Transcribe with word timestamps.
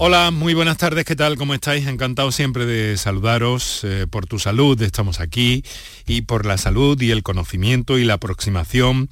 Hola, 0.00 0.30
muy 0.30 0.54
buenas 0.54 0.76
tardes, 0.76 1.04
¿qué 1.04 1.16
tal? 1.16 1.36
¿Cómo 1.36 1.54
estáis? 1.54 1.88
Encantado 1.88 2.30
siempre 2.30 2.66
de 2.66 2.96
saludaros 2.96 3.82
eh, 3.82 4.06
por 4.08 4.26
tu 4.26 4.38
salud, 4.38 4.80
estamos 4.80 5.18
aquí, 5.18 5.64
y 6.06 6.22
por 6.22 6.46
la 6.46 6.56
salud 6.56 7.00
y 7.02 7.10
el 7.10 7.24
conocimiento 7.24 7.98
y 7.98 8.04
la 8.04 8.14
aproximación 8.14 9.08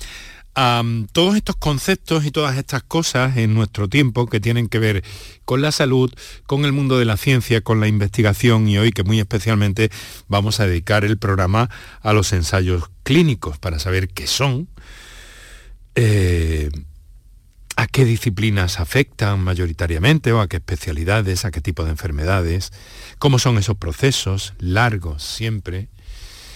a 0.54 0.85
todos 1.11 1.35
estos 1.35 1.57
conceptos 1.57 2.25
y 2.25 2.30
todas 2.30 2.57
estas 2.57 2.85
cosas 2.85 3.37
en 3.37 3.53
nuestro 3.53 3.88
tiempo 3.88 4.27
que 4.27 4.38
tienen 4.38 4.69
que 4.69 4.79
ver 4.79 5.03
con 5.44 5.60
la 5.60 5.72
salud, 5.72 6.14
con 6.46 6.64
el 6.64 6.71
mundo 6.72 7.00
de 7.00 7.04
la 7.04 7.16
ciencia, 7.16 7.62
con 7.62 7.80
la 7.80 7.88
investigación 7.88 8.68
y 8.68 8.78
hoy 8.78 8.92
que 8.92 9.03
muy 9.03 9.18
especialmente 9.18 9.90
vamos 10.28 10.60
a 10.60 10.68
dedicar 10.68 11.04
el 11.04 11.18
programa 11.18 11.68
a 12.00 12.12
los 12.12 12.32
ensayos 12.32 12.84
clínicos 13.03 13.58
para 13.58 13.80
saber 13.80 14.06
qué 14.08 14.28
son. 14.28 14.68
Eh, 15.96 16.70
a 17.77 17.87
qué 17.87 18.05
disciplinas 18.05 18.80
afectan 18.80 19.41
mayoritariamente 19.41 20.33
o 20.33 20.41
a 20.41 20.48
qué 20.48 20.56
especialidades, 20.56 21.45
a 21.45 21.50
qué 21.50 21.60
tipo 21.60 21.84
de 21.84 21.91
enfermedades, 21.91 22.73
cómo 23.19 23.38
son 23.38 23.59
esos 23.59 23.77
procesos 23.77 24.55
largos 24.59 25.23
siempre, 25.23 25.88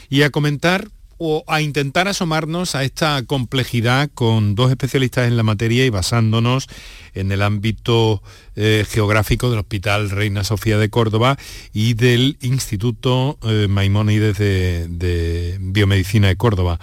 y 0.08 0.22
a 0.22 0.30
comentar 0.30 0.88
o 1.22 1.44
a 1.46 1.60
intentar 1.60 2.08
asomarnos 2.08 2.74
a 2.74 2.82
esta 2.82 3.22
complejidad 3.24 4.10
con 4.14 4.54
dos 4.54 4.70
especialistas 4.70 5.28
en 5.28 5.36
la 5.36 5.42
materia 5.42 5.84
y 5.84 5.90
basándonos 5.90 6.66
en 7.12 7.30
el 7.30 7.42
ámbito 7.42 8.22
eh, 8.56 8.86
geográfico 8.88 9.50
del 9.50 9.58
Hospital 9.58 10.08
Reina 10.08 10.44
Sofía 10.44 10.78
de 10.78 10.88
Córdoba 10.88 11.36
y 11.74 11.92
del 11.92 12.38
Instituto 12.40 13.38
eh, 13.42 13.66
Maimónides 13.68 14.38
de 14.38 15.58
Biomedicina 15.60 16.28
de 16.28 16.36
Córdoba. 16.36 16.80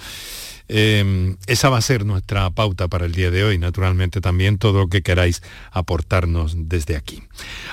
Em, 0.69 1.37
esa 1.47 1.69
va 1.69 1.77
a 1.77 1.81
ser 1.81 2.05
nuestra 2.05 2.49
pauta 2.49 2.89
para 2.89 3.05
el 3.05 3.13
día 3.13 3.31
de 3.31 3.43
hoy, 3.43 3.57
naturalmente 3.57 4.19
también 4.19 4.57
todo 4.57 4.79
lo 4.79 4.87
que 4.89 5.01
queráis 5.01 5.41
aportarnos 5.71 6.67
desde 6.67 6.97
aquí. 6.97 7.23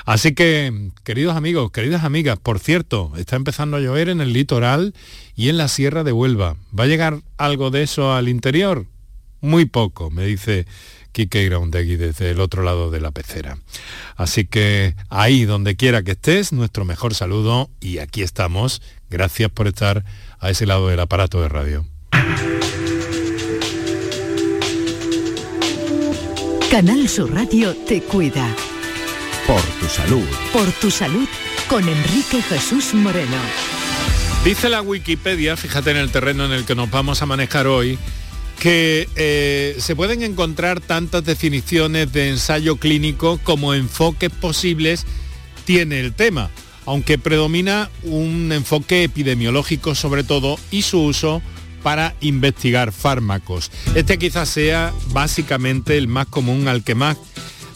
Así 0.05 0.35
que, 0.35 0.91
queridos 1.03 1.37
amigos, 1.37 1.73
queridas 1.73 2.05
amigas, 2.05 2.39
por 2.39 2.61
cierto, 2.61 3.13
está 3.17 3.37
empezando 3.37 3.77
a 3.77 3.81
llover 3.81 4.09
en 4.09 4.21
el 4.21 4.33
litoral 4.33 4.95
y 5.35 5.49
en 5.49 5.57
la 5.57 5.69
sierra 5.69 6.05
de 6.05 6.13
Huelva. 6.13 6.57
¿Va 6.79 6.85
a 6.85 6.89
llegar 6.89 7.21
algo 7.37 7.71
de 7.71 7.83
eso 7.83 8.13
al 8.13 8.29
interior? 8.29 8.87
Muy 9.41 9.65
poco, 9.65 10.11
me 10.11 10.25
dice 10.25 10.67
Kike 11.13 11.45
Groundegui 11.47 11.97
desde 11.97 12.31
el 12.31 12.41
otro 12.41 12.63
lado 12.63 12.91
de 12.91 13.01
la 13.01 13.11
pecera. 13.11 13.59
Así 14.17 14.47
que 14.47 14.95
ahí 15.09 15.45
donde 15.45 15.77
quiera 15.77 16.03
que 16.03 16.13
estés, 16.13 16.53
nuestro 16.53 16.85
mejor 16.85 17.15
saludo 17.15 17.71
y 17.81 17.99
aquí 17.99 18.23
estamos. 18.23 18.83
Gracias 19.11 19.51
por 19.51 19.67
estar 19.67 20.05
a 20.39 20.51
ese 20.51 20.67
lado 20.67 20.89
del 20.89 21.01
aparato 21.01 21.43
de 21.43 21.49
radio. 21.49 21.94
Canal 26.75 27.09
Sur 27.09 27.33
Radio 27.33 27.73
te 27.87 28.03
cuida. 28.03 28.53
Por 29.47 29.63
tu 29.79 29.87
salud. 29.87 30.27
Por 30.53 30.73
tu 30.73 30.91
salud 30.91 31.29
con 31.69 31.89
Enrique 31.89 32.43
Jesús 32.43 32.95
Moreno. 32.95 33.37
Dice 34.45 34.69
la 34.69 34.83
Wikipedia, 34.83 35.57
fíjate 35.57 35.93
en 35.93 35.99
el 35.99 36.11
terreno 36.11 36.47
en 36.47 36.51
el 36.51 36.65
que 36.65 36.75
nos 36.75 36.91
vamos 36.91 37.23
a 37.23 37.27
manejar 37.27 37.69
hoy, 37.69 37.97
que 38.59 39.09
eh, 39.15 39.77
se 39.79 39.95
pueden 39.95 40.25
encontrar 40.25 40.81
tantas 40.81 41.25
definiciones 41.25 42.13
de 42.13 42.31
ensayo 42.31 42.75
clínico 42.75 43.39
como 43.45 43.73
enfoques 43.73 44.31
posibles 44.31 45.07
tiene 45.65 46.01
el 46.01 46.13
tema, 46.13 46.51
aunque 46.87 47.19
predomina 47.19 47.89
un 48.03 48.51
enfoque 48.51 49.05
epidemiológico 49.05 49.95
sobre 49.95 50.25
todo 50.25 50.59
y 50.73 50.83
su 50.83 51.05
uso 51.05 51.41
para 51.85 52.17
investigar 52.23 52.93
fármacos. 52.93 53.71
Este 53.95 54.19
quizás 54.19 54.49
sea 54.49 54.93
básicamente 55.13 55.99
el 55.99 56.09
más 56.09 56.27
común 56.27 56.67
al 56.67 56.83
que 56.83 56.95
más 56.95 57.19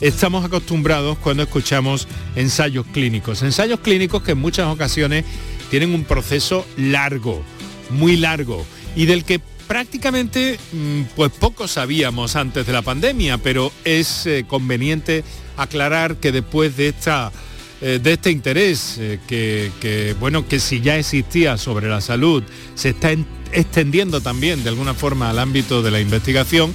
estamos 0.01 0.47
acostumbrados 0.47 1.19
cuando 1.19 1.43
escuchamos 1.43 2.09
ensayos 2.35 2.87
clínicos. 2.87 3.43
Ensayos 3.43 3.81
clínicos 3.81 4.23
que 4.23 4.33
en 4.33 4.39
muchas 4.39 4.67
ocasiones 4.67 5.27
tienen 5.71 5.93
un 5.95 6.05
proceso 6.05 6.67
largo, 6.79 7.43
muy 7.91 8.17
largo, 8.17 8.65
y 8.97 9.05
del 9.05 9.25
que 9.25 9.41
prácticamente 9.67 10.59
mm, 10.73 11.03
pues 11.15 11.31
poco 11.31 11.69
sabíamos 11.69 12.35
antes 12.35 12.67
de 12.67 12.73
la 12.73 12.81
pandemia, 12.81 13.37
pero 13.37 13.71
es 13.85 14.25
eh, 14.25 14.47
conveniente 14.49 15.23
aclarar 15.59 16.17
que 16.17 16.33
después 16.33 16.79
de 16.79 16.89
esta 16.89 17.31
eh, 17.81 18.01
de 18.03 18.15
este 18.15 18.33
interés 18.33 18.97
eh, 18.99 19.21
que, 19.29 20.17
bueno 20.19 20.49
que 20.49 20.59
si 20.59 20.81
ya 20.81 20.97
existía 20.97 21.57
sobre 21.57 21.89
la 21.89 22.01
salud 22.01 22.43
se 22.75 22.89
está 22.89 23.13
extendiendo 23.53 24.21
también 24.21 24.65
de 24.65 24.71
alguna 24.71 24.95
forma 24.95 25.31
al 25.31 25.39
ámbito 25.39 25.81
de 25.81 25.93
la 25.93 26.01
investigación, 26.01 26.75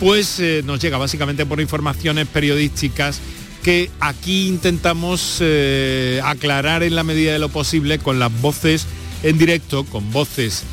pues 0.00 0.40
eh, 0.40 0.62
nos 0.64 0.80
llega 0.80 0.96
básicamente 0.96 1.44
por 1.44 1.60
informaciones 1.60 2.26
periodísticas 2.28 3.20
que 3.62 3.90
aquí 4.00 4.48
intentamos 4.48 5.40
aclarar 6.24 6.82
en 6.82 6.96
la 6.96 7.04
medida 7.04 7.32
de 7.32 7.38
lo 7.38 7.48
posible 7.48 7.98
con 8.00 8.18
las 8.18 8.32
voces 8.40 8.86
en 9.22 9.38
directo, 9.38 9.84
con 9.84 10.10
voces 10.10 10.64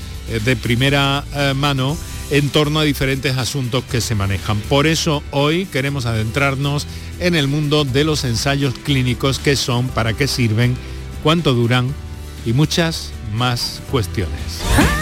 de 0.44 0.56
primera 0.56 1.24
mano 1.56 1.96
en 2.32 2.50
torno 2.50 2.80
a 2.80 2.84
diferentes 2.84 3.38
asuntos 3.38 3.84
que 3.84 4.02
se 4.02 4.16
manejan. 4.16 4.60
Por 4.62 4.88
eso 4.88 5.22
hoy 5.30 5.66
queremos 5.66 6.08
adentrarnos 6.08 6.88
en 7.20 7.36
el 7.36 7.48
mundo 7.48 7.86
de 7.86 8.04
los 8.04 8.24
ensayos 8.24 8.74
clínicos, 8.84 9.40
qué 9.40 9.56
son, 9.56 9.88
para 9.88 10.14
qué 10.14 10.28
sirven, 10.28 10.76
cuánto 11.24 11.54
duran 11.54 11.94
y 12.46 12.54
muchas 12.54 13.12
más 13.34 13.82
cuestiones. 13.92 14.99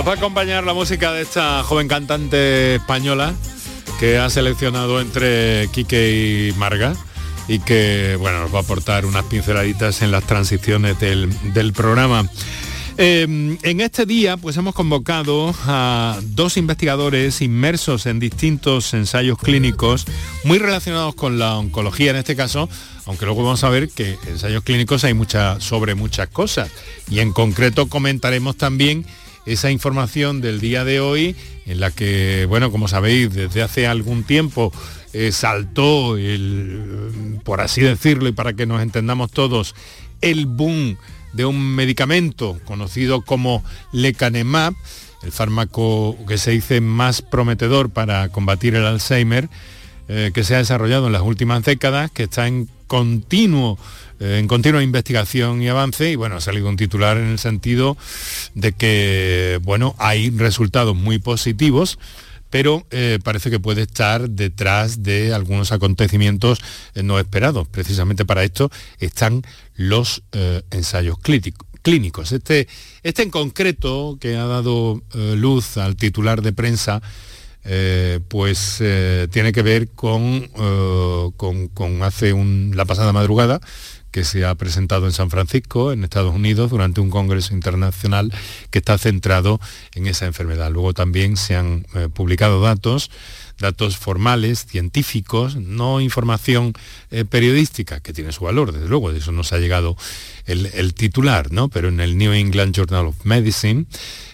Va 0.00 0.12
a 0.12 0.16
acompañar 0.16 0.64
la 0.64 0.72
música 0.72 1.12
de 1.12 1.22
esta 1.22 1.62
joven 1.62 1.86
cantante 1.86 2.76
española 2.76 3.34
que 4.00 4.16
ha 4.18 4.30
seleccionado 4.30 5.00
entre 5.00 5.68
Quique 5.72 6.48
y 6.50 6.58
Marga 6.58 6.94
y 7.46 7.58
que 7.58 8.16
bueno, 8.18 8.40
nos 8.40 8.54
va 8.54 8.58
a 8.58 8.62
aportar 8.62 9.04
unas 9.04 9.24
pinceladitas 9.26 10.00
en 10.02 10.10
las 10.10 10.24
transiciones 10.24 10.98
del, 10.98 11.72
programa. 11.72 12.28
Eh, 12.96 13.58
en 13.62 13.80
este 13.80 14.06
día 14.06 14.36
pues 14.38 14.56
hemos 14.56 14.74
convocado 14.74 15.54
a 15.66 16.18
dos 16.22 16.56
investigadores 16.56 17.40
inmersos 17.40 18.06
en 18.06 18.18
distintos 18.18 18.94
ensayos 18.94 19.38
clínicos 19.38 20.06
muy 20.44 20.58
relacionados 20.58 21.14
con 21.14 21.38
la 21.38 21.58
oncología 21.58 22.10
en 22.10 22.16
este 22.16 22.34
caso, 22.34 22.68
aunque 23.06 23.26
luego 23.26 23.44
vamos 23.44 23.62
a 23.62 23.68
ver 23.68 23.88
que 23.88 24.18
ensayos 24.26 24.64
clínicos 24.64 25.04
hay 25.04 25.14
mucha, 25.14 25.60
sobre 25.60 25.94
muchas 25.94 26.28
cosas 26.28 26.70
y 27.10 27.20
en 27.20 27.32
concreto 27.32 27.88
comentaremos 27.88 28.56
también 28.56 29.06
esa 29.46 29.70
información 29.70 30.40
del 30.40 30.60
día 30.60 30.84
de 30.84 31.00
hoy, 31.00 31.36
en 31.66 31.80
la 31.80 31.90
que, 31.90 32.46
bueno, 32.48 32.70
como 32.70 32.88
sabéis, 32.88 33.32
desde 33.32 33.62
hace 33.62 33.86
algún 33.86 34.24
tiempo 34.24 34.72
eh, 35.12 35.32
saltó 35.32 36.16
el, 36.16 37.40
por 37.44 37.60
así 37.60 37.80
decirlo, 37.80 38.28
y 38.28 38.32
para 38.32 38.54
que 38.54 38.66
nos 38.66 38.82
entendamos 38.82 39.30
todos, 39.30 39.74
el 40.20 40.46
boom 40.46 40.96
de 41.32 41.44
un 41.44 41.74
medicamento 41.74 42.58
conocido 42.64 43.22
como 43.22 43.64
lecanemab, 43.92 44.74
el 45.22 45.32
fármaco 45.32 46.16
que 46.26 46.38
se 46.38 46.52
dice 46.52 46.80
más 46.80 47.22
prometedor 47.22 47.90
para 47.90 48.28
combatir 48.28 48.74
el 48.74 48.86
Alzheimer, 48.86 49.48
eh, 50.08 50.30
que 50.34 50.44
se 50.44 50.54
ha 50.54 50.58
desarrollado 50.58 51.06
en 51.06 51.12
las 51.12 51.22
últimas 51.22 51.62
décadas, 51.64 52.10
que 52.10 52.24
está 52.24 52.46
en 52.46 52.68
continuo 52.86 53.78
en 54.22 54.46
continua 54.46 54.82
investigación 54.82 55.62
y 55.62 55.68
avance 55.68 56.10
y 56.10 56.16
bueno, 56.16 56.36
ha 56.36 56.40
salido 56.40 56.68
un 56.68 56.76
titular 56.76 57.16
en 57.16 57.28
el 57.28 57.38
sentido 57.38 57.96
de 58.54 58.72
que 58.72 59.58
bueno, 59.62 59.96
hay 59.98 60.30
resultados 60.30 60.94
muy 60.94 61.18
positivos 61.18 61.98
pero 62.52 62.86
eh, 62.90 63.18
parece 63.24 63.50
que 63.50 63.58
puede 63.58 63.80
estar 63.80 64.28
detrás 64.28 65.02
de 65.02 65.32
algunos 65.32 65.72
acontecimientos 65.72 66.60
eh, 66.94 67.02
no 67.02 67.18
esperados. 67.18 67.66
Precisamente 67.66 68.26
para 68.26 68.44
esto 68.44 68.70
están 69.00 69.42
los 69.74 70.22
ensayos 70.70 71.16
clínicos. 71.80 72.30
Este, 72.30 72.68
este 73.02 73.22
en 73.22 73.30
concreto, 73.30 74.18
que 74.20 74.36
ha 74.36 74.44
dado 74.44 75.02
luz 75.14 75.78
al 75.78 75.96
titular 75.96 76.42
de 76.42 76.52
prensa, 76.52 77.00
pues 78.28 78.82
tiene 79.30 79.52
que 79.52 79.62
ver 79.62 79.88
con, 79.88 80.46
con, 81.36 82.02
hace 82.02 82.34
la 82.74 82.84
pasada 82.84 83.14
madrugada, 83.14 83.62
que 84.12 84.24
se 84.24 84.44
ha 84.44 84.54
presentado 84.54 85.06
en 85.06 85.12
San 85.12 85.30
Francisco, 85.30 85.92
en 85.92 86.04
Estados 86.04 86.34
Unidos, 86.34 86.70
durante 86.70 87.00
un 87.00 87.10
congreso 87.10 87.54
internacional 87.54 88.32
que 88.70 88.78
está 88.78 88.98
centrado 88.98 89.58
en 89.94 90.06
esa 90.06 90.26
enfermedad. 90.26 90.70
Luego 90.70 90.94
también 90.94 91.36
se 91.36 91.56
han 91.56 91.86
eh, 91.94 92.08
publicado 92.12 92.60
datos 92.60 93.10
datos 93.62 93.96
formales, 93.96 94.66
científicos, 94.66 95.56
no 95.56 96.02
información 96.02 96.74
eh, 97.10 97.24
periodística, 97.24 98.00
que 98.00 98.12
tiene 98.12 98.32
su 98.32 98.44
valor, 98.44 98.72
desde 98.72 98.88
luego, 98.88 99.10
de 99.10 99.18
eso 99.20 99.32
nos 99.32 99.54
ha 99.54 99.58
llegado 99.58 99.96
el, 100.44 100.92
titular, 100.92 101.50
¿no? 101.52 101.68
Pero 101.68 101.88
en 101.88 102.00
el 102.00 102.18
New 102.18 102.32
England 102.32 102.74
Journal 102.74 103.06
of 103.06 103.24
Medicine, 103.24 103.86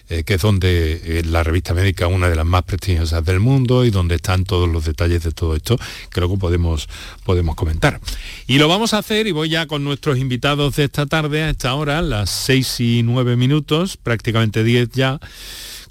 eh, 0.09 0.23
que 0.23 0.33
es 0.33 0.41
donde 0.41 1.19
eh, 1.19 1.23
la 1.23 1.43
revista 1.43 1.73
médica, 1.73 2.07
una 2.07 2.29
de 2.29 2.35
las 2.35 2.45
más 2.45 2.63
prestigiosas 2.63 3.23
del 3.23 3.39
mundo 3.39 3.85
y 3.85 3.91
donde 3.91 4.15
están 4.15 4.43
todos 4.43 4.67
los 4.67 4.83
detalles 4.83 5.23
de 5.23 5.31
todo 5.31 5.55
esto, 5.55 5.77
creo 6.09 6.29
que 6.29 6.37
podemos, 6.37 6.89
podemos 7.23 7.55
comentar. 7.55 8.01
Y 8.47 8.57
lo 8.57 8.67
vamos 8.67 8.93
a 8.93 8.97
hacer, 8.97 9.27
y 9.27 9.31
voy 9.31 9.49
ya 9.49 9.67
con 9.67 9.83
nuestros 9.83 10.17
invitados 10.17 10.75
de 10.75 10.85
esta 10.85 11.05
tarde, 11.05 11.43
a 11.43 11.51
esta 11.51 11.75
hora, 11.75 12.01
las 12.01 12.29
seis 12.29 12.79
y 12.79 13.03
nueve 13.03 13.35
minutos, 13.35 13.95
prácticamente 13.97 14.63
diez 14.63 14.89
ya, 14.89 15.19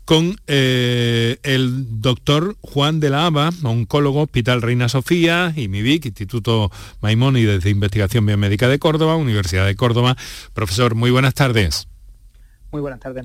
con 0.08 0.40
eh, 0.46 1.37
el 1.43 2.00
doctor 2.00 2.56
Juan 2.62 2.99
de 2.99 3.10
la 3.10 3.26
Aba, 3.26 3.50
oncólogo, 3.62 4.22
Hospital 4.22 4.62
Reina 4.62 4.88
Sofía, 4.88 5.52
y 5.55 5.69
MIVIC, 5.69 6.06
Instituto 6.06 6.72
Maimónides 7.02 7.62
de 7.62 7.69
Investigación 7.69 8.25
Biomédica 8.25 8.69
de 8.69 8.78
Córdoba, 8.78 9.16
Universidad 9.16 9.66
de 9.66 9.76
Córdoba. 9.76 10.16
Profesor, 10.55 10.94
muy 10.94 11.10
buenas 11.10 11.34
tardes. 11.34 11.88
Muy 12.70 12.82
buenas 12.82 13.00
tardes, 13.00 13.25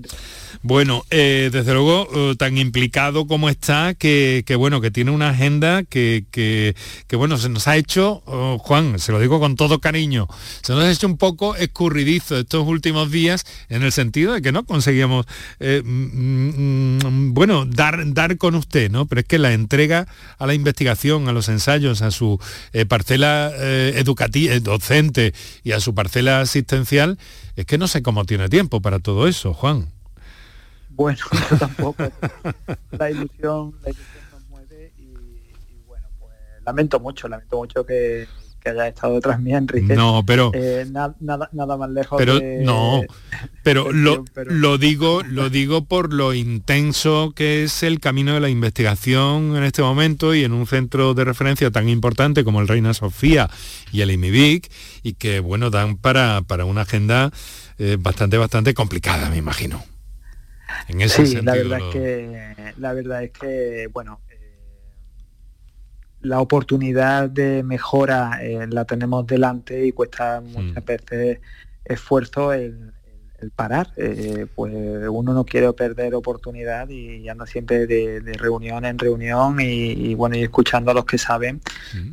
Bueno, 0.62 1.04
eh, 1.10 1.50
desde 1.52 1.74
luego, 1.74 2.08
eh, 2.16 2.36
tan 2.38 2.58
implicado 2.58 3.28
como 3.28 3.50
está, 3.50 3.94
que, 3.94 4.46
bueno, 4.58 4.80
que 4.80 4.90
tiene 4.90 5.12
una 5.12 5.32
agenda 5.32 5.84
que, 5.84 6.24
que, 6.32 6.76
bueno, 7.18 7.38
se 7.38 7.50
nos 7.50 7.68
ha 7.68 7.76
hecho, 7.76 8.24
oh, 8.26 8.58
Juan, 8.58 9.00
se 9.00 9.12
lo 9.12 9.20
digo 9.20 9.42
con 9.42 9.58
todo 9.58 9.80
cariño, 9.80 10.30
se 10.62 10.72
nos 10.72 10.86
ha 10.86 10.92
hecho 10.92 11.08
un 11.08 11.18
poco 11.18 11.58
escurridizo 11.58 12.38
estos 12.38 12.66
últimos 12.66 13.12
días 13.12 13.44
en 13.68 13.84
el 13.84 13.92
sentido 13.92 14.32
de 14.32 14.42
que 14.42 14.54
no 14.54 14.64
conseguíamos, 14.64 15.26
eh, 15.60 15.82
mm, 15.84 17.00
mm, 17.04 17.34
bueno, 17.34 17.66
dar, 17.66 18.02
dar 18.14 18.38
con 18.38 18.56
usted, 18.56 18.90
¿no? 18.90 19.08
Pero 19.08 19.22
es 19.22 19.28
que 19.28 19.40
la 19.40 19.52
entrega 19.52 20.08
a 20.38 20.48
la 20.48 20.54
investigación, 20.54 21.28
a 21.28 21.34
los 21.34 21.50
ensayos, 21.50 22.02
a 22.02 22.12
su 22.12 22.40
parcela 22.88 23.52
educativa, 23.58 24.58
docente 24.62 25.34
y 25.66 25.74
a 25.74 25.82
su 25.82 25.94
parcela 25.94 26.40
asistencial, 26.40 27.18
es 27.56 27.66
que 27.66 27.78
no 27.78 27.88
sé 27.88 28.02
cómo 28.02 28.26
tiene 28.26 28.50
tiempo 28.50 28.82
para 28.82 29.00
todo 29.00 29.28
eso, 29.28 29.33
Juan. 29.34 29.94
Bueno, 30.96 31.20
yo 31.50 31.58
tampoco. 31.58 32.04
la 32.92 33.12
ilusión, 33.12 33.74
la 33.84 33.90
ilusión 33.90 34.24
nos 34.32 34.48
mueve 34.50 34.94
y, 34.98 35.14
bueno, 35.88 36.08
pues 36.20 36.32
lamento 36.66 37.00
mucho, 37.00 37.28
lamento 37.28 37.58
mucho 37.58 37.86
que, 37.86 38.28
haya 38.66 38.88
estado 38.88 39.16
detrás 39.16 39.42
mía, 39.42 39.58
Enrique. 39.58 39.94
No, 39.94 40.24
pero 40.26 40.52
eh, 40.54 40.86
nada, 40.90 41.16
nada 41.20 41.76
más 41.76 41.90
lejos. 41.90 42.18
Pero 42.18 42.40
no, 42.62 43.02
pero 43.62 43.92
lo, 43.92 44.24
lo 44.36 44.78
digo, 44.78 45.22
lo 45.24 45.50
digo 45.50 45.84
por 45.84 46.14
lo 46.14 46.34
intenso 46.34 47.34
que 47.36 47.64
es 47.64 47.84
el 47.84 48.00
camino 48.00 48.34
de 48.34 48.40
la 48.40 48.48
investigación 48.48 49.58
en 49.58 49.64
este 49.64 49.82
momento 49.82 50.34
y 50.34 50.46
en 50.46 50.54
un 50.54 50.66
centro 50.66 51.14
de 51.14 51.26
referencia 51.26 51.72
tan 51.72 51.90
importante 51.90 52.46
como 52.46 52.62
el 52.62 52.70
Reina 52.70 52.94
Sofía 52.94 53.50
y 53.92 54.00
el 54.00 54.12
IMIBIC 54.12 54.72
y 55.02 55.14
que 55.16 55.42
bueno 55.42 55.70
dan 55.70 55.98
para, 55.98 56.42
para 56.44 56.64
una 56.64 56.82
agenda 56.84 57.32
eh, 57.78 57.98
bastante, 58.00 58.38
bastante 58.38 58.74
complicada, 58.74 59.30
me 59.30 59.38
imagino. 59.38 59.84
En 60.88 61.02
ese 61.02 61.26
sí, 61.26 61.42
la 61.42 61.54
verdad 61.54 61.80
es 61.80 61.94
que 61.94 62.74
la 62.78 62.94
verdad 62.94 63.24
es 63.24 63.32
que 63.32 63.88
bueno 63.92 64.22
eh, 64.30 64.58
la 66.22 66.40
oportunidad 66.40 67.30
de 67.30 67.64
mejora 67.64 68.40
eh, 68.42 68.66
la 68.70 68.86
tenemos 68.86 69.28
delante 69.28 69.86
y 69.86 69.92
cuesta 69.92 70.42
muchas 70.42 70.84
mm. 70.84 70.86
veces 70.86 71.40
esfuerzo 71.86 72.54
el, 72.54 72.94
parar, 73.52 73.90
eh, 73.98 74.48
pues 74.56 74.74
uno 75.10 75.34
no 75.34 75.46
quiere 75.46 75.72
perder 75.74 76.16
oportunidad 76.16 76.90
y, 76.90 77.28
anda 77.30 77.46
siempre 77.46 77.88
de, 77.88 78.22
reunión 78.38 78.86
en 78.86 79.00
reunión 79.00 79.58
y, 79.60 80.14
bueno, 80.16 80.36
y 80.36 80.44
escuchando 80.44 80.92
a 80.92 80.94
los 80.94 81.06
que 81.06 81.18
saben 81.18 81.62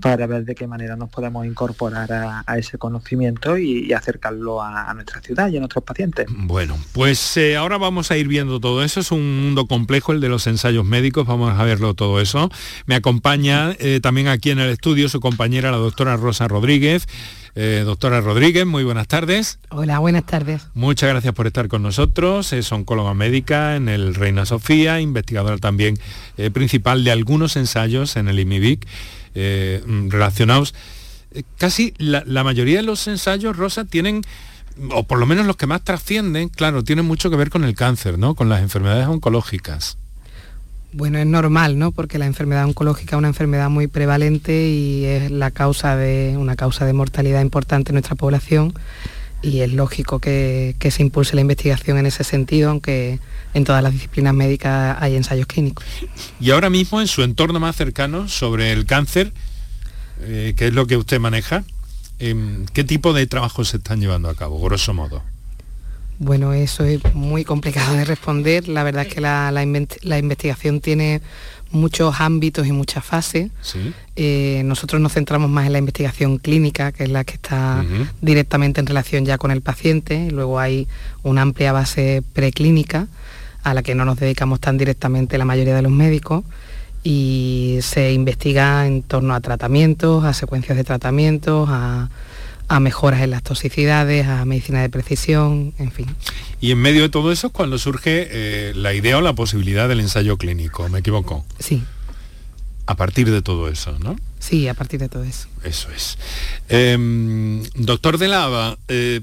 para 0.00 0.26
ver 0.26 0.44
de 0.44 0.54
qué 0.54 0.66
manera 0.66 0.96
nos 0.96 1.10
podemos 1.10 1.44
incorporar 1.46 2.44
a, 2.46 2.58
ese 2.58 2.78
conocimiento 2.78 3.58
y, 3.58 3.92
acercarlo 3.92 4.62
a, 4.62 4.92
nuestra 4.94 5.20
ciudad 5.20 5.48
y 5.48 5.56
a 5.56 5.60
nuestros 5.60 5.84
pacientes. 5.84 6.26
Bueno, 6.30 6.76
pues 6.92 7.36
eh, 7.36 7.56
ahora 7.56 7.78
vamos 7.78 8.10
a 8.10 8.16
ir 8.16 8.28
viendo 8.28 8.60
todo 8.60 8.82
eso, 8.84 9.00
es 9.00 9.12
un 9.12 9.42
mundo 9.42 9.66
complejo 9.66 10.12
el 10.12 10.20
de 10.20 10.28
los 10.28 10.46
ensayos 10.46 10.84
médicos, 10.84 11.26
vamos 11.26 11.58
a 11.58 11.64
verlo 11.64 11.94
todo 11.94 12.20
eso. 12.20 12.50
Me 12.86 12.94
acompaña 12.94 13.74
eh, 13.78 14.00
también 14.02 14.28
aquí 14.28 14.50
en 14.50 14.58
el 14.58 14.70
estudio 14.70 15.08
su 15.08 15.20
compañera, 15.20 15.70
la 15.70 15.78
doctora 15.78 16.16
Rosa 16.16 16.48
Rodríguez. 16.48 17.06
Eh, 17.62 17.82
doctora 17.84 18.22
Rodríguez, 18.22 18.64
muy 18.64 18.84
buenas 18.84 19.06
tardes. 19.06 19.58
Hola, 19.68 19.98
buenas 19.98 20.24
tardes. 20.24 20.68
Muchas 20.72 21.10
gracias 21.10 21.34
por 21.34 21.46
estar 21.46 21.68
con 21.68 21.82
nosotros. 21.82 22.54
Es 22.54 22.72
oncóloga 22.72 23.12
médica 23.12 23.76
en 23.76 23.90
el 23.90 24.14
Reina 24.14 24.46
Sofía, 24.46 24.98
investigadora 24.98 25.58
también 25.58 25.98
eh, 26.38 26.50
principal 26.50 27.04
de 27.04 27.10
algunos 27.10 27.56
ensayos 27.56 28.16
en 28.16 28.28
el 28.28 28.38
IMIBIC 28.38 28.86
eh, 29.34 29.84
relacionados. 30.08 30.74
casi 31.58 31.92
la, 31.98 32.22
la 32.24 32.44
mayoría 32.44 32.78
de 32.78 32.82
los 32.82 33.06
ensayos, 33.08 33.54
Rosa, 33.54 33.84
tienen 33.84 34.22
o 34.92 35.02
por 35.02 35.18
lo 35.18 35.26
menos 35.26 35.44
los 35.44 35.56
que 35.56 35.66
más 35.66 35.84
trascienden, 35.84 36.48
claro, 36.48 36.82
tienen 36.82 37.04
mucho 37.04 37.28
que 37.28 37.36
ver 37.36 37.50
con 37.50 37.64
el 37.64 37.74
cáncer, 37.74 38.18
¿no? 38.18 38.34
Con 38.36 38.48
las 38.48 38.62
enfermedades 38.62 39.06
oncológicas. 39.06 39.98
Bueno, 40.92 41.18
es 41.18 41.26
normal, 41.26 41.78
¿no? 41.78 41.92
Porque 41.92 42.18
la 42.18 42.26
enfermedad 42.26 42.64
oncológica 42.64 43.16
es 43.16 43.18
una 43.18 43.28
enfermedad 43.28 43.70
muy 43.70 43.86
prevalente 43.86 44.68
y 44.68 45.04
es 45.04 45.30
la 45.30 45.50
causa 45.50 45.96
de 45.96 46.36
una 46.36 46.56
causa 46.56 46.84
de 46.84 46.92
mortalidad 46.92 47.42
importante 47.42 47.90
en 47.90 47.94
nuestra 47.94 48.16
población 48.16 48.74
y 49.42 49.60
es 49.60 49.72
lógico 49.72 50.18
que, 50.18 50.76
se 50.90 51.02
impulse 51.02 51.34
la 51.34 51.40
investigación 51.40 51.98
en 51.98 52.06
ese 52.06 52.24
sentido, 52.24 52.70
aunque 52.70 53.18
en 53.54 53.64
todas 53.64 53.82
las 53.82 53.92
disciplinas 53.92 54.34
médicas 54.34 54.96
hay 55.00 55.16
ensayos 55.16 55.46
clínicos. 55.46 55.84
Y 56.40 56.50
ahora 56.50 56.70
mismo 56.70 57.00
en 57.00 57.06
su 57.06 57.22
entorno 57.22 57.60
más 57.60 57.76
cercano 57.76 58.28
sobre 58.28 58.72
el 58.72 58.84
cáncer, 58.84 59.32
eh, 60.20 60.54
¿qué 60.56 60.68
es 60.68 60.74
lo 60.74 60.86
que 60.86 60.96
usted 60.96 61.20
maneja? 61.20 61.64
Em, 62.18 62.66
¿Qué 62.66 62.84
tipo 62.84 63.12
de 63.12 63.26
trabajos 63.26 63.68
se 63.68 63.78
están 63.78 64.00
llevando 64.00 64.28
a 64.28 64.34
cabo, 64.34 64.60
grosso 64.60 64.92
modo? 64.92 65.22
Bueno, 66.20 66.52
eso 66.52 66.84
es 66.84 67.00
muy 67.14 67.44
complicado 67.44 67.96
de 67.96 68.04
responder. 68.04 68.68
La 68.68 68.82
verdad 68.82 69.06
es 69.06 69.14
que 69.14 69.22
la, 69.22 69.62
investigación 70.18 70.80
tiene 70.82 71.22
muchos 71.70 72.20
ámbitos 72.20 72.66
y 72.66 72.72
muchas 72.72 73.02
fases. 73.02 73.50
Eh, 74.16 74.60
nosotros 74.66 75.00
nos 75.00 75.14
centramos 75.14 75.48
más 75.48 75.64
en 75.64 75.72
la 75.72 75.78
investigación 75.78 76.36
clínica, 76.36 76.92
que 76.92 77.04
es 77.04 77.10
la 77.10 77.24
que 77.24 77.32
está 77.32 77.82
directamente 78.20 78.80
en 78.80 78.86
relación 78.86 79.24
ya 79.24 79.38
con 79.38 79.50
el 79.50 79.62
paciente. 79.62 80.30
luego 80.30 80.60
hay 80.60 80.88
una 81.22 81.40
amplia 81.40 81.72
base 81.72 82.22
preclínica 82.34 83.08
a 83.62 83.72
la 83.72 83.82
que 83.82 83.94
no 83.94 84.04
nos 84.04 84.20
dedicamos 84.20 84.60
tan 84.60 84.76
directamente 84.76 85.38
la 85.38 85.46
mayoría 85.46 85.74
de 85.74 85.82
los 85.82 85.92
médicos 85.92 86.44
y 87.02 87.78
se 87.80 88.12
investiga 88.12 88.86
en 88.86 89.02
torno 89.02 89.34
a 89.34 89.40
tratamientos, 89.40 90.22
a 90.24 90.34
secuencias 90.34 90.76
de 90.76 90.84
tratamientos, 90.84 91.66
a 91.70 92.10
a 92.70 92.78
mejoras 92.78 93.20
en 93.22 93.30
las 93.30 93.42
toxicidades, 93.42 94.28
a 94.28 94.44
medicina 94.44 94.80
de 94.80 94.88
precisión, 94.88 95.74
en 95.78 95.90
fin. 95.90 96.06
Y 96.60 96.70
en 96.70 96.78
medio 96.78 97.02
de 97.02 97.08
todo 97.08 97.32
eso 97.32 97.48
es 97.48 97.52
cuando 97.52 97.78
surge 97.78 98.28
eh, 98.30 98.72
la 98.76 98.94
idea 98.94 99.18
o 99.18 99.20
la 99.20 99.32
posibilidad 99.32 99.88
del 99.88 99.98
ensayo 99.98 100.38
clínico, 100.38 100.88
¿me 100.88 101.00
equivoco? 101.00 101.44
Sí. 101.58 101.82
A 102.86 102.94
partir 102.94 103.28
de 103.28 103.42
todo 103.42 103.66
eso, 103.66 103.98
¿no? 103.98 104.14
Sí, 104.38 104.68
a 104.68 104.74
partir 104.74 105.00
de 105.00 105.08
todo 105.08 105.24
eso. 105.24 105.48
Eso 105.64 105.88
es. 105.90 106.16
Em, 106.68 107.64
doctor 107.74 108.18
de 108.18 108.28
Lava, 108.28 108.78
eh, 108.86 109.22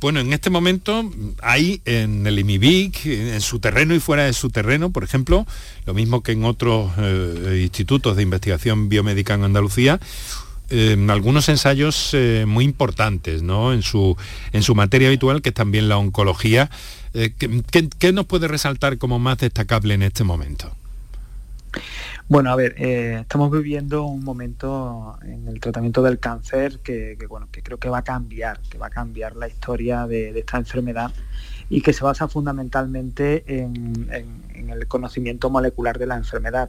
bueno, 0.00 0.20
en 0.20 0.32
este 0.32 0.48
momento 0.48 1.04
hay 1.42 1.82
en 1.84 2.26
el 2.26 2.38
IMIBIC, 2.38 3.04
en 3.04 3.40
su 3.42 3.60
terreno 3.60 3.94
y 3.94 4.00
fuera 4.00 4.24
de 4.24 4.32
su 4.32 4.48
terreno, 4.48 4.90
por 4.90 5.04
ejemplo, 5.04 5.46
lo 5.84 5.92
mismo 5.92 6.22
que 6.22 6.32
en 6.32 6.44
otros 6.44 6.92
eh, 6.96 7.60
institutos 7.62 8.16
de 8.16 8.22
investigación 8.22 8.88
biomédica 8.88 9.34
en 9.34 9.44
Andalucía, 9.44 10.00
algunos 11.08 11.48
ensayos 11.48 12.10
eh, 12.14 12.44
muy 12.46 12.64
importantes 12.64 13.42
¿no? 13.42 13.72
en, 13.72 13.82
su, 13.82 14.16
en 14.52 14.62
su 14.62 14.74
materia 14.74 15.08
habitual, 15.08 15.42
que 15.42 15.48
es 15.50 15.54
también 15.54 15.88
la 15.88 15.98
oncología. 15.98 16.70
Eh, 17.12 17.32
¿qué, 17.98 18.12
nos 18.12 18.26
puede 18.26 18.46
resaltar 18.46 18.98
como 18.98 19.18
más 19.18 19.38
destacable 19.38 19.94
en 19.94 20.02
este 20.02 20.22
momento? 20.22 20.70
Bueno, 22.28 22.52
a 22.52 22.56
ver, 22.56 22.76
eh, 22.78 23.18
estamos 23.22 23.50
viviendo 23.50 24.04
un 24.04 24.22
momento 24.22 25.18
en 25.24 25.48
el 25.48 25.58
tratamiento 25.58 26.02
del 26.02 26.20
cáncer 26.20 26.78
que, 26.78 27.16
bueno, 27.28 27.48
que 27.50 27.62
creo 27.62 27.78
que 27.78 27.88
va 27.88 27.98
a 27.98 28.04
cambiar, 28.04 28.60
que 28.70 28.78
va 28.78 28.86
a 28.86 28.90
cambiar 28.90 29.34
la 29.34 29.48
historia 29.48 30.06
de, 30.06 30.38
esta 30.38 30.58
enfermedad 30.58 31.10
y 31.70 31.80
que 31.82 31.92
se 31.92 32.04
basa 32.04 32.28
fundamentalmente 32.28 33.44
en, 33.46 34.10
el 34.70 34.86
conocimiento 34.88 35.48
molecular 35.48 35.98
de 35.98 36.06
la 36.06 36.16
enfermedad. 36.16 36.68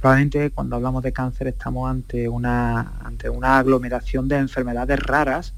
Probablemente 0.00 0.50
cuando 0.50 0.76
hablamos 0.76 1.02
de 1.02 1.12
cáncer 1.12 1.48
estamos 1.48 1.90
ante 1.90 2.28
una, 2.28 2.92
ante 3.02 3.28
una 3.28 3.58
aglomeración 3.58 4.28
de 4.28 4.36
enfermedades 4.36 5.00
raras 5.00 5.54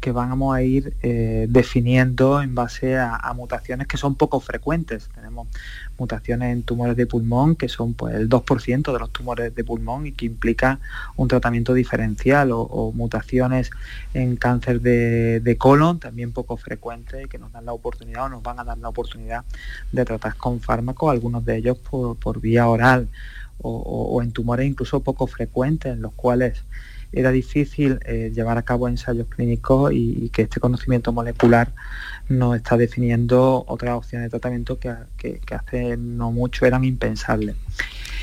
que 0.00 0.10
vamos 0.10 0.54
a 0.54 0.62
ir 0.62 0.94
eh, 1.02 1.46
definiendo 1.48 2.42
en 2.42 2.54
base 2.54 2.98
a, 2.98 3.32
mutaciones 3.34 3.86
que 3.86 3.98
son 3.98 4.16
poco 4.16 4.40
frecuentes. 4.40 5.08
Tenemos 5.14 5.48
mutaciones 6.00 6.52
en 6.52 6.62
tumores 6.62 6.96
de 6.96 7.06
pulmón 7.06 7.54
que 7.54 7.68
son 7.68 7.92
pues, 7.92 8.14
el 8.14 8.28
2% 8.28 8.92
de 8.92 8.98
los 8.98 9.10
tumores 9.10 9.54
de 9.54 9.64
pulmón 9.64 10.06
y 10.06 10.12
que 10.12 10.24
implica 10.24 10.80
un 11.16 11.28
tratamiento 11.28 11.74
diferencial 11.74 12.50
o, 12.52 12.90
mutaciones 12.92 13.70
en 14.14 14.36
cáncer 14.36 14.80
de, 14.80 15.56
colon 15.58 16.00
también 16.00 16.32
poco 16.32 16.56
frecuentes 16.56 17.28
que 17.28 17.38
nos 17.38 17.52
dan 17.52 17.66
la 17.66 17.74
oportunidad 17.74 18.24
o 18.24 18.28
nos 18.30 18.42
van 18.42 18.58
a 18.58 18.64
dar 18.64 18.78
la 18.78 18.88
oportunidad 18.88 19.44
de 19.92 20.04
tratar 20.04 20.34
con 20.36 20.60
fármacos, 20.60 21.10
algunos 21.10 21.44
de 21.44 21.58
ellos 21.58 21.78
por, 21.78 22.40
vía 22.40 22.66
oral 22.66 23.08
o, 23.62 24.22
en 24.22 24.32
tumores 24.32 24.66
incluso 24.66 25.00
poco 25.00 25.26
frecuentes 25.26 25.92
en 25.92 26.00
los 26.00 26.12
cuales 26.14 26.64
era 27.12 27.30
difícil 27.30 27.98
eh, 28.06 28.32
llevar 28.34 28.56
a 28.56 28.62
cabo 28.62 28.88
ensayos 28.88 29.26
clínicos 29.28 29.92
y, 29.92 30.30
que 30.30 30.42
este 30.42 30.60
conocimiento 30.60 31.12
molecular 31.12 31.72
nos 32.30 32.56
está 32.56 32.76
definiendo 32.76 33.64
otras 33.66 33.96
opciones 33.96 34.26
de 34.26 34.30
tratamiento 34.30 34.78
que, 34.78 34.94
hace 35.52 35.96
no 35.96 36.30
mucho 36.30 36.64
eran 36.64 36.84
impensables. 36.84 37.56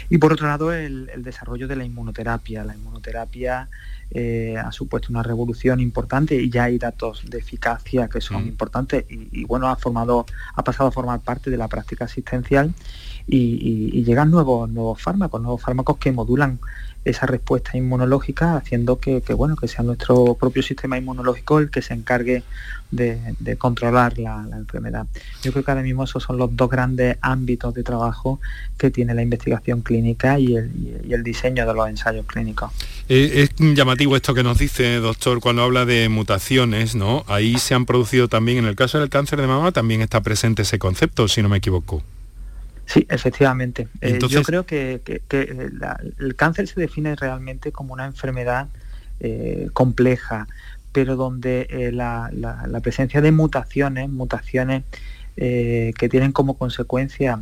Y 0.10 0.18
por 0.18 0.32
otro 0.32 0.48
lado, 0.48 0.72
el, 0.72 1.12
desarrollo 1.18 1.68
de 1.68 1.76
la 1.76 1.84
inmunoterapia. 1.84 2.64
La 2.64 2.74
inmunoterapia 2.74 3.68
eh, 4.10 4.56
ha 4.58 4.72
supuesto 4.72 5.10
una 5.10 5.24
revolución 5.24 5.82
importante 5.82 6.36
y 6.36 6.50
ya 6.50 6.64
hay 6.64 6.78
datos 6.78 7.24
de 7.30 7.40
eficacia 7.40 8.08
que 8.08 8.22
son 8.22 8.46
mm. 8.46 8.48
importantes 8.48 9.06
y, 9.10 9.44
bueno, 9.44 9.68
ha, 9.68 9.76
formado, 9.76 10.26
ha 10.56 10.64
pasado 10.64 10.88
a 10.88 10.92
formar 10.94 11.20
parte 11.20 11.50
de 11.50 11.58
la 11.58 11.68
práctica 11.68 12.06
asistencial 12.06 12.74
y, 13.28 14.04
llegan 14.04 14.32
nuevos, 14.32 14.70
nuevos 14.70 15.02
fármacos, 15.02 15.42
nuevos 15.42 15.62
fármacos 15.62 15.98
que 15.98 16.14
modulan 16.14 16.60
esa 17.10 17.26
respuesta 17.26 17.78
inmunológica, 17.78 18.58
haciendo 18.58 19.00
que, 19.00 19.22
bueno, 19.34 19.56
que 19.56 19.68
sea 19.68 19.84
nuestro 19.84 20.36
propio 20.36 20.62
sistema 20.62 20.98
inmunológico 20.98 21.60
el 21.60 21.70
que 21.70 21.82
se 21.82 21.94
encargue 21.94 22.44
de, 22.92 23.18
controlar 23.58 24.18
la, 24.18 24.46
enfermedad. 24.54 25.08
Yo 25.44 25.52
creo 25.52 25.64
que 25.64 25.72
ahora 25.72 25.84
mismo 25.84 26.04
esos 26.04 26.24
son 26.24 26.38
los 26.38 26.56
dos 26.56 26.70
grandes 26.70 27.18
ámbitos 27.22 27.74
de 27.74 27.84
trabajo 27.84 28.40
que 28.78 28.92
tiene 28.92 29.14
la 29.14 29.22
investigación 29.22 29.82
clínica 29.82 30.38
y 30.40 30.56
el, 30.56 31.24
diseño 31.24 31.66
de 31.66 31.74
los 31.74 31.90
ensayos 31.90 32.26
clínicos. 32.26 32.72
Eh, 33.10 33.48
es 33.60 33.76
llamativo 33.76 34.16
esto 34.16 34.34
que 34.34 34.44
nos 34.44 34.58
dice, 34.58 34.98
doctor, 34.98 35.40
cuando 35.40 35.64
habla 35.64 35.86
de 35.86 36.10
mutaciones, 36.10 36.96
¿no? 36.96 37.24
Ahí 37.28 37.58
se 37.58 37.74
han 37.74 37.86
producido 37.86 38.28
también, 38.28 38.60
en 38.60 38.66
el 38.66 38.76
caso 38.76 39.00
del 39.00 39.10
cáncer 39.10 39.40
de 39.42 39.48
mama, 39.48 39.72
también 39.72 40.02
está 40.02 40.22
presente 40.22 40.64
ese 40.64 40.78
concepto, 40.78 41.28
si 41.28 41.42
no 41.42 41.50
me 41.50 41.58
equivoco. 41.58 42.04
Sí, 42.88 43.06
efectivamente. 43.10 43.90
Eh, 44.00 44.18
yo 44.30 44.42
creo 44.44 44.66
que, 44.66 45.02
eh, 45.06 45.70
el 46.20 46.36
cáncer 46.36 46.68
se 46.68 46.80
define 46.80 47.16
realmente 47.16 47.74
como 47.74 47.94
una 47.94 48.06
enfermedad 48.06 48.68
eh, 49.20 49.68
compleja, 49.74 50.48
pero 50.94 51.18
donde 51.18 51.90
la, 51.94 52.32
presencia 52.82 53.20
de 53.22 53.32
mutaciones, 53.32 54.10
mutaciones 54.10 54.84
que 55.36 56.10
tienen 56.10 56.32
como 56.32 56.58
consecuencia 56.58 57.40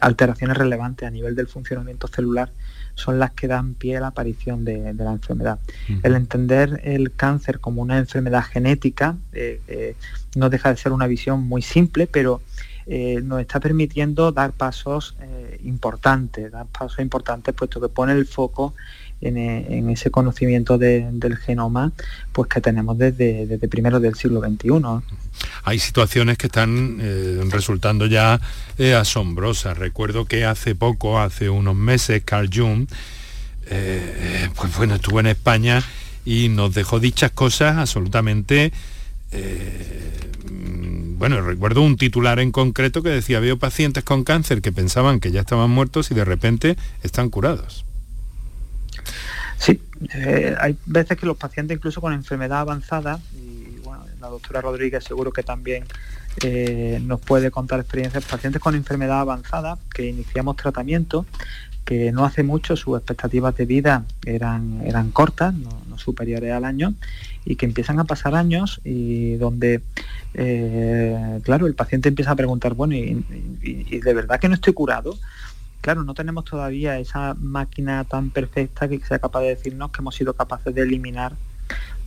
alteraciones 0.00 0.56
relevantes 0.56 1.06
a 1.06 1.10
nivel 1.10 1.36
del 1.36 1.46
funcionamiento 1.46 2.08
celular, 2.08 2.50
son 2.96 3.20
las 3.20 3.30
que 3.30 3.46
dan 3.46 3.74
pie 3.74 3.98
a 3.98 4.00
la 4.00 4.08
aparición 4.08 4.64
de, 4.64 4.92
la 4.94 5.12
enfermedad. 5.12 5.60
El 6.02 6.16
entender 6.16 6.80
el 6.82 7.12
cáncer 7.12 7.60
como 7.60 7.80
una 7.80 7.98
enfermedad 7.98 8.42
genética 8.42 9.16
no 10.34 10.50
deja 10.50 10.70
de 10.70 10.76
ser 10.76 10.90
una 10.90 11.06
visión 11.06 11.44
muy 11.44 11.62
simple, 11.62 12.08
pero 12.08 12.40
eh, 12.86 13.20
nos 13.22 13.40
está 13.40 13.60
permitiendo 13.60 14.32
dar 14.32 14.52
pasos 14.52 15.14
eh, 15.20 15.60
importantes, 15.64 16.50
dar 16.50 16.66
pasos 16.66 16.98
importantes 16.98 17.54
puesto 17.54 17.80
que 17.80 17.88
pone 17.88 18.12
el 18.12 18.26
foco 18.26 18.74
en, 19.20 19.38
eh, 19.38 19.92
ese 19.92 20.10
conocimiento 20.10 20.78
del 20.78 21.36
genoma 21.36 21.92
pues 22.32 22.48
que 22.48 22.60
tenemos 22.60 22.98
desde, 22.98 23.46
desde 23.46 23.68
primero 23.68 24.00
del 24.00 24.16
siglo 24.16 24.40
XXI. 24.40 24.70
Hay 25.62 25.78
situaciones 25.78 26.38
que 26.38 26.48
están 26.48 26.98
resultando 27.50 28.06
ya 28.06 28.40
asombrosas. 28.98 29.78
Recuerdo 29.78 30.24
que 30.24 30.44
hace 30.44 30.74
poco, 30.74 31.20
hace 31.20 31.50
unos 31.50 31.76
meses, 31.76 32.22
Carl 32.24 32.50
Jung, 32.52 32.88
pues 33.68 34.76
bueno, 34.76 34.96
estuvo 34.96 35.20
en 35.20 35.26
España 35.26 35.82
y 36.24 36.48
nos 36.48 36.74
dejó 36.74 36.98
dichas 36.98 37.30
cosas 37.30 37.76
absolutamente 37.76 38.72
bueno, 41.22 41.40
recuerdo 41.40 41.82
un 41.82 41.96
titular 41.96 42.40
en 42.40 42.50
concreto 42.50 43.02
que 43.02 43.10
decía, 43.10 43.38
veo 43.38 43.56
pacientes 43.56 44.02
con 44.02 44.24
cáncer 44.24 44.60
que 44.60 44.72
pensaban 44.72 45.20
que 45.20 45.30
ya 45.30 45.40
estaban 45.40 45.70
muertos 45.70 46.10
y 46.10 46.14
de 46.14 46.24
repente 46.24 46.76
están 47.02 47.30
curados. 47.30 47.84
Sí, 49.56 49.80
eh, 50.14 50.56
hay 50.58 50.76
veces 50.86 51.16
que 51.16 51.26
los 51.26 51.36
pacientes 51.36 51.76
incluso 51.76 52.00
con 52.00 52.12
enfermedad 52.12 52.58
avanzada, 52.58 53.20
y 53.32 53.78
bueno, 53.84 54.04
la 54.20 54.26
doctora 54.26 54.60
Rodríguez 54.60 55.04
seguro 55.04 55.32
que 55.32 55.44
también 55.44 55.84
eh, 56.42 57.00
nos 57.04 57.20
puede 57.20 57.52
contar 57.52 57.78
experiencias, 57.78 58.24
pacientes 58.24 58.60
con 58.60 58.74
enfermedad 58.74 59.20
avanzada 59.20 59.78
que 59.94 60.08
iniciamos 60.08 60.56
tratamiento, 60.56 61.26
que 61.84 62.12
no 62.12 62.24
hace 62.24 62.42
mucho 62.42 62.76
sus 62.76 62.96
expectativas 62.96 63.56
de 63.56 63.66
vida 63.66 64.04
eran, 64.24 64.82
eran 64.84 65.10
cortas, 65.10 65.54
no 65.54 65.98
superiores 65.98 66.52
al 66.52 66.64
año, 66.64 66.94
y 67.44 67.56
que 67.56 67.66
empiezan 67.66 67.98
a 67.98 68.04
pasar 68.04 68.34
años 68.34 68.80
y 68.84 69.34
donde, 69.36 69.82
eh, 70.34 71.40
claro, 71.42 71.66
el 71.66 71.74
paciente 71.74 72.08
empieza 72.08 72.32
a 72.32 72.36
preguntar, 72.36 72.74
bueno, 72.74 72.94
y, 72.94 73.98
de 73.98 74.14
verdad 74.14 74.40
que 74.40 74.48
no 74.48 74.54
estoy 74.54 74.72
curado? 74.72 75.16
Claro, 75.80 76.04
no 76.04 76.14
tenemos 76.14 76.44
todavía 76.44 76.98
esa 76.98 77.34
máquina 77.34 78.04
tan 78.04 78.30
perfecta 78.30 78.88
que 78.88 79.00
sea 79.00 79.18
capaz 79.18 79.40
de 79.40 79.48
decirnos 79.48 79.90
que 79.90 80.00
hemos 80.00 80.14
sido 80.14 80.34
capaces 80.34 80.74
de 80.74 80.82
eliminar 80.82 81.34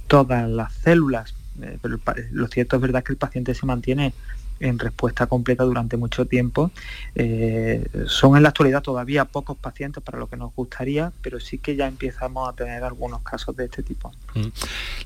todas 0.08 0.50
las 0.50 0.74
células. 0.74 1.34
Eh, 1.62 1.78
pero 1.82 2.00
lo 2.32 2.48
cierto 2.48 2.78
es 2.78 2.82
verdad 2.82 3.04
que 3.04 3.14
el 3.14 3.18
paciente 3.18 3.54
se 3.54 3.66
mantiene 3.66 4.14
en 4.60 4.80
respuesta 4.80 5.28
completa 5.28 5.64
durante 5.64 5.98
mucho 5.98 6.26
tiempo. 6.26 6.72
Eh, 7.16 7.86
son 8.08 8.38
en 8.38 8.44
la 8.44 8.50
actualidad 8.50 8.82
todavía 8.82 9.26
pocos 9.26 9.58
pacientes 9.58 10.04
para 10.04 10.18
lo 10.18 10.28
que 10.28 10.38
nos 10.38 10.54
gustaría, 10.54 11.12
pero 11.22 11.40
sí 11.40 11.58
que 11.58 11.76
ya 11.76 11.88
empezamos 11.88 12.48
a 12.50 12.54
tener 12.54 12.84
algunos 12.84 13.22
casos 13.22 13.56
de 13.56 13.66
este 13.66 13.84
tipo. 13.84 14.12
Mm. 14.34 14.48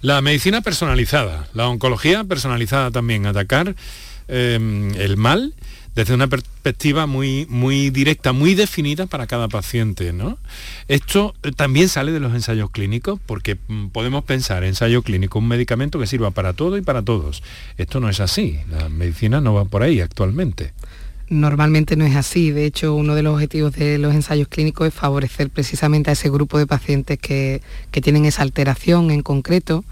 La 0.01 0.22
medicina 0.22 0.62
personalizada, 0.62 1.48
la 1.53 1.68
oncología 1.68 2.24
personalizada 2.24 2.91
también, 2.91 3.25
atacar 3.25 3.75
eh, 4.27 4.91
el 4.98 5.18
mal 5.18 5.53
desde 6.00 6.13
una 6.13 6.27
perspectiva 6.27 7.08
muy, 7.08 7.46
muy 7.50 7.89
directa, 7.89 8.32
muy 8.32 8.56
definida 8.56 9.06
para 9.06 9.27
cada 9.27 9.50
paciente. 9.50 10.13
¿no? 10.13 10.38
Esto 10.88 11.36
eh, 11.44 11.51
también 11.51 11.89
sale 11.89 12.13
de 12.13 12.22
los 12.22 12.34
ensayos 12.34 12.70
clínicos, 12.72 13.20
porque 13.25 13.58
mm, 13.68 13.88
podemos 13.88 14.24
pensar 14.24 14.63
ensayo 14.63 15.01
clínico, 15.01 15.39
un 15.39 15.50
medicamento 15.50 16.00
que 16.00 16.08
sirva 16.08 16.32
para 16.32 16.53
todo 16.53 16.77
y 16.77 16.82
para 16.82 17.01
todos. 17.01 17.44
Esto 17.77 18.00
no 18.00 18.08
es 18.08 18.22
así, 18.22 18.62
la 18.72 18.88
medicina 18.88 19.41
no 19.41 19.53
va 19.53 19.65
por 19.65 19.84
ahí 19.84 20.00
actualmente. 20.00 20.72
Normalmente 21.27 21.98
no 21.98 22.06
es 22.06 22.15
así, 22.15 22.51
de 22.51 22.65
hecho 22.65 22.96
uno 22.96 23.13
de 23.13 23.24
los 23.24 23.34
objetivos 23.34 23.74
de 23.74 23.98
los 23.98 24.15
ensayos 24.15 24.48
clínicos 24.48 24.88
es 24.88 24.94
favorecer 24.94 25.50
precisamente 25.50 26.12
a 26.12 26.13
ese 26.13 26.29
grupo 26.29 26.58
de 26.58 26.65
pacientes 26.65 27.20
que, 27.20 27.62
que 27.91 28.00
tienen 28.00 28.24
esa 28.24 28.44
alteración 28.44 29.12
en 29.12 29.22
concreto 29.22 29.84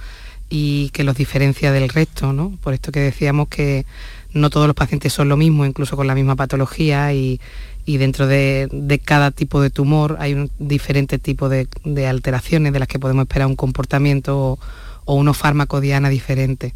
y 0.50 0.90
que 0.92 1.04
los 1.04 1.18
diferencia 1.18 1.74
del 1.74 1.90
resto, 1.90 2.32
¿no? 2.32 2.58
Por 2.64 2.74
esto 2.74 2.94
que 2.94 3.02
decíamos 3.02 3.50
que 3.50 3.86
no 4.34 4.50
todos 4.50 4.67
los 4.67 4.75
pacientes 4.75 5.13
son 5.13 5.29
lo 5.29 5.38
mismo, 5.38 5.65
incluso 5.65 5.96
con 5.96 6.07
la 6.07 6.15
misma 6.15 6.36
patología 6.36 7.13
y, 7.13 7.39
dentro 7.86 8.27
de, 8.27 9.01
cada 9.03 9.31
tipo 9.31 9.62
de 9.62 9.69
tumor 9.69 10.17
hay 10.19 10.34
un 10.34 10.51
diferente 10.60 11.19
tipo 11.19 11.50
de, 11.50 11.67
alteraciones 12.07 12.74
de 12.74 12.79
las 12.79 12.88
que 12.88 13.00
podemos 13.00 13.24
esperar 13.24 13.48
un 13.48 13.55
comportamiento 13.55 14.60
o, 15.05 15.15
unos 15.15 15.38
fármacos 15.38 15.81
diana 15.81 16.10
diferentes. 16.10 16.74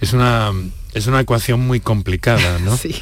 Es 0.00 0.12
una, 0.12 0.52
es 0.92 1.06
una 1.06 1.20
ecuación 1.20 1.64
muy 1.66 1.80
complicada, 1.80 2.58
¿no? 2.58 2.76
sí. 2.76 2.94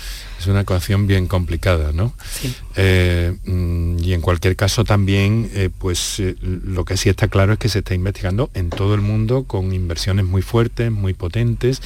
Es 0.43 0.49
una 0.49 0.63
ecuación 0.63 1.07
bien 1.07 1.29
complicada, 1.29 1.93
¿no? 1.93 2.15
Sí. 2.29 2.53
Eh, 2.75 3.33
mm, 3.45 4.01
y 4.01 4.13
en 4.13 4.21
cualquier 4.21 4.57
caso 4.57 4.83
también, 4.83 5.49
eh, 5.55 5.71
pues 5.79 6.19
eh, 6.19 6.35
lo 6.43 6.85
que 6.85 6.97
sí 6.97 7.09
está 7.09 7.29
claro 7.29 7.53
es 7.53 7.61
que 7.61 7.69
se 7.69 7.79
está 7.79 7.95
investigando 7.95 8.51
en 8.55 8.69
todo 8.69 8.97
el 8.97 9.03
mundo 9.03 9.45
con 9.45 9.73
inversiones 9.73 10.25
muy 10.25 10.43
fuertes, 10.43 10.91
muy 10.91 11.15
potentes 11.15 11.81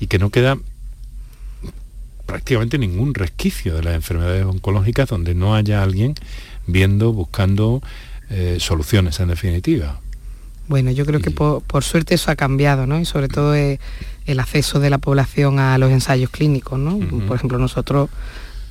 y 0.00 0.08
que 0.08 0.18
no 0.18 0.30
queda 0.30 0.58
prácticamente 2.30 2.78
ningún 2.78 3.14
resquicio 3.14 3.74
de 3.74 3.82
las 3.82 3.94
enfermedades 3.94 4.44
oncológicas 4.44 5.08
donde 5.08 5.34
no 5.34 5.54
haya 5.54 5.82
alguien 5.82 6.14
viendo, 6.66 7.12
buscando 7.12 7.82
eh, 8.30 8.58
soluciones 8.60 9.18
en 9.18 9.28
definitiva. 9.28 10.00
Bueno, 10.68 10.92
yo 10.92 11.04
creo 11.04 11.18
que 11.18 11.32
por, 11.32 11.82
suerte 11.82 12.14
eso 12.14 12.30
ha 12.30 12.36
cambiado, 12.36 12.86
¿no? 12.86 13.00
Y 13.00 13.04
sobre 13.04 13.26
todo 13.26 13.56
eh, 13.56 13.80
el 14.26 14.38
acceso 14.38 14.78
de 14.78 14.88
la 14.88 14.98
población 14.98 15.58
a 15.58 15.76
los 15.78 15.90
ensayos 15.90 16.30
clínicos, 16.30 16.78
¿no? 16.78 17.00
Por 17.26 17.36
ejemplo, 17.36 17.58
nosotros 17.58 18.08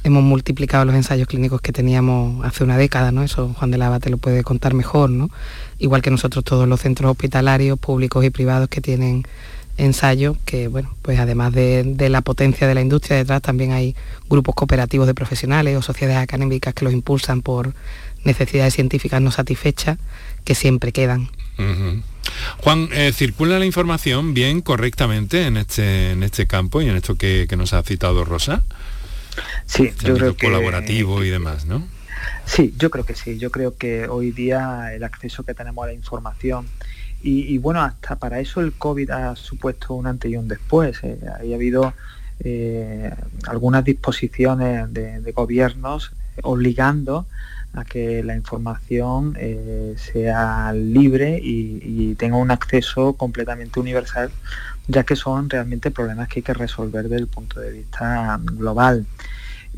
hemos 0.05 0.23
multiplicado 0.23 0.85
los 0.85 0.95
ensayos 0.95 1.27
clínicos 1.27 1.59
que 1.59 1.73
teníamos 1.73 2.45
hace 2.45 2.63
una 2.63 2.77
década, 2.77 3.11
¿no? 3.11 3.23
Eso 3.23 3.53
Juan 3.57 3.71
de 3.71 3.77
Lava 3.77 3.99
te 3.99 4.09
lo 4.09 4.17
puede 4.17 4.43
contar 4.43 4.73
mejor, 4.73 5.09
¿no? 5.09 5.29
Igual 5.77 6.01
que 6.01 6.09
nosotros 6.09 6.45
todos 6.45 6.69
los 6.69 6.79
centros 6.79 7.11
hospitalarios, 7.11 7.77
públicos 7.77 8.23
y 8.23 8.29
privados 8.29 8.69
que 8.69 8.79
tienen 8.79 9.25
ensayo 9.79 10.36
que, 10.45 10.67
bueno, 10.67 10.95
pues 11.01 11.19
además 11.19 11.53
de, 11.53 11.95
la 12.09 12.21
potencia 12.21 12.67
de 12.67 12.75
la 12.75 12.81
industria 12.81 13.17
detrás, 13.17 13.41
también 13.41 13.71
hay 13.71 13.95
grupos 14.29 14.55
cooperativos 14.55 15.07
de 15.07 15.13
profesionales 15.13 15.77
o 15.77 15.81
sociedades 15.81 16.21
académicas 16.21 16.74
que 16.74 16.86
los 16.86 16.93
impulsan 16.93 17.41
por 17.41 17.74
necesidades 18.24 18.74
científicas 18.74 19.21
no 19.21 19.31
satisfechas 19.31 19.98
que 20.43 20.55
siempre 20.55 20.91
quedan. 20.91 21.29
Juan, 22.57 22.89
eh, 22.93 23.12
¿circula 23.13 23.59
la 23.59 23.65
información 23.65 24.33
bien, 24.33 24.62
correctamente 24.62 25.45
en 25.45 25.57
este, 25.57 26.12
en 26.12 26.24
este 26.24 26.48
campo 26.48 26.81
y 26.81 26.89
en 26.89 26.95
esto 26.95 27.15
que, 27.15 27.48
nos 27.57 27.74
ha 27.74 27.83
citado 27.83 28.24
Rosa? 28.25 28.63
Sí, 29.65 29.91
yo 30.03 30.15
creo 30.15 30.36
que... 30.36 30.45
colaborativo 30.45 31.24
y 31.24 31.29
demás, 31.29 31.65
¿no? 31.65 31.86
Sí, 32.45 32.74
yo 32.77 32.89
creo 32.89 33.05
que 33.05 33.15
sí. 33.15 33.38
Yo 33.38 33.51
creo 33.51 33.77
que 33.77 34.07
hoy 34.07 34.31
día 34.31 34.93
el 34.93 35.03
acceso 35.03 35.43
que 35.43 35.53
tenemos 35.53 35.83
a 35.83 35.88
la 35.88 35.93
información 35.93 36.67
y, 37.21 37.57
bueno, 37.57 37.81
hasta 37.81 38.15
para 38.15 38.39
eso 38.39 38.61
el 38.61 38.73
COVID 38.73 39.09
ha 39.11 39.35
supuesto 39.35 39.93
un 39.93 40.07
antes 40.07 40.31
y 40.31 40.38
un 40.38 40.47
después. 40.47 40.99
Eh, 41.03 41.19
ha 41.27 41.55
habido 41.55 41.93
eh, 42.39 43.13
algunas 43.47 43.83
disposiciones 43.83 44.93
de, 44.93 45.31
gobiernos 45.33 46.11
obligando 46.43 47.25
a 47.73 47.83
que 47.83 48.23
la 48.23 48.35
información 48.35 49.35
eh, 49.38 49.95
sea 49.97 50.71
libre 50.73 51.39
y, 51.41 52.15
tenga 52.15 52.38
un 52.38 52.51
acceso 52.51 53.13
completamente 53.13 53.79
universal, 53.79 54.31
ya 54.88 55.03
que 55.03 55.15
son 55.15 55.49
realmente 55.49 55.91
problemas 55.91 56.27
que 56.27 56.39
hay 56.39 56.43
que 56.43 56.53
resolver 56.53 57.03
desde 57.03 57.17
el 57.17 57.27
punto 57.27 57.59
de 57.59 57.71
vista 57.71 58.39
global. 58.43 59.05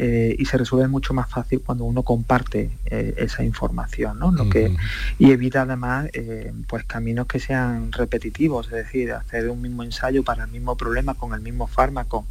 Eh, 0.03 0.36
y 0.39 0.46
se 0.46 0.58
resuelve 0.58 0.88
mucho 0.88 1.13
más 1.13 1.29
fácil 1.29 1.62
cuando 1.63 1.84
uno 1.84 2.01
comparte 2.01 2.72
eh, 2.88 3.13
esa 3.17 3.43
información, 3.43 4.17
¿no? 4.17 4.31
Lo 4.31 4.50
que, 4.50 4.75
y 5.20 5.29
evita 5.29 5.62
además 5.62 6.08
eh, 6.13 6.51
pues 6.65 6.86
caminos 6.86 7.27
que 7.27 7.39
sean 7.39 7.91
repetitivos, 7.91 8.65
es 8.65 8.72
decir, 8.72 9.12
hacer 9.12 9.48
un 9.48 9.62
mismo 9.62 9.84
ensayo 9.84 10.24
para 10.24 10.46
el 10.46 10.50
mismo 10.50 10.75
problema 10.75 11.13
con 11.13 11.36
el 11.36 11.41
mismo 11.41 11.67
fármaco, 11.67 12.25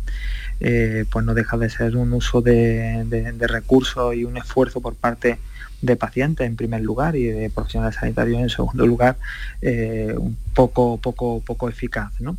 pues 0.59 1.25
no 1.25 1.33
deja 1.33 1.57
de 1.59 1.71
ser 1.71 1.97
un 1.97 2.13
uso 2.13 2.41
de, 2.41 3.05
de 3.07 3.47
recursos 3.47 4.17
y 4.17 4.25
un 4.25 4.37
esfuerzo 4.37 4.81
por 4.81 4.97
parte 4.97 5.39
de 5.81 5.95
pacientes 5.95 6.49
en 6.49 6.57
primer 6.57 6.81
lugar 6.81 7.15
y 7.15 7.27
de 7.27 7.51
profesionales 7.51 7.95
sanitarios 7.95 8.41
en 8.41 8.51
segundo 8.51 8.85
lugar 8.85 9.17
un 9.63 10.37
poco 10.53 10.99
poco 10.99 11.41
poco 11.41 11.71
eficaz 11.71 12.13
¿no? 12.21 12.37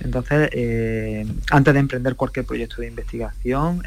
entonces 0.00 0.50
antes 1.50 1.72
de 1.72 1.80
emprender 1.80 2.16
cualquier 2.16 2.44
proyecto 2.44 2.82
de 2.82 2.88
investigación 2.88 3.82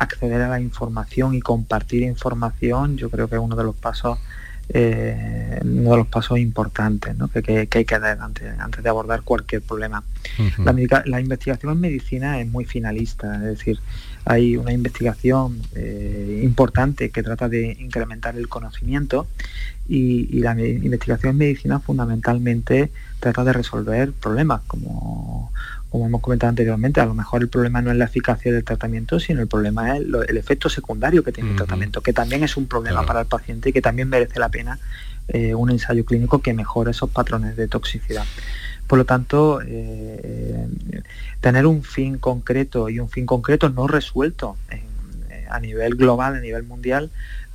acceder 0.00 0.40
a 0.42 0.48
la 0.48 0.60
información 0.60 1.34
y 1.34 1.40
compartir 1.40 2.02
información, 2.02 2.96
yo 2.96 3.10
creo 3.10 3.28
que 3.28 3.36
es 3.36 3.40
uno 3.40 3.54
de 3.54 3.64
los 3.64 3.76
pasos 3.76 4.18
eh, 4.72 5.58
uno 5.64 5.90
de 5.90 5.96
los 5.96 6.06
pasos 6.06 6.38
importantes 6.38 7.16
que, 7.44 7.68
hay 7.72 7.84
que 7.84 7.98
dar 7.98 8.20
antes, 8.20 8.56
antes 8.56 8.84
de 8.84 8.88
abordar 8.88 9.22
cualquier 9.22 9.62
problema. 9.62 10.04
la, 11.06 11.20
investigación 11.20 11.72
en 11.72 11.80
medicina 11.80 12.40
es 12.40 12.46
muy 12.46 12.64
finalista, 12.64 13.34
es 13.34 13.58
decir, 13.58 13.80
hay 14.24 14.56
una 14.56 14.72
investigación 14.72 15.60
eh, 15.74 16.42
importante 16.44 17.10
que 17.10 17.22
trata 17.24 17.48
de 17.48 17.76
incrementar 17.80 18.36
el 18.36 18.48
conocimiento 18.48 19.26
y, 19.88 20.40
la 20.40 20.52
investigación 20.52 21.32
en 21.32 21.38
medicina 21.38 21.80
fundamentalmente 21.80 22.92
trata 23.18 23.42
de 23.42 23.52
resolver 23.52 24.12
problemas 24.12 24.60
como 24.68 25.52
como 25.90 26.06
hemos 26.06 26.20
comentado 26.20 26.50
anteriormente, 26.50 27.00
a 27.00 27.06
lo 27.06 27.14
mejor 27.14 27.42
el 27.42 27.48
problema 27.48 27.82
no 27.82 27.90
es 27.90 27.96
la 27.96 28.04
eficacia 28.04 28.52
del 28.52 28.64
tratamiento, 28.64 29.18
sino 29.18 29.40
el 29.40 29.48
problema 29.48 29.96
es 29.96 30.04
el 30.28 30.36
efecto 30.36 30.68
secundario 30.68 31.24
que 31.24 31.32
tiene 31.32 31.50
el 31.50 31.56
tratamiento, 31.56 32.00
que 32.00 32.12
también 32.12 32.44
es 32.44 32.56
un 32.56 32.66
problema 32.66 33.04
para 33.04 33.22
el 33.22 33.26
paciente 33.26 33.70
y 33.70 33.72
que 33.72 33.82
también 33.82 34.08
merece 34.08 34.38
la 34.38 34.48
pena 34.48 34.78
eh, 35.28 35.54
un 35.54 35.70
ensayo 35.70 36.04
clínico 36.04 36.40
que 36.40 36.54
mejore 36.54 36.92
esos 36.92 37.10
patrones 37.10 37.56
de 37.56 37.66
toxicidad. 37.66 38.24
Por 38.86 38.98
lo 38.98 39.04
tanto, 39.04 39.60
eh, 39.64 40.66
tener 41.40 41.66
un 41.66 41.82
fin 41.82 42.18
concreto 42.18 42.88
y 42.88 42.98
un 42.98 43.08
fin 43.08 43.26
concreto 43.26 43.68
no 43.68 43.86
resuelto 43.86 44.56
eh, 44.70 45.46
a 45.48 45.60
nivel 45.60 45.94
global, 45.94 46.36
a 46.36 46.40
nivel 46.40 46.64
mundial, 46.64 47.10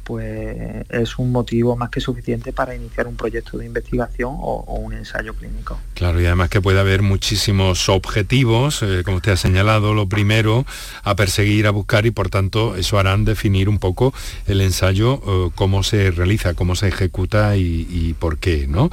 pues 0.06 0.86
es 0.90 1.18
un 1.18 1.32
motivo 1.32 1.76
más 1.76 1.90
que 1.90 2.00
suficiente 2.00 2.54
para 2.54 2.76
iniciar 2.76 3.08
un 3.08 3.16
proyecto 3.16 3.58
de 3.58 3.66
investigación 3.66 4.36
o, 4.38 4.64
un 4.76 4.94
ensayo 4.94 5.34
clínico. 5.34 5.80
Claro, 5.96 6.22
y 6.22 6.28
además 6.28 6.50
que 6.50 6.62
puede 6.62 6.80
haber 6.80 7.02
muchísimos 7.02 7.90
objetivos, 7.90 8.84
eh, 8.84 9.02
como 9.04 9.18
usted 9.18 9.32
ha 9.32 9.38
señalado, 9.38 9.96
lo 9.96 10.08
primero 10.08 10.66
a 11.04 11.16
perseguir, 11.16 11.66
a 11.66 11.72
buscar 11.72 12.06
y 12.06 12.12
por 12.12 12.30
tanto 12.30 12.76
eso 12.76 13.00
harán 13.00 13.26
definir 13.26 13.68
un 13.68 13.80
poco 13.80 14.14
el 14.46 14.62
ensayo, 14.62 15.22
eh, 15.26 15.52
cómo 15.56 15.82
se 15.82 16.12
realiza, 16.12 16.54
cómo 16.54 16.76
se 16.76 16.88
ejecuta 16.88 17.58
y, 17.58 18.16
por 18.20 18.38
qué, 18.38 18.68
¿no? 18.68 18.92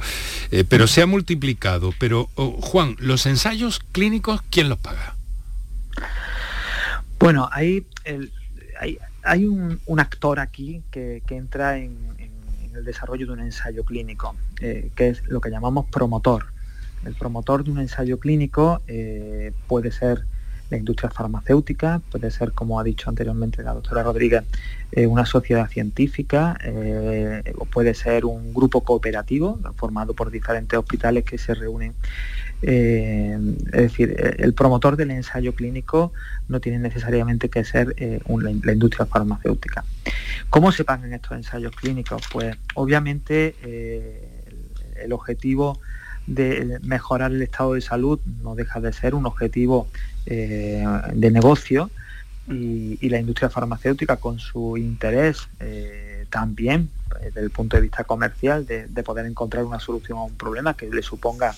Eh, 0.49 0.63
pero 0.67 0.87
se 0.87 1.03
ha 1.03 1.05
multiplicado, 1.05 1.93
pero 1.99 2.29
oh, 2.35 2.59
Juan, 2.59 2.95
¿los 2.97 3.27
ensayos 3.27 3.79
clínicos 3.91 4.41
quién 4.49 4.67
los 4.67 4.79
paga? 4.79 5.15
Bueno, 7.19 7.47
ahí 7.51 7.85
hay, 8.79 8.97
hay 9.23 9.45
un, 9.45 9.79
actor 9.99 10.39
aquí 10.39 10.81
que, 10.91 11.21
entra 11.29 11.77
en, 11.77 11.97
el 12.75 12.85
desarrollo 12.85 13.27
de 13.27 13.33
un 13.33 13.39
ensayo 13.39 13.83
clínico, 13.83 14.35
eh, 14.59 14.89
que 14.95 15.09
es 15.09 15.23
lo 15.27 15.39
que 15.41 15.49
llamamos 15.49 15.85
promotor. 15.89 16.45
El 17.05 17.13
promotor 17.15 17.63
de 17.63 17.71
un 17.71 17.79
ensayo 17.79 18.19
clínico 18.19 18.81
eh, 18.87 19.51
puede 19.67 19.91
ser 19.91 20.23
la 20.69 20.77
industria 20.77 21.11
farmacéutica, 21.11 22.01
puede 22.11 22.31
ser, 22.31 22.51
como 22.53 22.79
ha 22.79 22.83
dicho 22.83 23.09
anteriormente 23.09 23.61
la 23.61 23.73
doctora 23.73 24.01
Rodríguez, 24.01 24.43
eh, 24.91 25.05
una 25.05 25.25
sociedad 25.25 25.69
científica, 25.69 26.57
o 27.57 27.65
puede 27.65 27.93
ser 27.93 28.25
un 28.25 28.53
grupo 28.53 28.81
cooperativo 28.81 29.59
formado 29.75 30.13
por 30.13 30.31
diferentes 30.31 30.77
hospitales 30.77 31.25
que 31.25 31.37
se 31.37 31.53
reúnen 31.53 31.93
eh, 32.65 33.37
es 33.65 33.81
decir, 33.81 34.15
el 34.37 34.53
promotor 34.53 34.95
del 34.95 35.11
ensayo 35.11 35.53
clínico 35.53 36.13
no 36.47 36.61
tiene 36.61 36.79
necesariamente 36.79 37.49
que 37.49 37.65
ser 37.65 37.93
eh, 37.97 38.21
la, 38.25 38.71
industria 38.71 39.05
farmacéutica. 39.05 39.83
¿Cómo 40.49 40.71
se 40.71 40.85
pagan 40.85 41.13
estos 41.13 41.33
ensayos 41.33 41.75
clínicos? 41.75 42.23
Pues 42.31 42.55
obviamente 42.75 43.55
eh, 43.63 44.45
el, 45.03 45.11
objetivo 45.11 45.79
de 46.25 46.79
mejorar 46.83 47.33
el 47.33 47.41
estado 47.41 47.73
de 47.73 47.81
salud 47.81 48.19
no 48.41 48.55
deja 48.55 48.79
de 48.79 48.93
ser 48.93 49.13
un 49.13 49.25
objetivo 49.25 49.89
de 50.25 51.29
negocio 51.31 51.91
y, 52.47 53.09
la 53.09 53.19
industria 53.19 53.49
farmacéutica 53.49 54.15
con 54.15 54.39
su 54.39 54.77
interés 54.77 55.49
también 56.29 56.89
desde 57.21 57.41
el 57.41 57.49
punto 57.49 57.75
de 57.75 57.81
vista 57.81 58.05
comercial 58.05 58.65
de, 58.65 59.03
poder 59.03 59.25
encontrar 59.25 59.65
una 59.65 59.79
solución 59.81 60.17
a 60.17 60.23
un 60.23 60.35
problema 60.35 60.75
que 60.75 60.89
le 60.89 61.01
suponga 61.01 61.53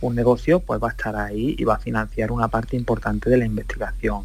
un 0.00 0.14
negocio 0.14 0.60
pues 0.60 0.82
va 0.82 0.88
a 0.88 0.90
estar 0.90 1.16
ahí 1.16 1.54
y 1.58 1.64
va 1.64 1.74
a 1.74 1.78
financiar 1.78 2.32
una 2.32 2.48
parte 2.48 2.76
importante 2.76 3.30
de 3.30 3.36
la 3.36 3.46
investigación 3.46 4.24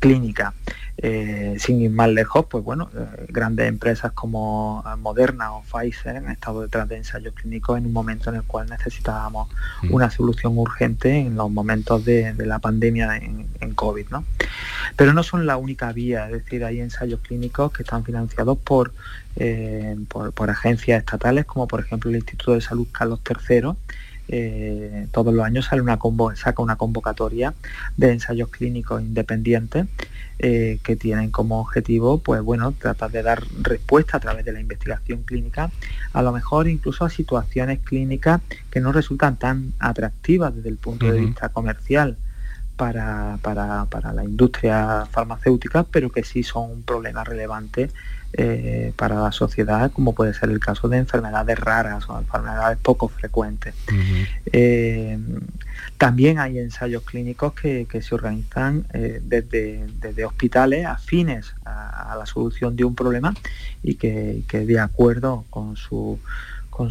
clínica. 0.00 0.54
Eh, 1.02 1.56
sin 1.58 1.80
ir 1.80 1.90
más 1.90 2.10
lejos, 2.10 2.44
pues 2.50 2.62
bueno, 2.62 2.90
eh, 2.94 3.26
grandes 3.28 3.68
empresas 3.68 4.12
como 4.12 4.84
Moderna 4.98 5.52
o 5.52 5.62
Pfizer 5.62 6.18
han 6.18 6.30
estado 6.30 6.60
detrás 6.60 6.88
de 6.90 6.98
ensayos 6.98 7.32
clínicos 7.32 7.78
en 7.78 7.86
un 7.86 7.92
momento 7.92 8.28
en 8.28 8.36
el 8.36 8.42
cual 8.42 8.68
necesitábamos 8.68 9.48
mm. 9.82 9.94
una 9.94 10.10
solución 10.10 10.58
urgente 10.58 11.16
en 11.16 11.36
los 11.36 11.50
momentos 11.50 12.04
de, 12.04 12.34
la 12.36 12.58
pandemia 12.58 13.16
en, 13.16 13.48
COVID. 13.74 14.08
¿no? 14.10 14.24
Pero 14.96 15.14
no 15.14 15.22
son 15.22 15.46
la 15.46 15.56
única 15.56 15.90
vía, 15.92 16.26
es 16.26 16.32
decir, 16.44 16.64
hay 16.64 16.80
ensayos 16.80 17.20
clínicos 17.20 17.72
que 17.72 17.82
están 17.82 18.04
financiados 18.04 18.58
por, 18.58 18.92
eh, 19.36 19.96
por, 20.08 20.32
por 20.32 20.50
agencias 20.50 20.98
estatales, 20.98 21.46
como 21.46 21.66
por 21.66 21.80
ejemplo 21.80 22.10
el 22.10 22.16
Instituto 22.16 22.52
de 22.52 22.60
Salud 22.60 22.86
Carlos 22.92 23.20
III, 23.26 23.72
eh, 24.32 25.08
todos 25.10 25.34
los 25.34 25.44
años 25.44 25.66
sale 25.66 25.82
una 25.82 25.98
saca 26.36 26.62
una 26.62 26.76
convocatoria 26.76 27.52
de 27.96 28.12
ensayos 28.12 28.48
clínicos 28.48 29.02
independientes 29.02 29.86
eh, 30.38 30.78
que 30.84 30.94
tienen 30.94 31.30
como 31.32 31.60
objetivo, 31.60 32.18
pues 32.18 32.40
bueno, 32.40 32.72
tratar 32.72 33.10
de 33.10 33.22
dar 33.22 33.42
respuesta 33.60 34.18
a 34.18 34.20
través 34.20 34.44
de 34.44 34.52
la 34.52 34.60
investigación 34.60 35.24
clínica, 35.24 35.70
a 36.12 36.22
lo 36.22 36.30
mejor 36.32 36.68
incluso 36.68 37.04
a 37.04 37.10
situaciones 37.10 37.80
clínicas 37.80 38.40
que 38.70 38.80
no 38.80 38.92
resultan 38.92 39.36
tan 39.36 39.72
atractivas 39.80 40.54
desde 40.54 40.68
el 40.68 40.76
punto 40.76 41.10
de 41.10 41.20
vista 41.20 41.48
comercial. 41.48 42.16
Para, 42.76 43.38
para, 43.42 43.84
para, 43.90 44.14
la 44.14 44.24
industria 44.24 45.04
farmacéutica, 45.10 45.82
pero 45.82 46.08
que 46.08 46.24
sí 46.24 46.42
son 46.42 46.70
un 46.70 46.82
problema 46.82 47.22
relevante 47.24 47.90
eh, 48.32 48.92
para 48.94 49.20
la 49.20 49.32
sociedad, 49.32 49.90
como 49.90 50.14
puede 50.14 50.34
ser 50.34 50.50
el 50.50 50.60
caso 50.60 50.88
de 50.88 50.98
enfermedades 50.98 51.58
raras 51.58 52.08
o 52.08 52.16
enfermedades 52.16 52.78
poco 52.78 53.08
frecuentes. 53.08 53.74
Eh, 54.52 55.18
también 55.98 56.38
hay 56.38 56.60
ensayos 56.60 57.02
clínicos 57.02 57.54
que, 57.54 57.86
se 58.00 58.14
organizan 58.14 58.86
eh, 58.92 59.20
desde, 59.24 60.24
hospitales 60.24 60.86
afines 60.86 61.54
a, 61.64 62.12
a, 62.12 62.16
la 62.16 62.24
solución 62.24 62.76
de 62.76 62.84
un 62.84 62.94
problema 62.94 63.34
y 63.82 63.96
que, 63.96 64.44
de 64.48 64.78
acuerdo 64.78 65.44
con 65.50 65.76
su, 65.76 66.20
con 66.70 66.90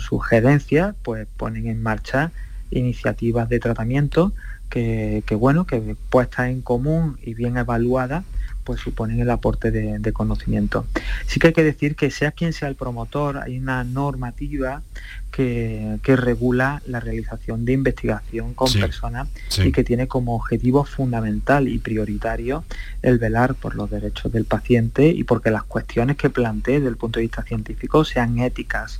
pues 1.03 1.27
ponen 1.37 1.67
en 1.67 1.81
marcha 1.81 2.31
iniciativas 2.69 3.47
de 3.47 3.59
tratamiento 3.59 4.33
que, 4.69 5.23
que 5.25 5.35
bueno, 5.35 5.65
que 5.65 5.95
puestas 6.09 6.49
en 6.49 6.61
común 6.61 7.17
y 7.23 7.33
bien 7.33 7.55
evaluadas 7.55 8.25
pues 8.69 8.81
suponen 8.81 9.19
el 9.19 9.31
aporte 9.31 9.71
de, 9.71 10.13
conocimiento. 10.13 10.85
Sí 11.25 11.39
que 11.39 11.47
hay 11.47 11.53
que 11.53 11.63
decir 11.63 11.95
que 11.95 12.11
sea 12.11 12.31
quien 12.31 12.53
sea 12.53 12.67
el 12.67 12.75
promotor, 12.75 13.39
hay 13.39 13.57
una 13.57 13.83
normativa 13.83 14.83
que, 15.31 15.97
regula 16.05 16.83
la 16.85 16.99
realización 16.99 17.65
de 17.65 17.73
investigación 17.73 18.53
con 18.53 18.71
personas 18.73 19.27
y 19.63 19.71
que 19.71 19.83
tiene 19.83 20.07
como 20.07 20.35
objetivo 20.35 20.83
fundamental 20.83 21.67
y 21.67 21.79
prioritario 21.79 22.63
el 23.01 23.17
velar 23.17 23.55
por 23.55 23.73
los 23.73 23.89
derechos 23.89 24.31
del 24.31 24.45
paciente 24.45 25.07
y 25.07 25.23
porque 25.23 25.49
las 25.49 25.63
cuestiones 25.63 26.15
que 26.15 26.29
plantee 26.29 26.75
desde 26.75 26.89
el 26.89 26.97
punto 26.97 27.17
de 27.17 27.23
vista 27.23 27.41
científico 27.41 28.05
sean 28.05 28.37
éticas. 28.37 28.99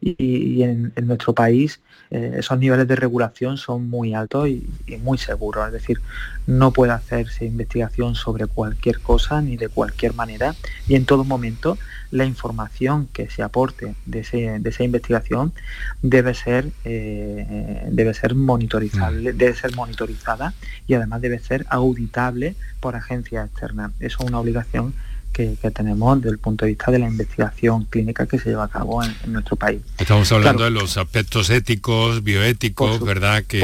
Y, 0.00 0.62
en, 0.62 0.92
nuestro 1.02 1.32
país 1.34 1.80
eh, 2.10 2.36
esos 2.38 2.58
niveles 2.58 2.86
de 2.86 2.96
regulación 2.96 3.56
son 3.58 3.88
muy 3.88 4.14
altos 4.14 4.48
y, 4.48 4.66
muy 5.02 5.18
seguros. 5.18 5.66
Es 5.66 5.72
decir, 5.72 6.00
no 6.46 6.72
puede 6.72 6.92
hacerse 6.92 7.44
investigación 7.44 8.14
sobre 8.14 8.46
cualquier 8.46 9.00
cosa 9.00 9.42
ni 9.42 9.56
de 9.56 9.68
cualquier 9.68 10.14
manera 10.14 10.54
y 10.86 10.94
en 10.94 11.04
todo 11.04 11.24
momento 11.24 11.78
la 12.10 12.24
información 12.24 13.08
que 13.12 13.28
se 13.28 13.42
aporte 13.42 13.94
de, 14.06 14.20
esa 14.20 14.84
investigación 14.84 15.52
debe 16.00 16.32
ser, 16.34 16.70
eh, 16.84 17.86
debe 17.90 18.14
ser 18.14 18.34
monitorizable, 18.34 19.32
mm. 19.32 19.36
debe 19.36 19.54
ser 19.54 19.74
monitorizada 19.74 20.54
y 20.86 20.94
además 20.94 21.20
debe 21.20 21.38
ser 21.38 21.66
auditable 21.68 22.54
por 22.80 22.96
agencias 22.96 23.48
externas. 23.48 23.92
Eso 24.00 24.22
es 24.22 24.28
una 24.28 24.40
obligación 24.40 24.94
que, 25.32 25.56
tenemos 25.70 26.20
desde 26.20 26.30
el 26.30 26.38
punto 26.38 26.64
de 26.64 26.72
vista 26.72 26.90
de 26.90 26.98
la 26.98 27.08
investigación 27.08 27.84
clínica 27.84 28.26
que 28.26 28.38
se 28.38 28.50
lleva 28.50 28.64
a 28.64 28.68
cabo 28.68 29.02
en, 29.02 29.14
nuestro 29.32 29.56
país. 29.56 29.80
Estamos 29.98 30.30
hablando 30.32 30.64
de 30.64 30.70
los 30.70 30.96
aspectos 30.96 31.50
éticos, 31.50 32.22
bioéticos, 32.22 33.00
¿verdad? 33.00 33.44
Que, 33.44 33.60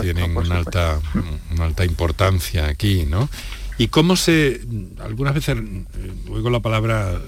tienen 0.00 0.36
una 0.36 0.56
alta, 0.56 1.00
una 1.52 1.64
alta 1.64 1.84
importancia 1.84 2.66
aquí, 2.66 3.04
¿no? 3.08 3.28
¿Y 3.76 3.88
cómo 3.88 4.14
se, 4.16 4.60
algunas 5.00 5.34
veces 5.34 5.56
eh, 5.58 6.12
oigo 6.30 6.48
la 6.50 6.60
palabra 6.60 7.20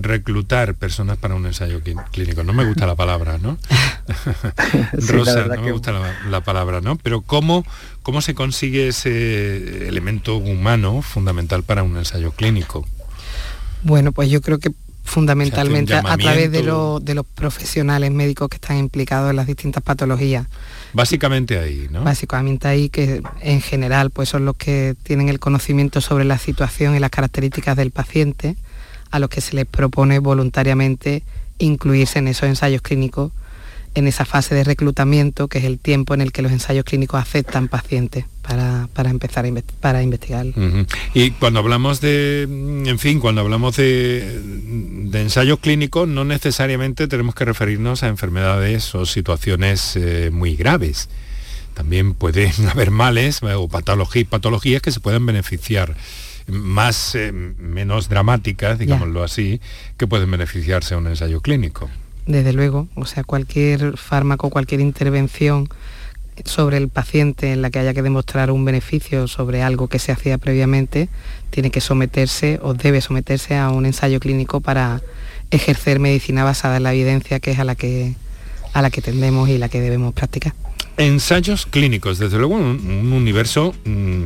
reclutar 0.00 0.74
personas 0.74 1.18
para 1.18 1.34
un 1.34 1.46
ensayo 1.46 1.80
clínico. 2.12 2.42
No 2.42 2.52
me 2.52 2.64
gusta 2.64 2.86
la 2.86 2.94
palabra, 2.94 3.38
¿no? 3.38 3.58
Rosa, 4.92 5.46
no 5.46 5.62
me 5.62 5.72
gusta 5.72 5.92
la, 6.28 6.40
palabra, 6.40 6.80
¿no? 6.80 6.96
Pero 6.96 7.22
¿cómo, 7.22 7.64
¿cómo 8.02 8.20
se 8.22 8.34
consigue 8.34 8.88
ese 8.88 9.88
elemento 9.88 10.36
humano 10.36 11.02
fundamental 11.02 11.62
para 11.62 11.82
un 11.82 11.96
ensayo 11.96 12.32
clínico? 12.32 12.86
Bueno, 13.82 14.12
pues 14.12 14.30
yo 14.30 14.40
creo 14.40 14.58
que 14.58 14.72
fundamentalmente 15.06 15.94
a 15.94 16.16
través 16.16 16.50
de, 16.50 16.62
de, 16.62 17.14
los 17.14 17.26
profesionales 17.34 18.10
médicos 18.10 18.48
que 18.48 18.56
están 18.56 18.76
implicados 18.76 19.30
en 19.30 19.36
las 19.36 19.46
distintas 19.46 19.82
patologías. 19.82 20.46
Básicamente 20.92 21.58
ahí, 21.58 21.86
¿no? 21.90 22.02
Básicamente 22.02 22.66
ahí 22.66 22.88
que 22.88 23.22
en 23.40 23.60
general 23.60 24.10
pues 24.10 24.28
son 24.28 24.44
los 24.44 24.56
que 24.56 24.96
tienen 25.04 25.28
el 25.28 25.38
conocimiento 25.38 26.00
sobre 26.00 26.24
la 26.24 26.38
situación 26.38 26.96
y 26.96 26.98
las 26.98 27.10
características 27.10 27.76
del 27.76 27.92
paciente 27.92 28.56
a 29.10 29.18
los 29.18 29.30
que 29.30 29.40
se 29.40 29.54
les 29.54 29.66
propone 29.66 30.18
voluntariamente 30.18 31.22
incluirse 31.58 32.18
en 32.18 32.28
esos 32.28 32.48
ensayos 32.48 32.82
clínicos 32.82 33.32
en 33.96 34.06
esa 34.06 34.26
fase 34.26 34.54
de 34.54 34.62
reclutamiento, 34.62 35.48
que 35.48 35.58
es 35.58 35.64
el 35.64 35.78
tiempo 35.78 36.12
en 36.12 36.20
el 36.20 36.30
que 36.30 36.42
los 36.42 36.52
ensayos 36.52 36.84
clínicos 36.84 37.18
aceptan 37.18 37.68
pacientes 37.68 38.26
para, 38.42 38.88
empezar 39.10 39.46
a 39.46 39.50
para 39.80 40.02
investigar. 40.02 40.44
Y 41.14 41.30
cuando 41.32 41.60
hablamos 41.60 42.02
de, 42.02 42.42
en 42.42 42.98
fin, 42.98 43.20
cuando 43.20 43.40
hablamos 43.40 43.74
de, 43.76 44.38
de, 44.42 45.22
ensayos 45.22 45.60
clínicos, 45.60 46.06
no 46.06 46.26
necesariamente 46.26 47.08
tenemos 47.08 47.34
que 47.34 47.46
referirnos 47.46 48.02
a 48.02 48.08
enfermedades 48.08 48.94
o 48.94 49.06
situaciones 49.06 49.96
eh, 49.96 50.28
muy 50.30 50.56
graves. 50.56 51.08
También 51.72 52.12
pueden 52.12 52.52
haber 52.70 52.90
males 52.90 53.40
o 53.42 53.66
patologías, 53.66 54.28
patologías 54.28 54.82
que 54.82 54.92
se 54.92 55.00
pueden 55.00 55.24
beneficiar 55.24 55.96
más 56.46 57.14
eh, 57.14 57.32
menos 57.32 58.08
dramáticas, 58.08 58.78
digámoslo 58.78 59.22
así, 59.22 59.60
que 59.96 60.06
pueden 60.06 60.30
beneficiarse 60.30 60.94
a 60.94 60.98
un 60.98 61.06
ensayo 61.06 61.40
clínico. 61.40 61.88
Desde 62.26 62.52
luego, 62.52 62.88
o 62.94 63.06
sea, 63.06 63.24
cualquier 63.24 63.96
fármaco, 63.96 64.50
cualquier 64.50 64.80
intervención 64.80 65.68
sobre 66.44 66.76
el 66.76 66.88
paciente 66.88 67.52
en 67.52 67.62
la 67.62 67.70
que 67.70 67.78
haya 67.78 67.94
que 67.94 68.02
demostrar 68.02 68.50
un 68.50 68.64
beneficio 68.64 69.26
sobre 69.26 69.62
algo 69.62 69.88
que 69.88 69.98
se 69.98 70.12
hacía 70.12 70.38
previamente, 70.38 71.08
tiene 71.50 71.70
que 71.70 71.80
someterse 71.80 72.58
o 72.62 72.74
debe 72.74 73.00
someterse 73.00 73.56
a 73.56 73.70
un 73.70 73.86
ensayo 73.86 74.20
clínico 74.20 74.60
para 74.60 75.00
ejercer 75.50 75.98
medicina 76.00 76.44
basada 76.44 76.76
en 76.76 76.82
la 76.82 76.92
evidencia 76.92 77.40
que 77.40 77.52
es 77.52 77.58
a 77.58 77.64
la 77.64 77.74
que, 77.74 78.14
a 78.72 78.82
la 78.82 78.90
que 78.90 79.00
tendemos 79.00 79.48
y 79.48 79.58
la 79.58 79.68
que 79.68 79.80
debemos 79.80 80.12
practicar. 80.12 80.52
Ensayos 80.98 81.66
clínicos, 81.66 82.18
desde 82.18 82.38
luego 82.38 82.54
un, 82.54 83.12
universo 83.12 83.74
mm, 83.84 84.24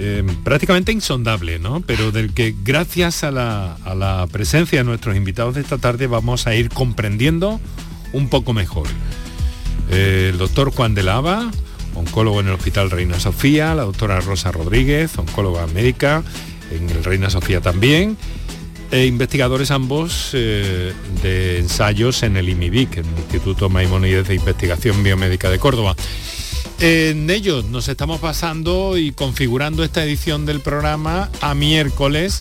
eh, 0.00 0.22
prácticamente 0.44 0.92
insondable, 0.92 1.58
¿no? 1.58 1.80
Pero 1.80 2.12
del 2.12 2.32
que 2.32 2.54
gracias 2.62 3.24
a 3.24 3.32
la, 3.32 4.28
presencia 4.30 4.78
de 4.78 4.84
nuestros 4.84 5.16
invitados 5.16 5.56
de 5.56 5.60
esta 5.60 5.76
tarde 5.76 6.06
vamos 6.06 6.46
a 6.46 6.54
ir 6.54 6.68
comprendiendo 6.68 7.60
un 8.12 8.28
poco 8.28 8.52
mejor. 8.52 8.86
Eh, 9.90 10.28
el 10.32 10.38
doctor 10.38 10.70
Juan 10.70 10.94
de 10.94 11.02
Lava, 11.02 11.50
oncólogo 11.96 12.38
en 12.40 12.46
el 12.46 12.52
Hospital 12.52 12.92
Reina 12.92 13.18
Sofía, 13.18 13.74
la 13.74 13.82
doctora 13.82 14.20
Rosa 14.20 14.52
Rodríguez, 14.52 15.18
oncóloga 15.18 15.66
médica 15.66 16.22
en 16.70 16.88
el 16.90 17.02
Reina 17.02 17.28
Sofía 17.28 17.60
también, 17.60 18.16
e 18.92 19.04
investigadores 19.04 19.72
ambos 19.72 20.30
eh, 20.32 20.92
de 21.22 21.58
ensayos 21.58 22.22
en 22.22 22.36
el 22.36 22.48
IMIBIC, 22.48 22.98
el 22.98 23.06
Instituto 23.18 23.68
Maimonides 23.68 24.28
de 24.28 24.36
Investigación 24.36 25.02
Biomédica 25.02 25.50
de 25.50 25.58
Córdoba. 25.58 25.96
En 26.80 27.28
ellos 27.28 27.64
nos 27.64 27.88
estamos 27.88 28.20
pasando 28.20 28.96
y 28.96 29.10
configurando 29.10 29.82
esta 29.82 30.04
edición 30.04 30.46
del 30.46 30.60
programa 30.60 31.28
a 31.40 31.54
miércoles 31.54 32.38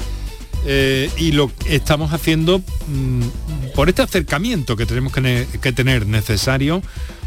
eh, 0.68 1.10
y 1.18 1.32
lo 1.32 1.52
estamos 1.66 2.14
haciendo 2.14 2.60
mm, 2.60 3.22
por 3.74 3.90
este 3.90 4.04
acercamiento 4.04 4.76
que 4.76 4.86
tenemos 4.86 5.12
que, 5.12 5.72
tener 5.72 6.06
necesario 6.06 6.84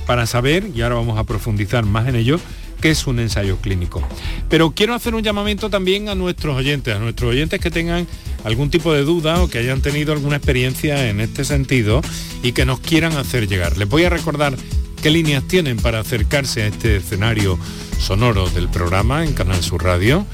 para 0.06 0.26
saber, 0.26 0.70
y 0.72 0.82
ahora 0.82 0.96
vamos 0.96 1.18
a 1.18 1.24
profundizar 1.24 1.84
más 1.84 2.06
en 2.06 2.14
ello, 2.14 2.38
qué 2.80 2.90
es 2.90 3.04
un 3.08 3.18
ensayo 3.18 3.56
clínico. 3.56 4.06
Pero 4.48 4.70
quiero 4.70 4.94
hacer 4.94 5.16
un 5.16 5.24
llamamiento 5.24 5.68
también 5.68 6.08
a 6.08 6.14
nuestros 6.14 6.56
oyentes, 6.56 6.94
a 6.94 7.00
nuestros 7.00 7.30
oyentes 7.30 7.60
que 7.60 7.72
tengan 7.72 8.06
algún 8.44 8.70
tipo 8.70 8.92
de 8.92 9.02
duda 9.02 9.42
o 9.42 9.48
que 9.48 9.58
hayan 9.58 9.82
tenido 9.82 10.12
alguna 10.12 10.36
experiencia 10.36 11.08
en 11.08 11.20
este 11.20 11.44
sentido 11.44 12.02
y 12.44 12.52
que 12.52 12.64
nos 12.64 12.78
quieran 12.78 13.16
hacer 13.16 13.48
llegar. 13.48 13.78
Les 13.78 13.88
voy 13.88 14.04
a 14.04 14.10
recordar 14.10 14.54
qué 15.00 15.10
líneas 15.10 15.44
tienen 15.44 15.78
para 15.78 16.00
acercarse 16.00 16.62
a 16.62 16.66
este 16.66 16.96
escenario 16.96 17.58
sonoro 17.98 18.48
del 18.50 18.68
programa 18.68 19.24
en 19.24 19.32
Canal 19.32 19.62
Sur 19.62 19.82
Radio 19.82 20.26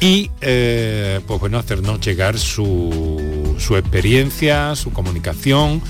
y 0.00 0.30
eh, 0.40 1.20
pues 1.26 1.38
bueno, 1.38 1.58
hacernos 1.58 2.00
llegar 2.00 2.38
su, 2.38 3.56
su 3.58 3.76
experiencia, 3.76 4.74
su 4.74 4.92
comunicación 4.92 5.80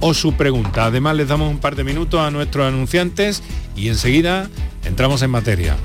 o 0.00 0.12
su 0.12 0.34
pregunta. 0.34 0.86
Además 0.86 1.16
les 1.16 1.28
damos 1.28 1.50
un 1.50 1.58
par 1.58 1.76
de 1.76 1.84
minutos 1.84 2.20
a 2.20 2.30
nuestros 2.30 2.66
anunciantes 2.66 3.42
y 3.74 3.88
enseguida 3.88 4.50
entramos 4.84 5.22
en 5.22 5.30
materia. 5.30 5.76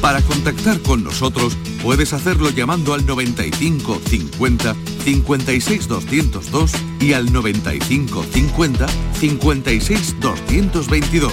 Para 0.00 0.22
contactar 0.22 0.80
con 0.80 1.04
nosotros 1.04 1.56
puedes 1.82 2.14
hacerlo 2.14 2.48
llamando 2.50 2.94
al 2.94 3.04
95 3.04 4.00
50 4.06 4.74
56 5.04 5.88
202 5.88 6.72
y 7.00 7.12
al 7.12 7.30
95 7.32 8.24
50 8.24 8.86
56 9.20 10.20
222 10.20 11.32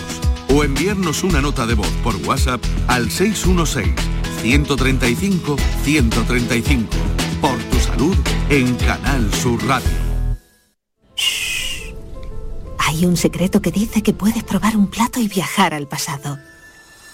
o 0.54 0.64
enviarnos 0.64 1.24
una 1.24 1.42
nota 1.42 1.66
de 1.66 1.76
voz 1.76 1.92
por 2.04 2.16
WhatsApp 2.28 2.62
al 2.88 3.10
616 3.10 3.94
135 4.42 5.56
135 5.84 6.90
por 7.40 7.58
tu 7.58 7.80
salud 7.80 8.16
en 8.50 8.76
Canal 8.76 9.34
Sur 9.34 9.66
Radio. 9.66 9.90
Hay 12.80 13.06
un 13.06 13.16
secreto 13.16 13.62
que 13.62 13.72
dice 13.72 14.02
que 14.02 14.14
puedes 14.14 14.44
probar 14.44 14.76
un 14.76 14.88
plato 14.88 15.20
y 15.20 15.28
viajar 15.28 15.74
al 15.74 15.88
pasado 15.88 16.38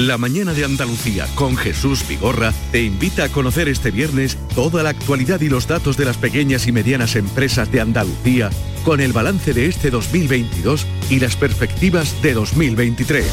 La 0.00 0.16
mañana 0.16 0.54
de 0.54 0.64
Andalucía 0.64 1.26
con 1.34 1.58
Jesús 1.58 2.08
Vigorra 2.08 2.54
te 2.72 2.82
invita 2.82 3.24
a 3.24 3.28
conocer 3.28 3.68
este 3.68 3.90
viernes 3.90 4.38
toda 4.54 4.82
la 4.82 4.88
actualidad 4.88 5.42
y 5.42 5.50
los 5.50 5.68
datos 5.68 5.98
de 5.98 6.06
las 6.06 6.16
pequeñas 6.16 6.66
y 6.66 6.72
medianas 6.72 7.16
empresas 7.16 7.70
de 7.70 7.82
Andalucía 7.82 8.48
con 8.82 9.00
el 9.00 9.12
balance 9.12 9.52
de 9.52 9.66
este 9.66 9.90
2022 9.90 10.86
y 11.10 11.20
las 11.20 11.36
perspectivas 11.36 12.22
de 12.22 12.32
2023. 12.32 13.26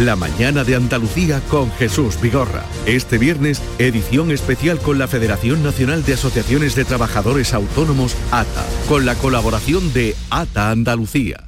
La 0.00 0.16
mañana 0.16 0.64
de 0.64 0.74
Andalucía 0.74 1.40
con 1.48 1.70
Jesús 1.74 2.20
Vigorra. 2.20 2.64
Este 2.84 3.16
viernes, 3.16 3.62
edición 3.78 4.32
especial 4.32 4.80
con 4.80 4.98
la 4.98 5.06
Federación 5.06 5.62
Nacional 5.62 6.04
de 6.04 6.14
Asociaciones 6.14 6.74
de 6.74 6.84
Trabajadores 6.84 7.54
Autónomos, 7.54 8.16
ATA, 8.32 8.66
con 8.88 9.06
la 9.06 9.14
colaboración 9.14 9.92
de 9.92 10.16
ATA 10.30 10.72
Andalucía. 10.72 11.47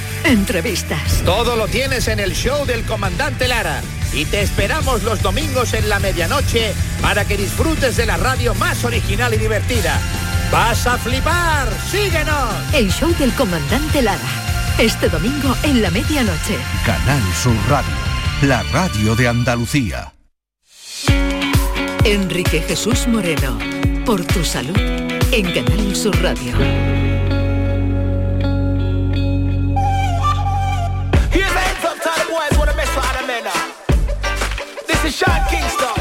Entrevistas. 0.23 1.21
Todo 1.25 1.55
lo 1.55 1.67
tienes 1.67 2.07
en 2.07 2.19
el 2.19 2.33
show 2.33 2.65
del 2.65 2.83
comandante 2.85 3.47
Lara. 3.47 3.81
Y 4.13 4.25
te 4.25 4.41
esperamos 4.41 5.03
los 5.03 5.21
domingos 5.21 5.73
en 5.73 5.87
la 5.89 5.99
medianoche 5.99 6.73
para 7.01 7.25
que 7.25 7.37
disfrutes 7.37 7.95
de 7.97 8.05
la 8.05 8.17
radio 8.17 8.53
más 8.55 8.83
original 8.83 9.33
y 9.33 9.37
divertida. 9.37 9.99
¡Vas 10.51 10.85
a 10.85 10.97
flipar! 10.97 11.69
¡Síguenos! 11.89 12.53
El 12.73 12.91
show 12.91 13.13
del 13.17 13.31
comandante 13.33 14.01
Lara. 14.01 14.19
Este 14.77 15.09
domingo 15.09 15.55
en 15.63 15.81
la 15.81 15.89
medianoche. 15.91 16.57
Canal 16.85 17.21
Sur 17.41 17.55
Radio. 17.69 17.91
La 18.41 18.63
radio 18.63 19.15
de 19.15 19.27
Andalucía. 19.27 20.13
Enrique 22.03 22.61
Jesús 22.67 23.07
Moreno. 23.07 23.57
Por 24.05 24.25
tu 24.25 24.43
salud. 24.43 24.77
En 25.31 25.53
Canal 25.53 25.95
Sur 25.95 26.19
Radio. 26.21 27.10
Sean 35.21 35.39
Kingston. 35.49 35.93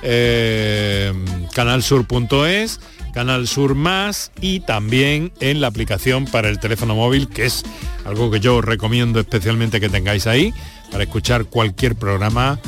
eh, 0.03 1.11
canalsur.es, 1.53 2.79
Canal 3.11 3.47
Sur 3.47 3.73
Más 3.73 4.31
y 4.39 4.59
también 4.59 5.31
en 5.39 5.59
la 5.59 5.67
aplicación 5.67 6.25
para 6.25 6.49
el 6.49 6.59
teléfono 6.59 6.93
móvil, 6.93 7.29
que 7.29 7.45
es 7.45 7.63
algo 8.05 8.29
que 8.29 8.39
yo 8.39 8.61
recomiendo 8.61 9.19
especialmente 9.19 9.79
que 9.79 9.89
tengáis 9.89 10.27
ahí 10.27 10.53
para 10.91 11.05
escuchar 11.05 11.45
cualquier 11.45 11.95
programa 11.95 12.59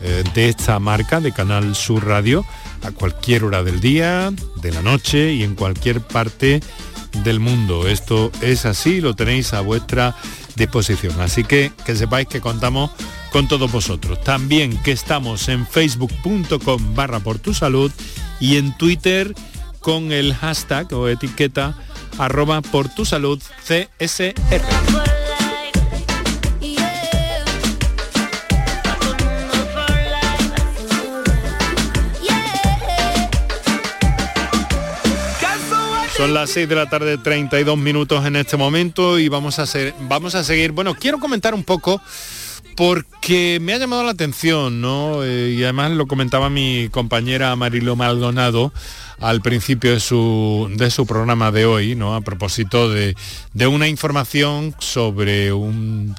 eh, 0.00 0.24
de 0.34 0.48
esta 0.48 0.78
marca 0.78 1.20
de 1.20 1.32
Canal 1.32 1.74
Sur 1.74 2.06
Radio 2.06 2.44
a 2.84 2.92
cualquier 2.92 3.44
hora 3.44 3.62
del 3.62 3.80
día, 3.80 4.32
de 4.62 4.72
la 4.72 4.82
noche 4.82 5.32
y 5.32 5.42
en 5.42 5.54
cualquier 5.54 6.00
parte 6.00 6.60
del 7.24 7.40
mundo. 7.40 7.88
Esto 7.88 8.30
es 8.40 8.66
así, 8.66 9.00
lo 9.00 9.14
tenéis 9.14 9.52
a 9.54 9.60
vuestra 9.60 10.14
disposición. 10.56 11.20
Así 11.20 11.44
que 11.44 11.72
que 11.84 11.96
sepáis 11.96 12.28
que 12.28 12.40
contamos 12.40 12.90
con 13.32 13.48
todos 13.48 13.70
vosotros. 13.72 14.22
También 14.22 14.80
que 14.82 14.92
estamos 14.92 15.48
en 15.48 15.66
facebook.com 15.66 16.94
barra 16.94 17.20
por 17.20 17.38
tu 17.38 17.54
salud 17.54 17.90
y 18.38 18.56
en 18.56 18.76
Twitter 18.76 19.34
con 19.80 20.12
el 20.12 20.34
hashtag 20.34 20.92
o 20.92 21.08
etiqueta 21.08 21.76
arroba 22.18 22.62
por 22.62 22.88
tu 22.88 23.04
salud 23.04 23.42
CSR. 23.64 25.23
Son 36.16 36.32
las 36.32 36.50
6 36.50 36.68
de 36.68 36.76
la 36.76 36.88
tarde, 36.88 37.18
32 37.18 37.76
minutos 37.76 38.24
en 38.24 38.36
este 38.36 38.56
momento 38.56 39.18
y 39.18 39.28
vamos 39.28 39.58
a, 39.58 39.66
ser, 39.66 39.96
vamos 40.02 40.36
a 40.36 40.44
seguir. 40.44 40.70
Bueno, 40.70 40.94
quiero 40.94 41.18
comentar 41.18 41.54
un 41.54 41.64
poco 41.64 42.00
porque 42.76 43.58
me 43.60 43.74
ha 43.74 43.78
llamado 43.78 44.04
la 44.04 44.12
atención, 44.12 44.80
¿no? 44.80 45.24
Eh, 45.24 45.56
y 45.58 45.64
además 45.64 45.90
lo 45.90 46.06
comentaba 46.06 46.50
mi 46.50 46.88
compañera 46.92 47.56
Marilo 47.56 47.96
Maldonado 47.96 48.72
al 49.18 49.40
principio 49.40 49.90
de 49.92 49.98
su, 49.98 50.70
de 50.76 50.92
su 50.92 51.04
programa 51.04 51.50
de 51.50 51.66
hoy, 51.66 51.96
¿no? 51.96 52.14
A 52.14 52.20
propósito 52.20 52.88
de, 52.88 53.16
una 53.66 53.88
información 53.88 54.72
sobre 54.78 55.52
un, 55.52 56.14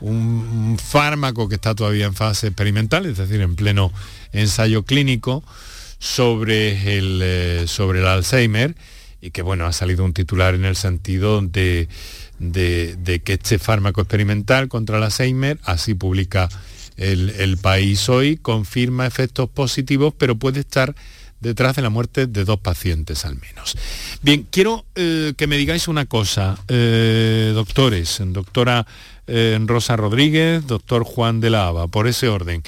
un, 0.00 0.78
fármaco 0.82 1.50
que 1.50 1.56
está 1.56 1.74
todavía 1.74 2.06
en 2.06 2.14
fase 2.14 2.46
experimental, 2.46 3.04
es 3.04 3.18
decir, 3.18 3.42
en 3.42 3.56
pleno 3.56 3.92
ensayo 4.32 4.84
clínico, 4.84 5.44
sobre 5.98 6.96
el, 6.96 7.20
eh, 7.22 7.64
sobre 7.66 8.00
el 8.00 8.06
Alzheimer 8.06 8.74
y 9.24 9.30
que 9.30 9.40
bueno, 9.40 9.64
ha 9.64 9.72
salido 9.72 10.04
un 10.04 10.12
titular 10.12 10.54
en 10.54 10.66
el 10.66 10.76
sentido 10.76 11.40
de, 11.40 11.88
de, 12.38 13.22
que 13.24 13.32
este 13.32 13.58
fármaco 13.58 14.02
experimental 14.02 14.68
contra 14.68 14.98
el 14.98 15.04
Alzheimer, 15.04 15.58
así 15.64 15.94
publica 15.94 16.50
el, 16.98 17.56
país 17.56 18.10
hoy, 18.10 18.36
confirma 18.36 19.06
efectos 19.06 19.48
positivos, 19.48 20.12
pero 20.18 20.36
puede 20.36 20.60
estar 20.60 20.94
detrás 21.40 21.74
de 21.74 21.80
la 21.80 21.88
muerte 21.88 22.26
de 22.26 22.44
dos 22.44 22.60
pacientes 22.60 23.24
al 23.24 23.36
menos. 23.36 23.78
Bien, 24.20 24.46
quiero 24.50 24.84
eh, 24.94 25.32
que 25.38 25.46
me 25.46 25.56
digáis 25.56 25.88
una 25.88 26.04
cosa, 26.04 26.58
eh, 26.68 27.52
doctores, 27.54 28.20
doctora 28.26 28.86
eh, 29.26 29.58
Rosa 29.64 29.96
Rodríguez, 29.96 30.66
doctor 30.66 31.02
Juan 31.02 31.40
de 31.40 31.48
la 31.48 31.68
Haba, 31.68 31.88
por 31.88 32.08
ese 32.08 32.28
orden. 32.28 32.62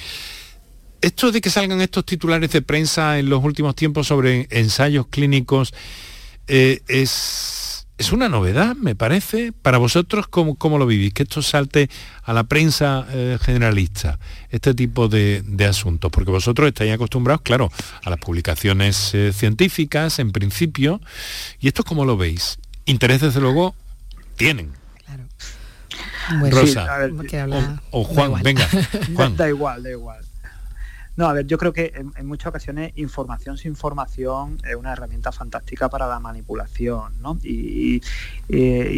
Esto 1.01 1.31
de 1.31 1.39
que 1.39 1.51
salgan 1.51 1.81
estos 1.81 2.03
titulares 2.03 2.49
de 2.49 2.63
prensa 2.63 3.19
en 3.19 3.29
los 3.29 3.43
últimos 3.43 3.75
tiempos 3.75 4.07
sobre 4.07 4.47
ensayos 4.49 5.05
clínicos 5.05 5.71
eh, 6.47 6.81
es, 6.87 7.87
es, 7.97 8.11
una 8.11 8.29
novedad, 8.29 8.75
me 8.75 8.95
parece. 8.95 9.51
Para 9.51 9.77
vosotros, 9.77 10.27
¿cómo, 10.27 10.55
cómo 10.55 10.77
lo 10.77 10.85
vivís? 10.85 11.13
Que 11.13 11.23
esto 11.23 11.41
salte 11.41 11.89
a 12.23 12.33
la 12.33 12.45
prensa 12.45 13.05
eh, 13.11 13.37
generalista, 13.41 14.19
este 14.49 14.73
tipo 14.73 15.07
de, 15.07 15.43
asuntos, 15.67 16.11
porque 16.11 16.31
vosotros 16.31 16.67
estáis 16.67 16.93
acostumbrados, 16.93 17.41
claro, 17.41 17.71
a 18.03 18.09
las 18.09 18.19
publicaciones 18.19 19.13
eh, 19.13 19.33
científicas, 19.33 20.19
en 20.19 20.31
principio, 20.31 21.01
y 21.59 21.67
esto 21.67 21.83
cómo 21.83 22.05
lo 22.05 22.17
veis. 22.17 22.59
Interés, 22.85 23.21
desde 23.21 23.41
luego, 23.41 23.75
tienen. 24.37 24.73
Rosa, 26.51 27.09
o, 27.91 28.03
Juan, 28.03 28.41
venga, 28.43 28.67
Da 29.37 29.47
igual, 29.47 29.83
da 29.83 29.89
igual. 29.89 30.26
No, 31.17 31.27
a 31.27 31.33
ver, 31.33 31.47
yo 31.47 31.57
creo 31.57 31.73
que 31.73 31.93
en, 31.95 32.27
muchas 32.27 32.47
ocasiones 32.47 32.93
información 32.95 33.57
sin 33.57 33.71
información 33.71 34.59
es 34.63 34.75
una 34.75 34.93
herramienta 34.93 35.31
fantástica 35.31 35.89
para 35.89 36.07
la 36.07 36.19
manipulación, 36.19 37.13
¿no? 37.21 37.39
Y, 37.43 38.01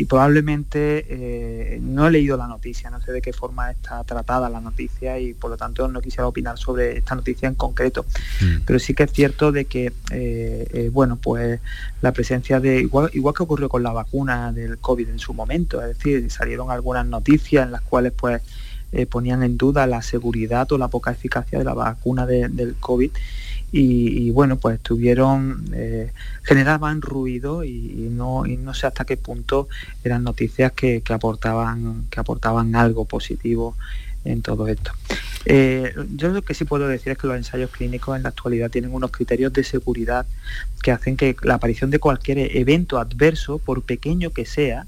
probablemente 0.08 1.06
eh, 1.10 1.80
no 1.82 2.08
he 2.08 2.12
leído 2.12 2.36
la 2.36 2.48
noticia, 2.48 2.90
no 2.90 3.02
sé 3.02 3.12
de 3.12 3.22
qué 3.22 3.32
forma 3.32 3.72
está 3.72 4.04
tratada 4.04 4.50
la 4.50 4.60
noticia 4.60 5.18
y 5.20 5.34
por 5.34 5.50
lo 5.50 5.58
tanto 5.58 5.88
no 5.88 6.02
quisiera 6.02 6.28
opinar 6.28 6.58
sobre 6.58 6.98
esta 6.98 7.16
noticia 7.16 7.48
en 7.48 7.56
concreto. 7.56 8.06
Mm. 8.42 8.64
Pero 8.66 8.80
sí 8.80 8.94
que 8.94 9.04
es 9.04 9.12
cierto 9.12 9.52
de 9.52 9.66
que, 9.66 9.94
eh, 10.12 10.68
eh, 10.74 10.90
bueno, 10.92 11.18
pues 11.18 11.60
la 12.02 12.12
presencia 12.12 12.60
de, 12.60 12.82
igual, 12.82 13.10
igual 13.14 13.34
que 13.34 13.44
ocurrió 13.44 13.70
con 13.70 13.82
la 13.82 13.92
vacuna 13.92 14.52
del 14.52 14.78
COVID 14.80 15.10
en 15.10 15.20
su 15.20 15.34
momento, 15.34 15.82
es 15.82 15.98
decir, 15.98 16.30
salieron 16.30 16.70
algunas 16.70 17.06
noticias 17.06 17.66
en 17.66 17.72
las 17.72 17.82
cuales 17.82 18.12
pues 18.12 18.42
eh, 18.92 19.06
ponían 19.06 19.44
en 19.44 19.58
duda 19.58 19.88
la 19.88 20.02
seguridad 20.02 20.72
o 20.72 20.78
la 20.78 20.88
poca 20.88 21.12
eficacia 21.12 21.60
de 21.60 21.66
la 21.66 21.74
vacuna 21.74 22.26
del 22.26 22.76
COVID 22.80 23.12
y, 23.72 24.32
bueno, 24.32 24.58
pues 24.58 24.78
estuvieron, 24.78 25.70
eh, 25.74 26.12
generaban 26.42 27.02
ruido 27.02 27.64
y, 27.64 28.10
no, 28.12 28.44
no 28.46 28.74
sé 28.74 28.88
hasta 28.88 29.06
qué 29.06 29.16
punto 29.16 29.68
eran 30.04 30.24
noticias 30.24 30.72
que, 30.72 31.04
aportaban, 31.10 32.08
que 32.10 32.20
aportaban 32.20 32.76
algo 32.76 33.06
positivo 33.06 33.76
en 34.26 34.42
todo 34.42 34.68
esto. 34.68 34.92
Eh, 35.46 35.94
yo 36.16 36.30
lo 36.30 36.42
que 36.42 36.54
sí 36.54 36.66
puedo 36.66 36.88
decir 36.88 37.12
es 37.12 37.18
que 37.18 37.28
los 37.28 37.38
ensayos 37.38 37.70
clínicos 37.70 38.18
en 38.18 38.24
la 38.24 38.30
actualidad 38.30 38.72
tienen 38.72 38.94
unos 38.94 39.12
criterios 39.12 39.54
de 39.54 39.64
seguridad 39.64 40.26
que 40.82 40.92
hacen 40.92 41.16
que 41.16 41.36
la 41.44 41.56
aparición 41.56 41.92
de 41.92 42.00
cualquier 42.00 42.40
evento 42.58 42.98
adverso, 42.98 43.60
por 43.60 43.84
pequeño 43.84 44.32
que 44.32 44.46
sea, 44.46 44.88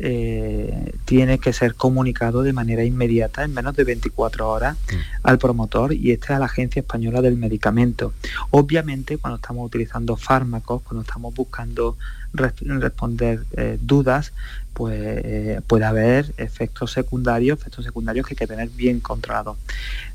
eh, 0.00 0.92
tiene 1.04 1.38
que 1.38 1.52
ser 1.52 1.74
comunicado 1.74 2.42
de 2.42 2.52
manera 2.52 2.84
inmediata, 2.84 3.42
en 3.42 3.52
menos 3.52 3.74
de 3.74 3.84
24 3.84 4.48
horas, 4.48 4.76
mm. 4.76 4.96
al 5.24 5.38
promotor 5.38 5.92
y 5.92 6.12
este 6.12 6.32
a 6.32 6.38
la 6.38 6.46
Agencia 6.46 6.80
Española 6.80 7.20
del 7.20 7.36
Medicamento. 7.36 8.12
Obviamente, 8.50 9.18
cuando 9.18 9.36
estamos 9.36 9.66
utilizando 9.66 10.16
fármacos, 10.16 10.82
cuando 10.82 11.02
estamos 11.02 11.34
buscando 11.34 11.96
responder 12.32 13.44
eh, 13.56 13.78
dudas, 13.80 14.32
pues 14.74 15.00
eh, 15.00 15.60
puede 15.66 15.84
haber 15.84 16.32
efectos 16.36 16.92
secundarios, 16.92 17.58
efectos 17.58 17.84
secundarios 17.84 18.26
que 18.26 18.34
hay 18.34 18.38
que 18.38 18.46
tener 18.46 18.68
bien 18.68 19.00
controlados. 19.00 19.58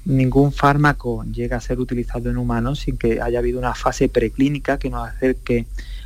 Ningún 0.05 0.53
fármaco 0.53 1.25
llega 1.25 1.57
a 1.57 1.61
ser 1.61 1.79
utilizado 1.79 2.29
en 2.29 2.37
humanos 2.37 2.79
sin 2.79 2.97
que 2.97 3.19
haya 3.21 3.39
habido 3.39 3.59
una 3.59 3.75
fase 3.75 4.07
preclínica 4.07 4.77
que 4.77 4.89
nos 4.89 5.07
acerque 5.09 5.65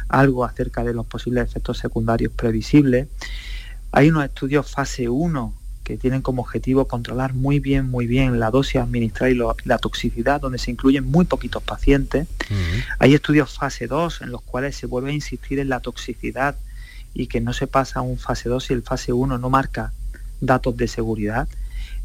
algo 0.09 0.45
acerca 0.45 0.83
de 0.83 0.93
los 0.93 1.05
posibles 1.05 1.43
efectos 1.47 1.77
secundarios 1.77 2.31
previsibles 2.33 3.07
hay 3.91 4.09
unos 4.09 4.25
estudios 4.25 4.69
fase 4.69 5.09
1 5.09 5.53
que 5.87 5.97
tienen 5.97 6.21
como 6.21 6.41
objetivo 6.41 6.85
controlar 6.85 7.33
muy 7.33 7.59
bien, 7.59 7.89
muy 7.89 8.07
bien 8.07 8.41
la 8.41 8.51
dosis 8.51 8.75
administrada 8.81 9.31
y 9.31 9.39
la 9.63 9.77
toxicidad, 9.77 10.41
donde 10.41 10.57
se 10.57 10.69
incluyen 10.69 11.05
muy 11.05 11.23
poquitos 11.23 11.63
pacientes. 11.63 12.27
Hay 12.99 13.13
estudios 13.13 13.57
fase 13.57 13.87
2 13.87 14.21
en 14.23 14.31
los 14.31 14.41
cuales 14.41 14.75
se 14.75 14.85
vuelve 14.85 15.11
a 15.11 15.13
insistir 15.13 15.59
en 15.59 15.69
la 15.69 15.79
toxicidad 15.79 16.57
y 17.13 17.27
que 17.27 17.39
no 17.39 17.53
se 17.53 17.67
pasa 17.67 17.99
a 17.99 18.01
un 18.01 18.17
fase 18.17 18.49
2 18.49 18.65
si 18.65 18.73
el 18.73 18.83
fase 18.83 19.13
1 19.13 19.37
no 19.37 19.49
marca 19.49 19.93
datos 20.41 20.75
de 20.75 20.89
seguridad. 20.89 21.47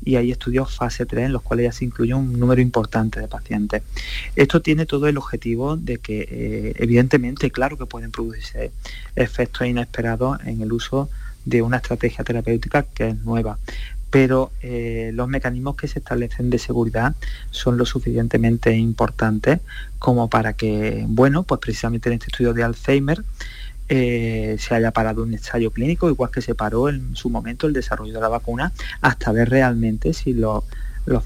Y 0.04 0.14
hay 0.14 0.30
estudios 0.30 0.76
fase 0.76 1.04
3 1.04 1.26
en 1.26 1.32
los 1.32 1.42
cuales 1.42 1.64
ya 1.64 1.72
se 1.72 1.84
incluye 1.84 2.14
un 2.14 2.38
número 2.38 2.60
importante 2.60 3.18
de 3.18 3.26
pacientes. 3.26 3.82
Esto 4.36 4.62
tiene 4.62 4.86
todo 4.86 5.08
el 5.08 5.16
objetivo 5.16 5.76
de 5.76 5.98
que, 5.98 6.28
eh, 6.30 6.74
evidentemente, 6.76 7.50
claro 7.50 7.76
que 7.76 7.86
pueden 7.86 8.12
producirse 8.12 8.70
efectos 9.16 9.66
inesperados 9.66 10.38
en 10.44 10.60
el 10.60 10.72
uso 10.72 11.10
de 11.44 11.62
una 11.62 11.78
estrategia 11.78 12.24
terapéutica 12.24 12.82
que 12.82 13.08
es 13.08 13.16
nueva. 13.18 13.58
Pero 14.10 14.52
eh, 14.60 15.10
los 15.14 15.26
mecanismos 15.28 15.76
que 15.76 15.88
se 15.88 15.98
establecen 15.98 16.50
de 16.50 16.58
seguridad 16.58 17.14
son 17.50 17.78
lo 17.78 17.86
suficientemente 17.86 18.76
importantes 18.76 19.60
como 19.98 20.28
para 20.28 20.52
que, 20.52 21.04
bueno, 21.08 21.44
pues 21.44 21.60
precisamente 21.60 22.10
en 22.10 22.14
este 22.14 22.26
estudio 22.26 22.52
de 22.52 22.62
Alzheimer 22.62 23.24
eh, 23.88 24.56
se 24.58 24.74
haya 24.74 24.90
parado 24.90 25.22
un 25.22 25.32
ensayo 25.32 25.70
clínico, 25.70 26.08
igual 26.08 26.30
que 26.30 26.42
se 26.42 26.54
paró 26.54 26.88
en 26.88 27.16
su 27.16 27.30
momento 27.30 27.66
el 27.66 27.72
desarrollo 27.72 28.12
de 28.12 28.20
la 28.20 28.28
vacuna, 28.28 28.72
hasta 29.00 29.32
ver 29.32 29.50
realmente 29.50 30.12
si 30.12 30.32
los, 30.34 30.64
los, 31.04 31.24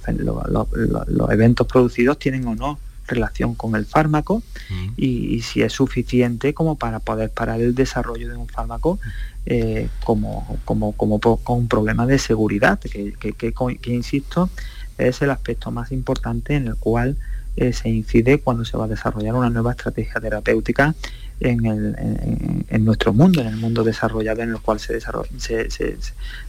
eventos 1.30 1.66
producidos 1.66 2.18
tienen 2.18 2.46
o 2.46 2.54
no 2.54 2.78
relación 3.06 3.54
con 3.54 3.76
el 3.76 3.86
fármaco 3.86 4.42
mm. 4.70 4.88
y, 4.96 5.40
si 5.42 5.62
es 5.62 5.72
suficiente 5.72 6.54
como 6.54 6.76
para 6.76 7.00
poder 7.00 7.30
parar 7.30 7.60
el 7.60 7.74
desarrollo 7.74 8.28
de 8.28 8.36
un 8.36 8.48
fármaco 8.48 8.98
eh, 9.46 9.88
como, 10.04 10.58
como, 10.64 10.92
como, 10.92 11.20
con 11.20 11.58
un 11.58 11.68
problema 11.68 12.06
de 12.06 12.18
seguridad, 12.18 12.80
que, 12.80 13.12
que, 13.12 13.92
insisto, 13.92 14.50
es 14.98 15.22
el 15.22 15.30
aspecto 15.30 15.70
más 15.70 15.92
importante 15.92 16.54
en 16.54 16.66
el 16.66 16.76
cual 16.76 17.16
eh, 17.56 17.72
se 17.72 17.88
incide 17.88 18.40
cuando 18.40 18.64
se 18.64 18.76
va 18.76 18.84
a 18.86 18.88
desarrollar 18.88 19.34
una 19.34 19.50
nueva 19.50 19.70
estrategia 19.70 20.20
terapéutica 20.20 20.94
en, 21.40 21.66
el, 21.66 22.64
en, 22.68 22.84
nuestro 22.84 23.12
mundo, 23.12 23.40
en 23.40 23.48
el 23.48 23.56
mundo 23.56 23.84
desarrollado 23.84 24.42
en 24.42 24.50
el 24.50 24.60
cual 24.60 24.80
se, 24.80 25.00
se, 25.00 25.96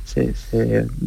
se, 0.06 0.34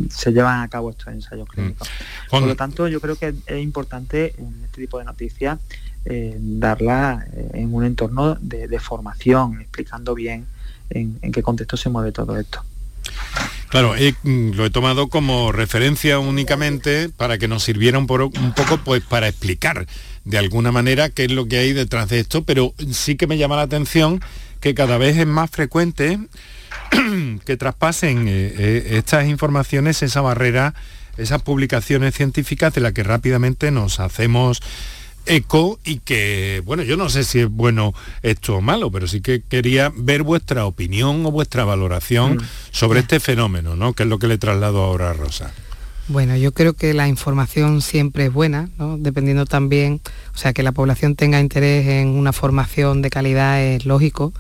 se, 0.08 0.32
llevan 0.32 0.60
a 0.60 0.68
cabo 0.68 0.90
estos 0.90 1.08
ensayos 1.08 1.48
mm. 1.48 1.52
clínicos. 1.52 1.88
Por 2.30 2.42
lo 2.42 2.56
tanto, 2.56 2.88
yo 2.88 3.00
creo 3.00 3.16
que 3.16 3.34
es 3.46 3.62
importante 3.62 4.34
en 4.38 4.64
este 4.64 4.82
tipo 4.82 4.98
de 4.98 5.04
noticias 5.04 5.58
eh, 6.04 6.36
darla 6.38 7.26
en 7.54 7.72
un 7.74 7.84
entorno 7.84 8.34
de, 8.34 8.68
de 8.68 8.78
formación, 8.80 9.60
explicando 9.60 10.14
bien 10.14 10.46
en, 10.90 11.32
qué 11.32 11.42
contexto 11.42 11.76
se 11.76 11.88
mueve 11.88 12.12
todo 12.12 12.38
esto. 12.38 12.62
Claro, 13.70 13.94
mm, 13.94 14.50
lo 14.54 14.66
he 14.66 14.70
tomado 14.70 15.08
como 15.08 15.52
referencia 15.52 16.18
únicamente 16.18 17.08
para 17.08 17.38
que 17.38 17.46
nos 17.46 17.62
sirviera 17.62 17.98
un, 17.98 18.06
poco 18.08 18.78
pues 18.84 19.00
para 19.04 19.28
explicar 19.28 19.86
de 20.24 20.38
alguna 20.38 20.72
manera 20.72 21.08
qué 21.08 21.26
es 21.26 21.30
lo 21.30 21.46
que 21.46 21.58
hay 21.58 21.72
detrás 21.72 22.08
de 22.08 22.18
esto, 22.18 22.42
pero 22.44 22.74
sí 22.90 23.14
que 23.14 23.28
me 23.28 23.38
llama 23.38 23.54
la 23.54 23.62
atención 23.62 24.20
que 24.58 24.74
cada 24.74 24.98
vez 24.98 25.16
es 25.16 25.26
más 25.26 25.50
frecuente 25.50 26.18
que 27.44 27.56
traspasen 27.56 28.26
eh, 28.26 28.54
eh, 28.58 28.88
estas 28.96 29.28
informaciones, 29.28 30.02
esa 30.02 30.20
barrera, 30.20 30.74
esas 31.16 31.40
publicaciones 31.42 32.16
científicas 32.16 32.74
de 32.74 32.80
las 32.80 32.92
que 32.92 33.04
rápidamente 33.04 33.70
nos 33.70 34.00
hacemos 34.00 34.62
eco 35.26 35.78
y 35.84 35.98
que, 35.98 36.62
bueno, 36.64 36.82
yo 36.82 36.96
no 36.96 37.08
sé 37.08 37.24
si 37.24 37.40
es 37.40 37.48
bueno 37.48 37.94
esto 38.22 38.56
o 38.56 38.60
malo, 38.60 38.90
pero 38.90 39.06
sí 39.06 39.20
que 39.20 39.42
quería 39.42 39.92
ver 39.94 40.22
vuestra 40.22 40.66
opinión 40.66 41.24
o 41.26 41.30
vuestra 41.30 41.64
valoración 41.64 42.36
mm. 42.36 42.40
sobre 42.70 43.00
este 43.00 43.20
fenómeno, 43.20 43.76
¿no? 43.76 43.92
Que 43.92 44.04
es 44.04 44.08
lo 44.08 44.18
que 44.18 44.26
le 44.26 44.38
traslado 44.38 44.82
ahora 44.82 45.10
a 45.10 45.12
Rosa. 45.12 45.52
Bueno, 46.08 46.36
yo 46.36 46.50
creo 46.50 46.72
que 46.72 46.92
la 46.92 47.06
información 47.06 47.82
siempre 47.82 48.26
es 48.26 48.32
buena, 48.32 48.68
¿no? 48.78 48.98
dependiendo 48.98 49.46
también, 49.46 50.00
o 50.34 50.38
sea, 50.38 50.52
que 50.52 50.64
la 50.64 50.72
población 50.72 51.14
tenga 51.14 51.38
interés 51.38 51.86
en 51.86 52.08
una 52.08 52.32
formación 52.32 53.00
de 53.00 53.10
calidad 53.10 53.62
es 53.62 53.86
lógico 53.86 54.32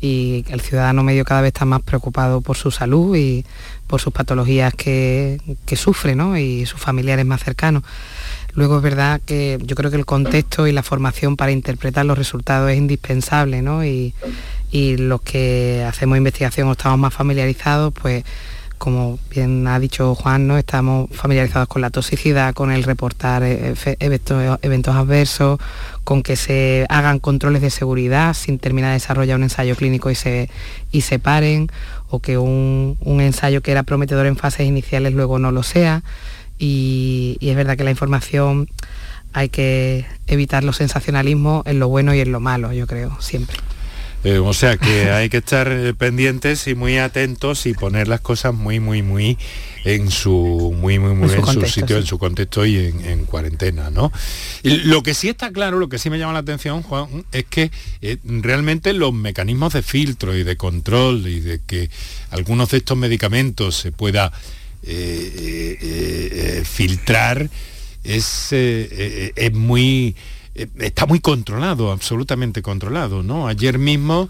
y 0.00 0.44
el 0.48 0.60
ciudadano 0.60 1.04
medio 1.04 1.24
cada 1.24 1.42
vez 1.42 1.50
está 1.50 1.64
más 1.64 1.80
preocupado 1.80 2.40
por 2.40 2.56
su 2.56 2.72
salud 2.72 3.14
y 3.14 3.46
por 3.86 4.00
sus 4.00 4.12
patologías 4.12 4.74
que, 4.74 5.40
que 5.64 5.76
sufre 5.76 6.16
¿no? 6.16 6.36
y 6.36 6.66
sus 6.66 6.80
familiares 6.80 7.24
más 7.24 7.44
cercanos. 7.44 7.84
Luego 8.54 8.76
es 8.76 8.82
verdad 8.82 9.20
que 9.24 9.58
yo 9.62 9.74
creo 9.76 9.90
que 9.90 9.96
el 9.96 10.04
contexto 10.04 10.66
y 10.66 10.72
la 10.72 10.82
formación 10.82 11.36
para 11.36 11.52
interpretar 11.52 12.04
los 12.04 12.18
resultados 12.18 12.70
es 12.70 12.76
indispensable, 12.76 13.62
¿no? 13.62 13.84
Y, 13.84 14.14
los 14.72 15.20
que 15.20 15.84
hacemos 15.86 16.16
investigación 16.16 16.66
o 16.68 16.72
estamos 16.72 16.98
más 16.98 17.12
familiarizados, 17.12 17.92
pues 17.92 18.24
como 18.78 19.18
bien 19.30 19.66
ha 19.68 19.78
dicho 19.78 20.14
Juan, 20.14 20.46
¿no? 20.46 20.56
estamos 20.56 21.10
familiarizados 21.12 21.68
con 21.68 21.82
la 21.82 21.90
toxicidad, 21.90 22.54
con 22.54 22.72
el 22.72 22.82
reportar 22.82 23.42
e-, 23.42 23.74
eventos, 24.00 24.96
adversos, 24.96 25.60
con 26.04 26.22
que 26.22 26.36
se 26.36 26.86
hagan 26.88 27.18
controles 27.18 27.60
de 27.60 27.68
seguridad 27.68 28.32
sin 28.32 28.58
terminar 28.58 28.88
de 28.88 28.94
desarrollar 28.94 29.36
un 29.36 29.42
ensayo 29.44 29.76
clínico 29.76 30.10
y 30.10 30.14
se, 30.14 30.48
y 30.90 31.02
se 31.02 31.18
paren, 31.18 31.70
o 32.08 32.20
que 32.20 32.38
un 32.38 32.96
ensayo 33.20 33.60
que 33.60 33.72
era 33.72 33.82
prometedor 33.82 34.24
en 34.24 34.36
fases 34.36 34.66
iniciales 34.66 35.12
luego 35.12 35.38
no 35.38 35.52
lo 35.52 35.62
sea 35.62 36.02
y, 36.62 37.38
es 37.40 37.56
verdad 37.56 37.76
que 37.76 37.82
la 37.82 37.90
información 37.90 38.68
hay 39.32 39.48
que 39.48 40.06
evitar 40.28 40.62
los 40.62 40.76
sensacionalismos 40.76 41.66
en 41.66 41.80
lo 41.80 41.88
bueno 41.88 42.14
y 42.14 42.20
en 42.20 42.30
lo 42.30 42.38
malo, 42.38 42.72
yo 42.72 42.86
creo, 42.86 43.20
siempre. 43.20 43.56
Eh, 44.24 44.38
o 44.38 44.52
sea 44.52 44.76
que 44.76 45.10
hay 45.10 45.28
que 45.28 45.38
estar 45.38 45.66
eh, 45.72 45.94
pendientes 45.94 46.68
y 46.68 46.76
muy 46.76 46.98
atentos 46.98 47.66
y 47.66 47.74
poner 47.74 48.06
las 48.06 48.20
cosas 48.20 48.54
muy, 48.54 48.78
muy, 48.78 49.02
muy 49.02 49.36
en 49.84 50.12
su 50.12 50.72
muy, 50.78 51.00
muy, 51.00 51.14
muy 51.14 51.32
en, 51.32 51.44
su, 51.44 51.66
sitio, 51.66 51.96
en 51.96 52.06
su 52.06 52.18
contexto 52.18 52.64
y 52.64 52.76
en, 52.76 53.24
cuarentena, 53.24 53.90
¿no? 53.90 54.12
lo 54.62 55.02
que 55.02 55.14
sí 55.14 55.28
está 55.28 55.50
claro, 55.50 55.80
lo 55.80 55.88
que 55.88 55.98
sí 55.98 56.08
me 56.08 56.20
llama 56.20 56.34
la 56.34 56.38
atención, 56.38 56.82
Juan, 56.82 57.24
es 57.32 57.46
que 57.46 57.72
eh, 58.00 58.18
realmente 58.22 58.92
los 58.92 59.12
mecanismos 59.12 59.72
de 59.72 59.82
filtro 59.82 60.36
y 60.36 60.44
de 60.44 60.56
control 60.56 61.26
y 61.26 61.40
de 61.40 61.60
que 61.66 61.90
algunos 62.30 62.70
de 62.70 62.76
estos 62.76 62.96
medicamentos 62.96 63.74
se 63.74 63.90
pueda 63.90 64.30
filtrar 66.64 67.48
es, 68.04 68.52
es 68.52 69.52
muy 69.52 70.16
está 70.54 71.06
muy 71.06 71.20
controlado, 71.20 71.90
absolutamente 71.92 72.62
controlado, 72.62 73.22
¿no? 73.22 73.48
Ayer 73.48 73.78
mismo, 73.78 74.28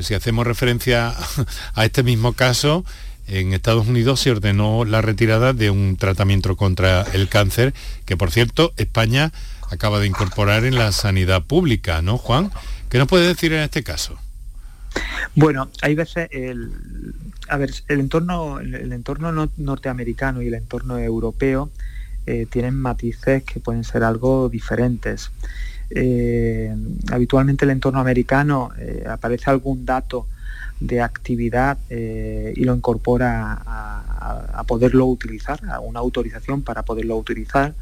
si 0.00 0.14
hacemos 0.14 0.46
referencia 0.46 1.14
a 1.74 1.84
este 1.84 2.02
mismo 2.02 2.32
caso, 2.34 2.84
en 3.26 3.52
Estados 3.52 3.86
Unidos 3.86 4.20
se 4.20 4.30
ordenó 4.30 4.84
la 4.84 5.00
retirada 5.00 5.52
de 5.52 5.70
un 5.70 5.96
tratamiento 5.96 6.56
contra 6.56 7.02
el 7.12 7.28
cáncer, 7.28 7.72
que 8.04 8.16
por 8.16 8.30
cierto, 8.30 8.72
España 8.76 9.32
acaba 9.70 10.00
de 10.00 10.06
incorporar 10.06 10.64
en 10.64 10.74
la 10.74 10.92
sanidad 10.92 11.42
pública, 11.44 12.02
¿no, 12.02 12.18
Juan? 12.18 12.50
¿Qué 12.90 12.98
nos 12.98 13.08
puede 13.08 13.26
decir 13.26 13.52
en 13.52 13.60
este 13.60 13.82
caso? 13.82 14.18
Bueno, 15.34 15.70
hay 15.80 15.94
veces 15.94 16.28
el, 16.32 16.70
a 17.48 17.56
ver, 17.56 17.70
el 17.88 18.00
entorno, 18.00 18.60
el 18.60 18.92
entorno 18.92 19.48
norteamericano 19.56 20.42
y 20.42 20.48
el 20.48 20.54
entorno 20.54 20.98
europeo 20.98 21.70
eh, 22.24 22.46
tienen 22.48 22.76
matices 22.76 23.42
que 23.42 23.58
pueden 23.58 23.84
ser 23.84 24.04
algo 24.04 24.48
diferentes. 24.48 25.30
Eh, 25.90 26.74
habitualmente 27.10 27.64
el 27.64 27.72
entorno 27.72 27.98
americano 27.98 28.70
eh, 28.78 29.04
aparece 29.08 29.50
algún 29.50 29.84
dato 29.84 30.26
de 30.78 31.00
actividad 31.00 31.78
y 31.90 32.64
lo 32.64 32.74
incorpora 32.74 33.62
a, 33.64 34.64
poderlo 34.66 35.06
utilizar, 35.06 35.60
a 35.70 35.78
una 35.78 36.00
autorización 36.00 36.62
para 36.62 36.82
poderlo 36.82 37.16
utilizar. 37.16 37.74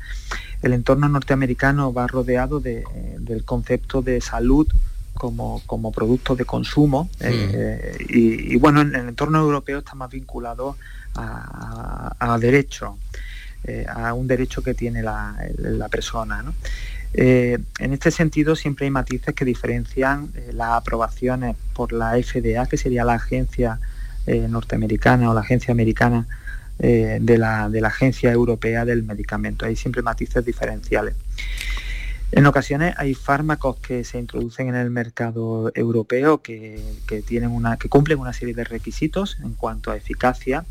El 0.61 0.75
entorno 0.75 1.09
norteamericano 1.09 1.95
va 1.95 2.07
rodeado 2.07 2.61
del 2.61 3.45
concepto 3.47 4.03
de 4.03 4.21
salud 4.21 4.69
como, 5.21 5.61
como 5.67 5.93
producto 5.93 6.35
de 6.35 6.47
consumo 6.47 7.11
y, 8.09 8.57
bueno, 8.57 8.81
en 8.81 8.95
el 8.95 9.09
entorno 9.09 9.39
europeo 9.39 9.81
está 9.81 9.95
más 9.95 10.11
vinculado 10.11 10.77
a 11.15 12.39
derecho. 12.41 12.97
Eh, 13.65 13.85
a 13.87 14.15
un 14.15 14.27
derecho 14.27 14.63
que 14.63 14.73
tiene 14.73 15.03
la, 15.03 15.37
persona. 15.91 16.43
Eh, 17.13 17.59
en 17.79 17.93
este 17.93 18.11
sentido, 18.11 18.57
siempre 18.57 18.87
hay 18.87 18.91
matices 18.91 19.35
que 19.35 19.45
diferencian 19.45 20.31
eh, 20.35 20.53
las 20.55 20.71
aprobaciones 20.71 21.57
por 21.75 21.93
la 21.93 22.13
FDA, 22.13 22.67
que 22.67 22.79
sería 22.79 23.05
la 23.05 23.15
agencia 23.15 23.79
norteamericana 24.27 25.31
o 25.31 25.35
la 25.35 25.41
agencia 25.41 25.73
americana 25.73 26.27
de 26.79 27.37
la, 27.37 27.69
de, 27.69 27.81
la, 27.81 27.89
Agencia 27.89 28.31
Europea 28.31 28.85
del 28.85 29.03
Medicamento. 29.03 29.67
Hay 29.67 29.77
siempre 29.77 30.03
matices 30.03 30.45
diferenciales. 30.45 31.15
En 32.33 32.47
ocasiones 32.47 32.95
hay 32.97 33.15
fármacos 33.15 33.81
que 33.81 34.05
se 34.05 34.19
introducen 34.19 34.69
en 34.69 34.77
el 34.77 34.91
mercado 34.91 35.73
europeo 35.75 36.43
que, 36.43 36.81
cumplen 37.89 38.21
una 38.21 38.33
serie 38.33 38.55
de 38.55 38.63
requisitos 38.63 39.39
en 39.41 39.55
cuanto 39.55 39.91
a 39.91 39.97
eficacia 39.97 40.65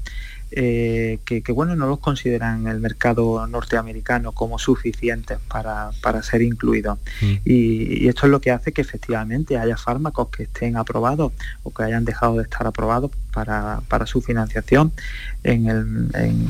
eh, 0.52 1.20
que, 1.26 1.52
bueno, 1.52 1.76
no 1.76 1.88
los 1.88 2.00
consideran 2.00 2.68
el 2.68 2.80
mercado 2.80 3.45
norteamericano 3.45 4.32
como 4.32 4.58
suficientes 4.58 5.38
para, 5.47 5.91
ser 6.24 6.41
incluidos. 6.41 6.97
Mm. 7.22 7.34
Y, 7.45 8.08
esto 8.08 8.26
es 8.26 8.32
lo 8.32 8.41
que 8.41 8.52
hace 8.52 8.72
que 8.72 8.82
efectivamente 8.82 9.58
haya 9.58 9.78
fármacos 9.78 10.30
que 10.30 10.43
estén 10.43 10.76
aprobados 10.76 11.34
o 11.64 11.74
que 11.74 11.84
hayan 11.84 12.04
dejado 12.06 12.38
de 12.38 12.43
estar 12.43 12.66
aprobados 12.66 13.12
para, 13.32 14.06
su 14.06 14.22
financiación 14.22 14.91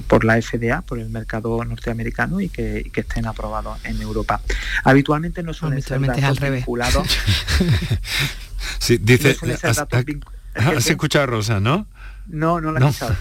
por 0.07 0.23
la 0.23 0.41
FDA, 0.41 0.81
por 0.81 0.99
el 0.99 1.09
mercado 1.09 1.63
norteamericano 1.65 2.39
y 2.39 2.49
que, 2.49 2.89
estén 2.95 3.25
aprobados 3.25 3.79
en 3.85 4.01
Europa. 4.01 4.41
Habitualmente 4.83 5.43
no 5.43 5.53
suelen 5.53 5.81
ser 5.81 6.01
datos 6.01 6.39
vinculados. 6.39 7.07
sí, 8.79 8.97
dice, 8.97 9.35
has, 10.55 10.87
escuchado 10.87 11.25
Rosa, 11.27 11.59
¿no? 11.59 11.85
No, 12.29 12.61
no 12.61 12.71
la 12.71 12.79
he 12.79 12.89
escuchado. 12.89 13.15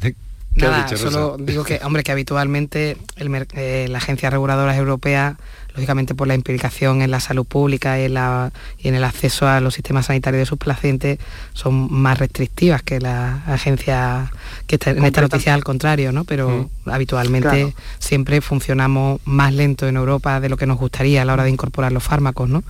Nada, 0.54 0.96
solo 0.96 1.36
digo 1.38 1.64
que, 1.64 1.80
hombre, 1.84 2.02
que 2.02 2.12
habitualmente 2.12 2.98
eh, 3.16 3.86
la 3.88 3.98
agencia 3.98 4.28
reguladora 4.28 4.76
europea, 4.76 5.36
lógicamente 5.74 6.14
por 6.14 6.28
la 6.28 6.34
implicación 6.34 7.00
en 7.00 7.10
la 7.10 7.20
salud 7.20 7.46
pública 7.46 7.98
y 7.98 8.04
en, 8.04 8.14
la, 8.14 8.52
y 8.78 8.88
en 8.88 8.94
el 8.94 9.04
acceso 9.04 9.48
a 9.48 9.60
los 9.60 9.74
sistemas 9.74 10.06
sanitarios 10.06 10.40
de 10.40 10.46
sus 10.46 10.58
pacientes, 10.58 11.18
son 11.54 11.90
más 11.90 12.18
restrictivas 12.18 12.82
que 12.82 13.00
la 13.00 13.42
agencia 13.46 14.30
que 14.66 14.76
está 14.76 14.90
en 14.90 15.04
esta 15.04 15.22
noticia 15.22 15.54
al 15.54 15.64
contrario, 15.64 16.12
¿no? 16.12 16.24
Pero 16.24 16.68
mm. 16.84 16.90
habitualmente 16.90 17.74
siempre 17.98 18.42
funcionamos 18.42 19.20
más 19.24 19.54
lento 19.54 19.88
en 19.88 19.96
Europa 19.96 20.40
de 20.40 20.50
lo 20.50 20.58
que 20.58 20.66
nos 20.66 20.78
gustaría 20.78 21.22
a 21.22 21.24
la 21.24 21.32
hora 21.32 21.44
de 21.44 21.50
incorporar 21.50 21.92
los 21.92 22.02
fármacos, 22.02 22.50
¿no? 22.50 22.62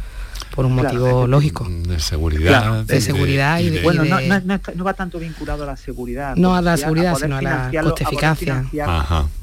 Por 0.54 0.66
un 0.66 0.74
motivo 0.74 1.26
lógico. 1.26 1.66
De 1.68 1.98
seguridad. 1.98 2.84
de, 2.84 3.00
seguridad 3.00 3.58
y, 3.58 3.70
de, 3.70 3.82
Bueno, 3.82 4.04
no, 4.04 4.84
va 4.84 4.94
tanto 4.94 5.18
vinculado 5.18 5.64
a 5.64 5.66
la 5.66 5.76
seguridad. 5.76 6.36
No 6.36 6.54
a 6.54 6.62
la 6.62 6.76
seguridad, 6.76 7.16
sino 7.16 7.36
a 7.36 7.42
la 7.42 7.70
coste-eficacia. 7.82 8.64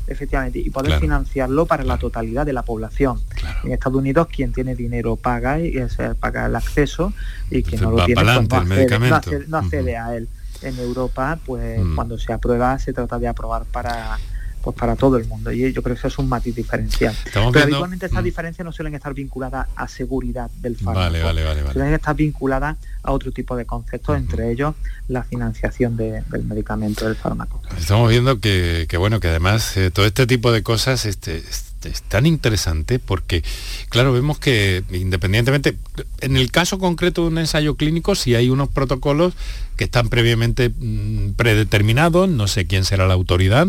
Efectivamente, 0.07 0.57
y 0.59 0.69
poder 0.71 0.99
financiarlo 0.99 1.67
para 1.67 1.83
la 1.83 1.97
totalidad 1.97 2.45
de 2.45 2.53
la 2.53 2.63
población. 2.63 3.21
En 3.63 3.71
Estados 3.71 3.97
Unidos 3.97 4.27
quien 4.27 4.53
tiene 4.53 4.75
dinero 4.75 5.15
paga 5.15 5.59
y 5.59 5.73
paga 6.19 6.47
el 6.47 6.55
acceso 6.55 7.13
y 7.51 7.61
quien 7.63 7.81
no 7.81 7.91
lo 7.91 8.05
tiene 8.05 8.21
pues, 8.49 9.47
no 9.47 9.57
accede, 9.57 9.97
a 9.97 10.15
él. 10.15 10.27
En 10.61 10.77
Europa, 10.77 11.39
pues 11.45 11.79
mm. 11.79 11.95
cuando 11.95 12.17
se 12.17 12.33
aprueba 12.33 12.77
se 12.79 12.91
trata 12.91 13.17
de 13.17 13.27
aprobar 13.27 13.63
para 13.65 14.17
pues 14.61 14.75
para 14.75 14.95
todo 14.95 15.17
el 15.17 15.25
mundo. 15.25 15.51
Y 15.51 15.71
yo 15.73 15.81
creo 15.81 15.95
que 15.95 15.99
eso 15.99 16.07
es 16.07 16.17
un 16.17 16.29
matiz 16.29 16.55
diferencial. 16.55 17.15
Pero 17.25 17.47
habitualmente 17.47 18.05
estas 18.05 18.21
mm. 18.21 18.25
diferencias 18.25 18.65
no 18.65 18.71
suelen 18.71 18.95
estar 18.95 19.13
vinculadas 19.13 19.67
a 19.75 19.87
seguridad 19.87 20.49
del 20.61 20.75
fármaco. 20.75 21.73
Suelen 21.73 21.93
estar 21.93 22.15
vinculadas 22.15 22.77
a 23.03 23.11
otro 23.11 23.31
tipo 23.31 23.55
de 23.55 23.65
conceptos, 23.65 24.17
entre 24.17 24.51
ellos 24.51 24.75
la 25.07 25.23
financiación 25.23 25.97
del 25.97 26.23
medicamento 26.43 27.05
del 27.05 27.15
fármaco. 27.15 27.61
Estamos 27.77 28.09
viendo 28.09 28.39
que, 28.39 28.87
bueno, 28.97 29.19
que 29.19 29.27
además 29.27 29.75
eh, 29.77 29.91
todo 29.91 30.05
este 30.05 30.27
tipo 30.27 30.51
de 30.51 30.63
cosas 30.63 31.05
este, 31.05 31.37
este, 31.37 31.89
es 31.89 32.01
tan 32.03 32.25
interesante 32.25 32.99
porque, 32.99 33.43
claro, 33.89 34.11
vemos 34.11 34.37
que 34.39 34.83
independientemente, 34.91 35.77
en 36.19 36.35
el 36.35 36.51
caso 36.51 36.77
concreto 36.77 37.21
de 37.21 37.27
un 37.29 37.37
ensayo 37.37 37.75
clínico, 37.75 38.15
si 38.15 38.35
hay 38.35 38.49
unos 38.49 38.69
protocolos 38.69 39.33
que 39.77 39.85
están 39.85 40.09
previamente 40.09 40.69
mm, 40.69 41.33
predeterminados, 41.37 42.27
no 42.27 42.47
sé 42.47 42.67
quién 42.67 42.83
será 42.83 43.07
la 43.07 43.13
autoridad, 43.13 43.67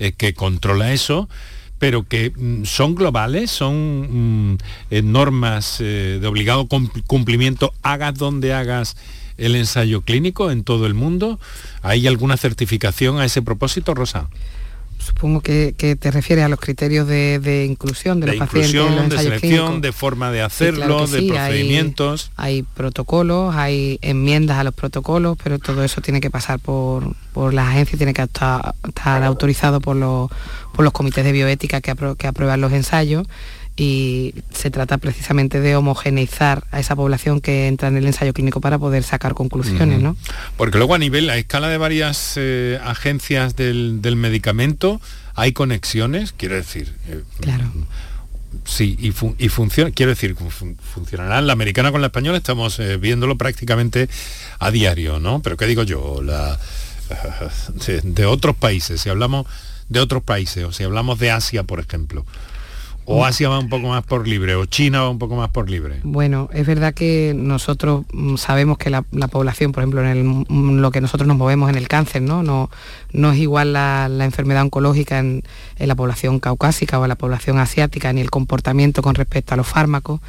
eh, 0.00 0.12
que 0.12 0.34
controla 0.34 0.92
eso, 0.92 1.28
pero 1.78 2.08
que 2.08 2.32
mm, 2.34 2.64
son 2.64 2.94
globales, 2.94 3.50
son 3.50 4.52
mm, 4.52 4.58
eh, 4.90 5.02
normas 5.02 5.76
eh, 5.80 6.18
de 6.20 6.26
obligado 6.26 6.66
cumplimiento, 7.06 7.74
hagas 7.82 8.14
donde 8.14 8.54
hagas 8.54 8.96
el 9.36 9.56
ensayo 9.56 10.00
clínico 10.00 10.50
en 10.50 10.64
todo 10.64 10.86
el 10.86 10.94
mundo. 10.94 11.38
¿Hay 11.82 12.06
alguna 12.06 12.38
certificación 12.38 13.20
a 13.20 13.26
ese 13.26 13.42
propósito, 13.42 13.94
Rosa? 13.94 14.28
Supongo 15.00 15.40
que, 15.40 15.72
te 15.72 16.10
refieres 16.10 16.44
a 16.44 16.48
los 16.48 16.60
criterios 16.60 17.06
de, 17.08 17.66
inclusión 17.68 18.20
de, 18.20 18.26
los 18.28 18.36
pacientes. 18.36 19.10
de 19.10 19.18
selección, 19.18 19.80
de 19.80 19.92
forma 19.92 20.30
de 20.30 20.42
hacerlo, 20.42 21.06
de 21.06 21.22
procedimientos. 21.22 22.30
Hay, 22.36 22.62
protocolos, 22.62 23.54
hay 23.56 23.98
enmiendas 24.02 24.58
a 24.58 24.64
los 24.64 24.74
protocolos, 24.74 25.38
pero 25.42 25.58
todo 25.58 25.82
eso 25.84 26.00
tiene 26.02 26.20
que 26.20 26.30
pasar 26.30 26.58
por, 26.58 27.14
por 27.32 27.54
las 27.54 27.68
agencias, 27.68 27.96
tiene 27.98 28.12
que 28.12 28.22
estar, 28.22 28.74
autorizado 29.24 29.80
por 29.80 29.96
los, 29.96 30.30
por 30.74 30.84
los 30.84 30.92
comités 30.92 31.24
de 31.24 31.32
bioética 31.32 31.80
que, 31.80 31.94
que 32.18 32.26
aprueban 32.26 32.60
los 32.60 32.72
ensayos 32.72 33.26
y 33.80 34.34
se 34.52 34.70
trata 34.70 34.98
precisamente 34.98 35.58
de 35.58 35.74
homogeneizar 35.74 36.64
a 36.70 36.80
esa 36.80 36.94
población 36.94 37.40
que 37.40 37.66
entra 37.66 37.88
en 37.88 37.96
el 37.96 38.04
ensayo 38.04 38.34
clínico 38.34 38.60
para 38.60 38.78
poder 38.78 39.02
sacar 39.04 39.32
conclusiones, 39.32 40.02
¿no? 40.02 40.18
Porque 40.58 40.76
luego 40.76 40.94
a 40.94 40.98
nivel, 40.98 41.30
a 41.30 41.38
escala 41.38 41.70
de 41.70 41.78
varias 41.78 42.34
eh, 42.36 42.78
agencias 42.84 43.56
del, 43.56 44.16
medicamento, 44.16 45.00
hay 45.34 45.54
conexiones, 45.54 46.34
quiero 46.36 46.56
decir. 46.56 46.92
Eh, 47.08 47.22
claro. 47.40 47.72
Sí, 48.66 48.98
y, 49.00 49.12
funciona, 49.48 49.92
quiero 49.92 50.10
decir, 50.10 50.36
funcionará 50.36 51.40
la 51.40 51.54
americana 51.54 51.90
con 51.90 52.02
la 52.02 52.08
española, 52.08 52.36
estamos 52.36 52.78
eh, 52.80 52.98
viéndolo 52.98 53.38
prácticamente 53.38 54.10
a 54.58 54.70
diario, 54.70 55.20
¿no? 55.20 55.40
Pero 55.40 55.56
¿qué 55.56 55.66
digo 55.66 55.84
yo? 55.84 56.20
La, 56.22 56.58
de 58.02 58.26
otros 58.26 58.56
países, 58.56 59.00
si 59.00 59.08
hablamos 59.08 59.46
de 59.88 60.00
otros 60.00 60.22
países, 60.22 60.64
o 60.64 60.72
si 60.72 60.84
hablamos 60.84 61.18
de 61.18 61.30
Asia, 61.30 61.62
por 61.62 61.80
ejemplo, 61.80 62.26
¿O 63.12 63.24
Asia 63.24 63.48
va 63.48 63.58
un 63.58 63.68
poco 63.68 63.88
más 63.88 64.04
por 64.04 64.28
libre? 64.28 64.54
¿O 64.54 64.66
China 64.66 65.02
va 65.02 65.10
un 65.10 65.18
poco 65.18 65.34
más 65.34 65.50
por 65.50 65.68
libre? 65.68 65.96
Bueno, 66.04 66.48
es 66.52 66.64
verdad 66.64 66.94
que 66.94 67.32
nosotros 67.36 68.04
mm, 68.12 68.36
sabemos 68.36 68.78
que 68.78 68.88
la, 68.88 69.02
población, 69.02 69.72
por 69.72 69.82
ejemplo, 69.82 70.06
en 70.06 70.46
mm, 70.48 70.78
lo 70.78 70.92
que 70.92 71.00
nosotros 71.00 71.26
nos 71.26 71.36
movemos 71.36 71.68
en 71.70 71.74
el 71.74 71.88
cáncer, 71.88 72.22
no, 72.22 72.44
no, 72.44 72.70
no 73.12 73.32
es 73.32 73.38
igual 73.38 73.72
la, 73.72 74.08
enfermedad 74.20 74.62
oncológica 74.62 75.18
en, 75.18 75.42
la 75.76 75.96
población 75.96 76.38
caucásica 76.38 77.00
o 77.00 77.04
en 77.04 77.08
la 77.08 77.16
población 77.16 77.58
asiática, 77.58 78.12
ni 78.12 78.20
el 78.20 78.30
comportamiento 78.30 79.02
con 79.02 79.16
respecto 79.16 79.54
a 79.54 79.56
los 79.56 79.66
fármacos 79.66 80.20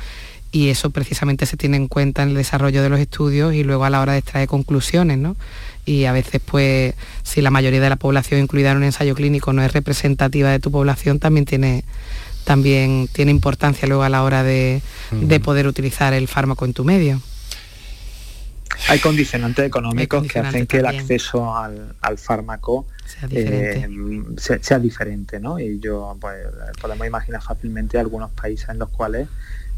y 0.51 0.69
eso 0.69 0.89
precisamente 0.89 1.45
se 1.45 1.57
tiene 1.57 1.77
en 1.77 1.87
cuenta 1.87 2.23
en 2.23 2.29
el 2.29 2.35
desarrollo 2.35 2.81
de 2.81 2.89
los 2.89 2.99
estudios 2.99 3.53
y 3.53 3.63
luego 3.63 3.85
a 3.85 3.89
la 3.89 4.01
hora 4.01 4.13
de 4.13 4.19
extraer 4.19 4.47
conclusiones, 4.47 5.17
¿no? 5.17 5.37
Y 5.85 6.05
a 6.05 6.11
veces, 6.11 6.41
pues, 6.43 6.93
si 7.23 7.41
la 7.41 7.51
mayoría 7.51 7.79
de 7.79 7.89
la 7.89 7.95
población 7.95 8.41
incluida 8.41 8.71
en 8.71 8.77
un 8.77 8.83
ensayo 8.83 9.15
clínico 9.15 9.53
no 9.53 9.63
es 9.63 9.71
representativa 9.71 10.49
de 10.49 10.59
tu 10.59 10.71
población, 10.71 11.19
también 11.19 11.45
tiene 11.45 11.85
también 12.43 13.07
tiene 13.11 13.31
importancia 13.31 13.87
luego 13.87 14.03
a 14.03 14.09
la 14.09 14.23
hora 14.23 14.43
de, 14.43 14.81
poder 15.43 15.67
utilizar 15.67 16.13
el 16.13 16.27
fármaco 16.27 16.65
en 16.65 16.73
tu 16.73 16.83
medio. 16.83 17.21
Hay 18.89 18.99
condicionantes 18.99 19.65
económicos 19.65 20.27
que 20.27 20.39
hacen 20.39 20.65
que 20.65 20.77
el 20.77 20.85
acceso 20.85 21.55
al, 21.55 22.17
fármaco 22.17 22.85
sea 24.37 24.79
diferente, 24.79 25.37
eh, 25.37 25.39
¿no? 25.39 25.59
Y 25.59 25.79
yo, 25.79 26.17
pues, 26.19 26.37
podemos 26.81 27.05
imaginar 27.05 27.41
fácilmente 27.41 27.99
algunos 27.99 28.31
países 28.31 28.69
en 28.69 28.79
los 28.79 28.89
cuales, 28.89 29.27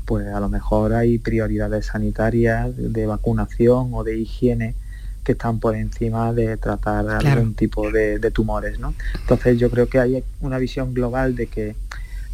pues, 0.05 0.27
a 0.27 0.39
lo 0.39 0.49
mejor 0.49 0.93
hay 0.93 1.17
prioridades 1.17 1.87
sanitarias, 1.87 2.71
de 2.75 3.05
vacunación 3.05 3.91
o 3.93 4.03
de 4.03 4.17
higiene 4.17 4.75
que 5.23 5.33
están 5.33 5.59
por 5.59 5.75
encima 5.75 6.33
de 6.33 6.57
tratar 6.57 7.07
algún 7.09 7.55
tipo 7.55 7.91
de, 7.91 8.19
de, 8.19 8.31
tumores, 8.31 8.79
¿no? 8.79 8.93
Entonces 9.21 9.57
yo 9.57 9.69
creo 9.69 9.87
que 9.87 9.99
hay 9.99 10.23
una 10.41 10.57
visión 10.57 10.93
global 10.93 11.35
de 11.35 11.47
que 11.47 11.75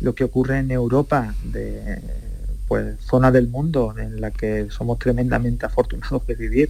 lo 0.02 0.16
que 0.16 0.24
ocurre 0.24 0.60
en 0.60 0.72
Europa 0.72 1.34
de 1.44 2.02
pues 2.68 3.00
zona 3.00 3.32
del 3.32 3.48
mundo 3.48 3.96
en 3.98 4.22
la 4.22 4.30
que 4.30 4.68
somos 4.70 5.00
tremendamente 5.00 5.66
afortunados 5.66 6.28
de 6.28 6.36
vivir, 6.36 6.70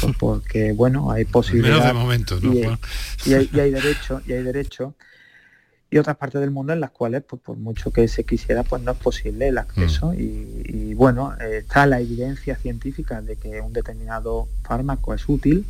pues 0.00 0.16
porque 0.18 0.72
bueno, 0.72 1.12
hay 1.12 1.24
posibilidades 1.24 1.84
de 1.84 1.92
momento, 1.92 2.38
y, 2.42 2.64
hay, 3.34 3.48
y, 3.52 3.60
hay, 3.60 3.70
derecho, 3.70 4.20
y 4.26 4.32
hay 4.32 4.42
derecho 4.42 4.94
y 5.90 5.98
otras 5.98 6.16
partes 6.16 6.40
del 6.40 6.50
mundo 6.50 6.72
en 6.72 6.80
las 6.80 6.90
cuales 6.90 7.22
pues 7.26 7.40
por 7.40 7.56
mucho 7.56 7.90
que 7.90 8.08
se 8.08 8.24
quisiera 8.24 8.62
pues 8.62 8.82
no 8.82 8.92
es 8.92 8.98
posible 8.98 9.48
el 9.48 9.58
acceso 9.58 10.12
mm. 10.12 10.16
y, 10.18 10.94
bueno 10.94 11.34
está 11.38 11.86
la 11.86 12.00
evidencia 12.00 12.56
científica 12.56 13.22
de 13.22 13.36
que 13.36 13.60
un 13.60 13.72
determinado 13.72 14.48
fármaco 14.64 15.14
es 15.14 15.28
útil 15.28 15.64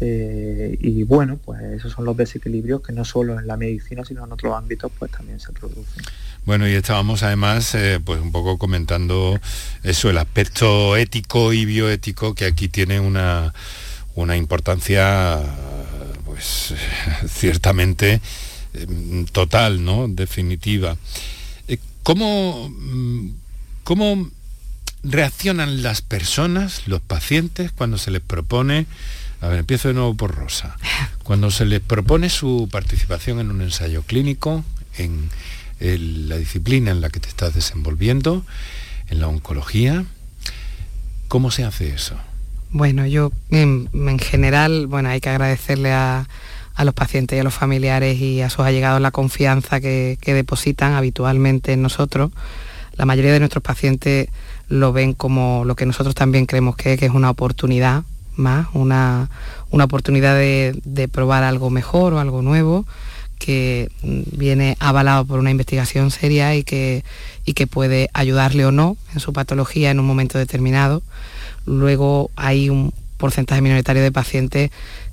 eh, 0.00 0.76
y 0.80 1.02
bueno 1.02 1.38
pues 1.44 1.62
esos 1.62 1.92
son 1.92 2.04
los 2.04 2.16
desequilibrios 2.16 2.82
que 2.82 2.92
no 2.92 3.04
solo 3.04 3.38
en 3.38 3.46
la 3.46 3.56
medicina 3.56 4.04
sino 4.04 4.24
en 4.24 4.32
otros 4.32 4.56
ámbitos 4.56 4.92
pues 4.98 5.10
también 5.10 5.40
se 5.40 5.52
producen 5.52 6.04
bueno 6.44 6.68
y 6.68 6.72
estábamos 6.72 7.22
además 7.22 7.74
eh, 7.74 8.00
pues 8.04 8.20
un 8.20 8.32
poco 8.32 8.58
comentando 8.58 9.40
eso 9.82 10.10
el 10.10 10.18
aspecto 10.18 10.96
ético 10.96 11.52
y 11.52 11.64
bioético 11.64 12.34
que 12.34 12.44
aquí 12.44 12.68
tiene 12.68 13.00
una 13.00 13.52
una 14.14 14.36
importancia 14.36 15.40
pues 16.24 16.74
ciertamente 17.28 18.20
Em, 18.74 19.26
total, 19.26 19.84
¿no? 19.84 20.08
Definitiva. 20.08 20.96
Eh, 21.68 21.78
¿Cómo, 22.02 22.68
mm, 22.70 23.30
¿Cómo 23.84 24.30
reaccionan 25.02 25.82
las 25.82 26.02
personas, 26.02 26.86
los 26.86 27.00
pacientes, 27.00 27.72
cuando 27.72 27.98
se 27.98 28.10
les 28.10 28.20
propone, 28.20 28.86
a 29.40 29.48
ver, 29.48 29.58
empiezo 29.58 29.88
de 29.88 29.94
nuevo 29.94 30.14
por 30.14 30.34
Rosa, 30.34 30.76
cuando 31.22 31.50
se 31.50 31.64
les 31.64 31.80
propone 31.80 32.30
su 32.30 32.68
participación 32.70 33.40
en 33.40 33.50
un 33.50 33.62
ensayo 33.62 34.02
clínico, 34.02 34.64
en 34.96 35.30
la 36.28 36.36
disciplina 36.36 36.90
en 36.90 37.00
la 37.00 37.10
que 37.10 37.20
te 37.20 37.28
estás 37.28 37.54
desenvolviendo, 37.54 38.44
en 39.08 39.20
la 39.20 39.28
oncología, 39.28 40.04
¿cómo 41.28 41.50
se 41.50 41.64
hace 41.64 41.94
eso? 41.94 42.16
Bueno, 42.70 43.06
yo 43.06 43.32
en 43.50 44.18
general, 44.18 44.86
bueno, 44.86 45.08
hay 45.08 45.20
que 45.20 45.30
agradecerle 45.30 45.92
a, 45.92 46.28
a 46.78 46.84
los 46.84 46.94
pacientes 46.94 47.36
y 47.36 47.40
a 47.40 47.44
los 47.44 47.54
familiares 47.54 48.20
y 48.20 48.40
a 48.40 48.50
sus 48.50 48.64
allegados 48.64 49.00
la 49.00 49.10
confianza 49.10 49.80
que, 49.80 50.16
depositan 50.24 50.92
habitualmente 50.92 51.72
en 51.72 51.82
nosotros. 51.82 52.30
La 52.96 53.04
mayoría 53.04 53.32
de 53.32 53.40
nuestros 53.40 53.64
pacientes 53.64 54.28
lo 54.68 54.92
ven 54.92 55.12
como 55.12 55.64
lo 55.64 55.74
que 55.74 55.86
nosotros 55.86 56.14
también 56.14 56.46
creemos 56.46 56.76
que, 56.76 56.92
es 56.92 57.10
una 57.10 57.30
oportunidad 57.30 58.04
más, 58.38 58.68
una, 58.72 59.28
oportunidad 59.70 60.34
de, 60.34 61.08
probar 61.12 61.42
algo 61.42 61.70
mejor 61.70 62.14
o 62.14 62.20
algo 62.20 62.42
nuevo 62.42 62.86
que 63.38 63.90
viene 64.02 64.76
avalado 64.80 65.24
por 65.24 65.38
una 65.38 65.50
investigación 65.50 66.10
seria 66.10 66.56
y 66.56 66.64
que, 66.64 67.04
y 67.44 67.52
que 67.52 67.66
puede 67.66 68.10
ayudarle 68.12 68.64
o 68.64 68.72
no 68.72 68.96
en 69.14 69.20
su 69.20 69.32
patología 69.32 69.90
en 69.90 70.00
un 70.00 70.06
momento 70.06 70.38
determinado. 70.38 71.02
Luego 71.66 72.30
hay 72.34 72.68
un 72.68 72.92
porcentaje 73.16 73.60
minoritario 73.60 74.02
de 74.02 74.10
pacientes 74.10 74.70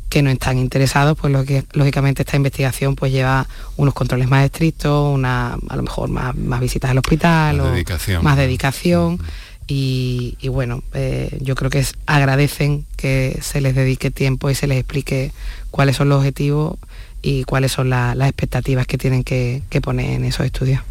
que 0.09 0.21
no 0.21 0.29
están 0.29 0.57
interesados, 0.57 1.17
pues 1.19 1.33
lo 1.33 1.43
que, 1.43 1.65
lógicamente 1.73 2.21
esta 2.21 2.37
investigación 2.37 2.95
pues 2.95 3.11
lleva 3.11 3.47
unos 3.75 3.93
controles 3.93 4.29
más 4.29 4.45
estrictos, 4.45 5.13
una, 5.13 5.57
a 5.67 5.75
lo 5.75 5.83
mejor 5.83 6.09
más, 6.09 6.33
visitas 6.59 6.91
al 6.91 6.99
hospital, 6.99 7.57
más 7.57 7.71
dedicación. 7.71 8.23
Más 8.23 8.37
dedicación 8.37 9.19
y, 9.67 10.37
bueno, 10.49 10.83
eh, 10.93 11.37
yo 11.41 11.55
creo 11.55 11.69
que 11.71 11.83
agradecen 12.05 12.85
que 12.97 13.39
se 13.41 13.61
les 13.61 13.75
dedique 13.75 14.11
tiempo 14.11 14.49
y 14.49 14.55
se 14.55 14.67
les 14.67 14.77
explique 14.77 15.31
cuáles 15.71 15.95
son 15.95 16.09
los 16.09 16.19
objetivos 16.19 16.77
y 17.21 17.43
cuáles 17.45 17.71
son 17.71 17.89
las 17.89 18.15
expectativas 18.19 18.85
que 18.85 18.97
tienen 18.97 19.23
que, 19.23 19.63
poner 19.81 20.11
en 20.11 20.25
esos 20.25 20.45
estudios. 20.45 20.81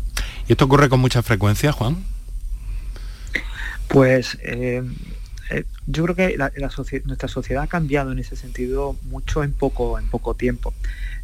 ¿Y 0.48 0.52
esto 0.52 0.64
ocurre 0.64 0.88
con 0.88 1.00
mucha 1.00 1.22
frecuencia, 1.22 1.72
Juan? 1.72 1.96
Pues 3.88 4.38
eh, 4.42 4.82
eh, 5.50 5.64
yo 5.86 6.04
creo 6.04 6.16
que 6.16 6.36
nuestra 7.04 7.28
sociedad 7.28 7.62
ha 7.62 7.66
cambiado 7.66 8.12
en 8.12 8.18
ese 8.18 8.34
sentido 8.34 8.96
mucho 9.04 9.44
en 9.44 9.52
poco, 9.52 9.98
en 9.98 10.08
poco 10.08 10.34
tiempo. 10.34 10.74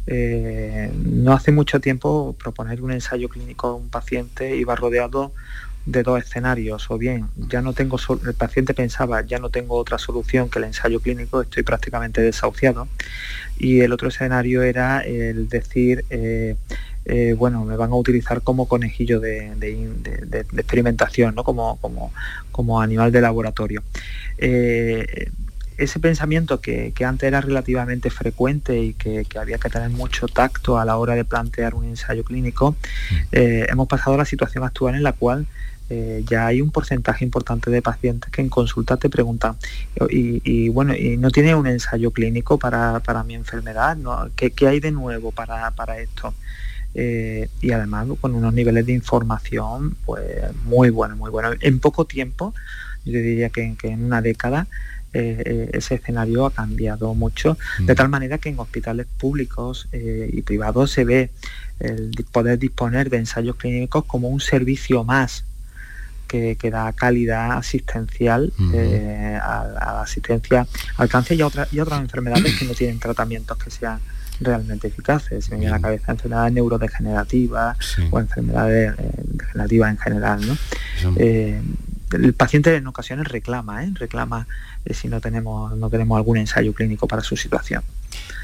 Eh, 0.07 0.91
no 0.95 1.33
hace 1.33 1.51
mucho 1.51 1.79
tiempo 1.79 2.35
proponer 2.41 2.81
un 2.81 2.91
ensayo 2.91 3.29
clínico 3.29 3.67
a 3.67 3.75
un 3.75 3.89
paciente 3.89 4.55
iba 4.55 4.75
rodeado 4.75 5.31
de 5.85 6.03
dos 6.03 6.23
escenarios, 6.23 6.89
o 6.91 6.97
bien 6.97 7.27
ya 7.35 7.61
no 7.61 7.73
tengo 7.73 7.97
el 8.25 8.33
paciente 8.33 8.73
pensaba 8.73 9.21
ya 9.21 9.39
no 9.39 9.49
tengo 9.49 9.75
otra 9.75 9.97
solución 9.97 10.49
que 10.49 10.59
el 10.59 10.65
ensayo 10.65 10.99
clínico, 10.99 11.41
estoy 11.41 11.63
prácticamente 11.63 12.21
desahuciado, 12.21 12.87
y 13.57 13.81
el 13.81 13.91
otro 13.91 14.09
escenario 14.09 14.61
era 14.63 15.01
el 15.01 15.49
decir 15.49 16.05
eh, 16.09 16.55
eh, 17.05 17.33
bueno, 17.37 17.65
me 17.65 17.75
van 17.75 17.91
a 17.91 17.95
utilizar 17.95 18.41
como 18.41 18.67
conejillo 18.67 19.19
de, 19.19 19.51
experimentación, 20.57 21.33
¿no? 21.33 21.43
como, 21.43 21.77
como, 21.77 22.13
como, 22.51 22.79
animal 22.79 23.11
de 23.11 23.21
laboratorio. 23.21 23.81
Eh, 24.37 25.31
ese 25.77 25.99
pensamiento 25.99 26.61
que, 26.61 26.93
antes 27.03 27.27
era 27.27 27.41
relativamente 27.41 28.11
frecuente 28.11 28.79
y 28.79 28.93
que, 28.93 29.25
había 29.39 29.57
que 29.57 29.69
tener 29.69 29.89
mucho 29.89 30.27
tacto 30.27 30.77
a 30.77 30.85
la 30.85 30.97
hora 30.97 31.15
de 31.15 31.25
plantear 31.25 31.73
un 31.73 31.85
ensayo 31.85 32.23
clínico, 32.23 32.71
mm. 32.71 33.15
eh, 33.31 33.67
hemos 33.69 33.87
pasado 33.87 34.13
a 34.13 34.17
la 34.17 34.25
situación 34.25 34.63
actual 34.63 34.95
en 34.95 35.03
la 35.03 35.13
cual 35.13 35.47
ya 36.25 36.47
hay 36.47 36.61
un 36.61 36.71
porcentaje 36.71 37.25
importante 37.25 37.69
de 37.69 37.81
pacientes 37.81 38.31
que 38.31 38.41
en 38.41 38.49
consulta 38.49 38.97
te 38.97 39.09
preguntan, 39.09 39.57
y, 40.09 40.69
bueno, 40.69 40.95
y 40.95 41.17
no 41.17 41.31
tiene 41.31 41.53
un 41.55 41.67
ensayo 41.67 42.11
clínico 42.11 42.57
para, 42.57 43.23
mi 43.25 43.35
enfermedad, 43.35 43.97
¿Qué, 44.35 44.67
hay 44.67 44.79
de 44.79 44.91
nuevo 44.91 45.31
para, 45.31 45.71
para 45.71 45.99
esto? 45.99 46.33
Eh, 46.93 47.47
y 47.61 47.71
además 47.71 48.07
con 48.19 48.35
unos 48.35 48.53
niveles 48.53 48.85
de 48.85 48.91
información 48.91 49.95
pues 50.05 50.25
muy 50.65 50.89
buenos, 50.89 51.17
muy 51.17 51.29
buenos. 51.29 51.55
En 51.61 51.79
poco 51.79 52.05
tiempo, 52.05 52.53
yo 53.05 53.19
diría 53.19 53.49
que, 53.49 53.75
en 53.83 54.03
una 54.03 54.21
década, 54.21 54.67
eh, 55.13 55.43
eh, 55.45 55.69
ese 55.73 55.95
escenario 55.95 56.45
ha 56.45 56.51
cambiado 56.51 57.13
mucho, 57.13 57.57
de 57.79 57.93
mm. 57.93 57.95
tal 57.95 58.09
manera 58.09 58.37
que 58.37 58.49
en 58.49 58.59
hospitales 58.59 59.07
públicos 59.17 59.87
y 59.91 60.41
privados 60.41 60.91
se 60.91 61.03
ve 61.05 61.31
el 61.79 62.11
poder 62.31 62.59
disponer 62.59 63.09
de 63.09 63.17
ensayos 63.17 63.55
clínicos 63.55 64.05
como 64.05 64.29
un 64.29 64.39
servicio 64.39 65.03
más 65.03 65.45
que, 66.31 66.71
da 66.71 66.93
calidad 66.93 67.57
asistencial 67.57 68.53
a, 69.41 69.67
la 69.67 70.01
asistencia 70.01 70.65
al 70.97 71.09
cáncer 71.09 71.37
y, 71.37 71.41
y 71.75 71.79
otras 71.79 72.01
enfermedades 72.01 72.57
que 72.57 72.65
no 72.65 72.73
tienen 72.73 72.99
tratamientos 72.99 73.57
que 73.57 73.69
sean 73.69 73.99
realmente 74.39 74.87
eficaces. 74.87 75.45
Se 75.45 75.51
me 75.51 75.57
viene 75.57 75.73
a 75.73 75.77
la 75.77 75.81
cabeza 75.81 76.11
enfermedades 76.11 76.53
neurodegenerativas 76.53 77.77
o 78.09 78.19
enfermedades 78.19 78.95
eh, 78.97 79.11
degenerativas 79.17 79.91
en 79.91 79.97
general. 79.97 80.47
¿no? 80.47 80.57
Eh, 81.17 81.61
el 82.13 82.33
paciente 82.33 82.75
en 82.75 82.87
ocasiones 82.87 83.27
reclama, 83.27 83.85
¿eh? 83.85 83.91
reclama 83.93 84.47
si 84.89 85.07
no 85.07 85.21
tenemos, 85.21 85.77
no 85.77 85.89
tenemos 85.89 86.17
algún 86.17 86.37
ensayo 86.37 86.73
clínico 86.73 87.07
para 87.07 87.21
su 87.21 87.37
situación. 87.37 87.83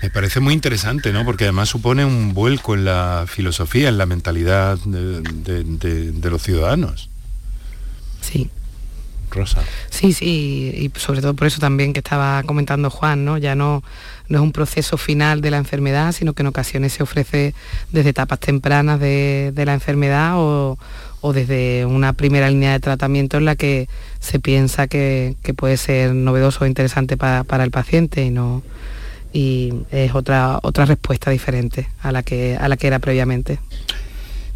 Me 0.02 0.10
parece 0.10 0.40
muy 0.40 0.54
interesante, 0.54 1.12
¿no? 1.12 1.26
Porque 1.26 1.46
además 1.46 1.70
supone 1.70 2.06
un 2.06 2.34
vuelco 2.34 2.76
en 2.76 2.86
la 2.86 3.26
filosofía, 3.28 3.90
en 3.90 3.98
la 3.98 4.06
mentalidad 4.06 4.78
de 4.78 6.30
los 6.30 6.44
ciudadanos. 6.44 7.10
Sí, 8.22 8.50
Rosa. 9.30 9.62
Sí, 9.90 10.14
sí, 10.14 10.74
y 10.96 11.00
sobre 11.00 11.22
todo 11.22 11.34
por 11.34 11.48
eso 11.48 11.60
también 11.60 11.94
que 11.94 12.00
estaba 12.00 12.44
comentando 12.44 12.90
Juan, 12.90 13.26
¿no? 13.26 13.38
Ya 13.38 13.56
no, 13.56 13.84
no 14.30 14.38
es 14.38 14.44
un 14.44 14.52
proceso 14.52 14.98
final 14.98 15.42
de 15.42 15.52
la 15.52 15.58
enfermedad, 15.58 16.12
sino 16.12 16.34
que 16.34 16.44
en 16.44 16.48
ocasiones 16.48 16.94
se 16.94 17.04
ofrece 17.04 17.54
desde 17.92 18.10
etapas 18.10 18.40
tempranas 18.40 19.00
de, 19.00 19.52
la 19.56 19.74
enfermedad 19.74 20.34
o, 20.36 20.78
desde 21.34 21.86
una 21.86 22.14
primera 22.14 22.50
línea 22.50 22.72
de 22.72 22.80
tratamiento 22.80 23.36
en 23.36 23.44
la 23.44 23.58
que 23.58 23.90
se 24.20 24.40
piensa 24.40 24.88
que, 24.88 25.36
puede 25.58 25.76
ser 25.76 26.14
novedoso 26.14 26.64
o 26.64 26.68
interesante 26.68 27.18
para, 27.18 27.64
el 27.64 27.72
paciente 27.72 28.24
y 28.24 28.30
no 28.30 28.64
y 29.34 29.74
es 29.92 30.16
otra 30.16 30.58
otra 30.64 30.86
respuesta 30.86 31.32
diferente 31.32 31.90
a 32.02 32.14
la 32.14 32.24
que 32.24 32.58
a 32.58 32.70
la 32.70 32.78
que 32.78 32.88
era 32.88 33.00
previamente. 33.00 33.60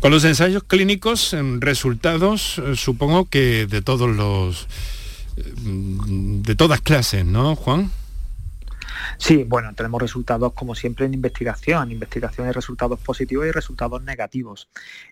Con 0.01 0.09
los 0.09 0.23
ensayos 0.25 0.63
clínicos, 0.63 1.35
resultados, 1.59 2.57
eh, 2.57 2.75
supongo 2.75 3.29
que 3.29 3.67
de 3.67 3.83
todos 3.83 4.09
los 4.09 4.67
eh, 5.37 5.53
de 5.55 6.55
todas 6.55 6.81
clases, 6.81 7.23
¿no, 7.23 7.55
Juan? 7.55 7.91
Sí, 9.19 9.43
bueno, 9.43 9.75
tenemos 9.75 10.01
resultados 10.01 10.53
como 10.53 10.73
siempre 10.73 11.05
en 11.05 11.13
investigación. 11.13 11.83
En 11.83 11.91
investigación 11.91 12.47
hay 12.47 12.53
resultados 12.53 12.99
positivos 12.99 13.45
y 13.45 13.51
resultados 13.51 14.01
negativos. 14.01 14.69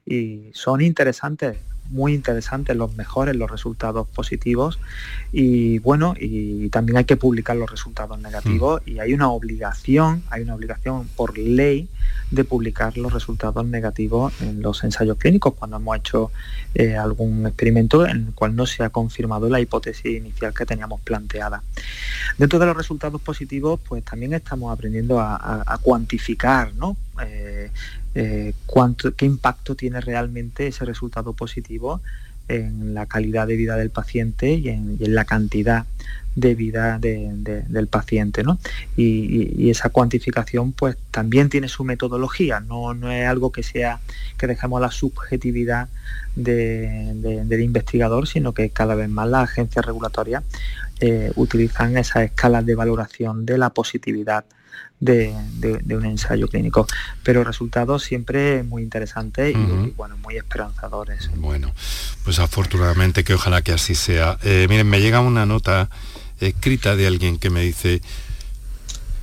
Y 0.07 0.49
son 0.53 0.81
interesantes 0.81 1.57
muy 1.89 2.13
interesantes, 2.13 2.75
los 2.75 2.95
mejores, 2.95 3.35
los 3.35 3.49
resultados 3.49 4.07
positivos 4.07 4.79
y 5.31 5.79
bueno, 5.79 6.13
y 6.19 6.69
también 6.69 6.97
hay 6.97 7.05
que 7.05 7.17
publicar 7.17 7.55
los 7.55 7.69
resultados 7.69 8.19
negativos 8.19 8.81
mm. 8.85 8.89
y 8.89 8.99
hay 8.99 9.13
una 9.13 9.29
obligación, 9.29 10.23
hay 10.29 10.43
una 10.43 10.55
obligación 10.55 11.07
por 11.15 11.37
ley 11.37 11.87
de 12.31 12.43
publicar 12.43 12.97
los 12.97 13.11
resultados 13.11 13.65
negativos 13.65 14.33
en 14.41 14.61
los 14.61 14.83
ensayos 14.83 15.17
clínicos 15.17 15.55
cuando 15.55 15.77
hemos 15.77 15.97
hecho 15.97 16.31
eh, 16.75 16.95
algún 16.95 17.47
experimento 17.47 18.05
en 18.05 18.27
el 18.27 18.33
cual 18.33 18.55
no 18.55 18.65
se 18.65 18.83
ha 18.83 18.89
confirmado 18.89 19.49
la 19.49 19.59
hipótesis 19.59 20.05
inicial 20.05 20.53
que 20.53 20.65
teníamos 20.65 21.01
planteada. 21.01 21.63
Dentro 22.37 22.59
de 22.59 22.65
los 22.67 22.77
resultados 22.77 23.21
positivos, 23.21 23.79
pues 23.87 24.03
también 24.03 24.33
estamos 24.33 24.71
aprendiendo 24.71 25.19
a, 25.19 25.79
cuantificar, 25.81 26.73
¿no? 26.75 26.97
Eh, 27.23 27.71
eh, 28.15 28.53
cuánto, 28.65 29.13
qué 29.15 29.25
impacto 29.25 29.75
tiene 29.75 30.01
realmente 30.01 30.67
ese 30.67 30.85
resultado 30.85 31.33
positivo 31.33 31.78
en 32.49 32.93
la 32.93 33.05
calidad 33.05 33.47
de 33.47 33.55
vida 33.55 33.77
del 33.77 33.91
paciente 33.91 34.53
y 34.53 34.69
en, 34.69 34.97
la 34.99 35.25
cantidad 35.25 35.85
de 36.35 36.55
vida 36.55 36.99
del 36.99 37.87
paciente. 37.87 38.43
¿no? 38.43 38.59
Y, 38.97 39.69
esa 39.69 39.89
cuantificación 39.89 40.73
pues 40.73 40.97
también 41.11 41.49
tiene 41.49 41.67
su 41.67 41.83
metodología, 41.83 42.59
no, 42.59 42.93
no 42.93 43.11
es 43.11 43.27
algo 43.27 43.51
que 43.51 43.63
sea 43.63 43.99
que 44.37 44.47
dejemos 44.47 44.81
la 44.81 44.91
subjetividad 44.91 45.87
del 46.35 47.61
investigador, 47.61 48.27
sino 48.27 48.53
que 48.53 48.69
cada 48.69 48.95
vez 48.95 49.09
más 49.09 49.29
las 49.29 49.49
agencias 49.49 49.85
regulatorias 49.85 50.43
eh, 51.01 51.31
utilizan 51.35 51.97
esas 51.97 52.23
escalas 52.23 52.65
de 52.65 52.75
valoración 52.75 53.45
de 53.45 53.57
la 53.57 53.69
positividad 53.69 54.43
de, 54.99 55.33
un 55.89 56.05
ensayo 56.05 56.47
clínico. 56.47 56.87
Pero 57.23 57.43
resultados 57.43 58.03
siempre 58.03 58.63
muy 58.63 58.83
interesantes 58.83 59.55
y, 59.55 59.93
bueno, 59.95 60.17
muy 60.17 60.37
esperanzadores. 60.37 61.29
Bueno, 61.35 61.71
pues 62.23 62.39
afortunadamente 62.39 63.23
que 63.23 63.33
ojalá 63.33 63.61
que 63.61 63.71
así 63.71 63.95
sea. 63.95 64.37
Eh, 64.43 64.67
miren, 64.69 64.87
me 64.87 65.01
llega 65.01 65.19
una 65.21 65.45
nota 65.45 65.89
escrita 66.39 66.95
de 66.95 67.07
alguien 67.07 67.37
que 67.37 67.49
me 67.49 67.61
dice, 67.61 68.01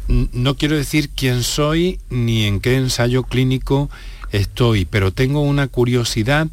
no 0.08 0.56
quiero 0.56 0.76
decir 0.76 1.10
quién 1.10 1.42
soy 1.42 1.98
ni 2.10 2.44
en 2.44 2.60
qué 2.60 2.76
ensayo 2.76 3.24
clínico 3.24 3.90
estoy, 4.32 4.84
pero 4.84 5.12
tengo 5.12 5.40
una 5.40 5.68
curiosidad 5.68 6.48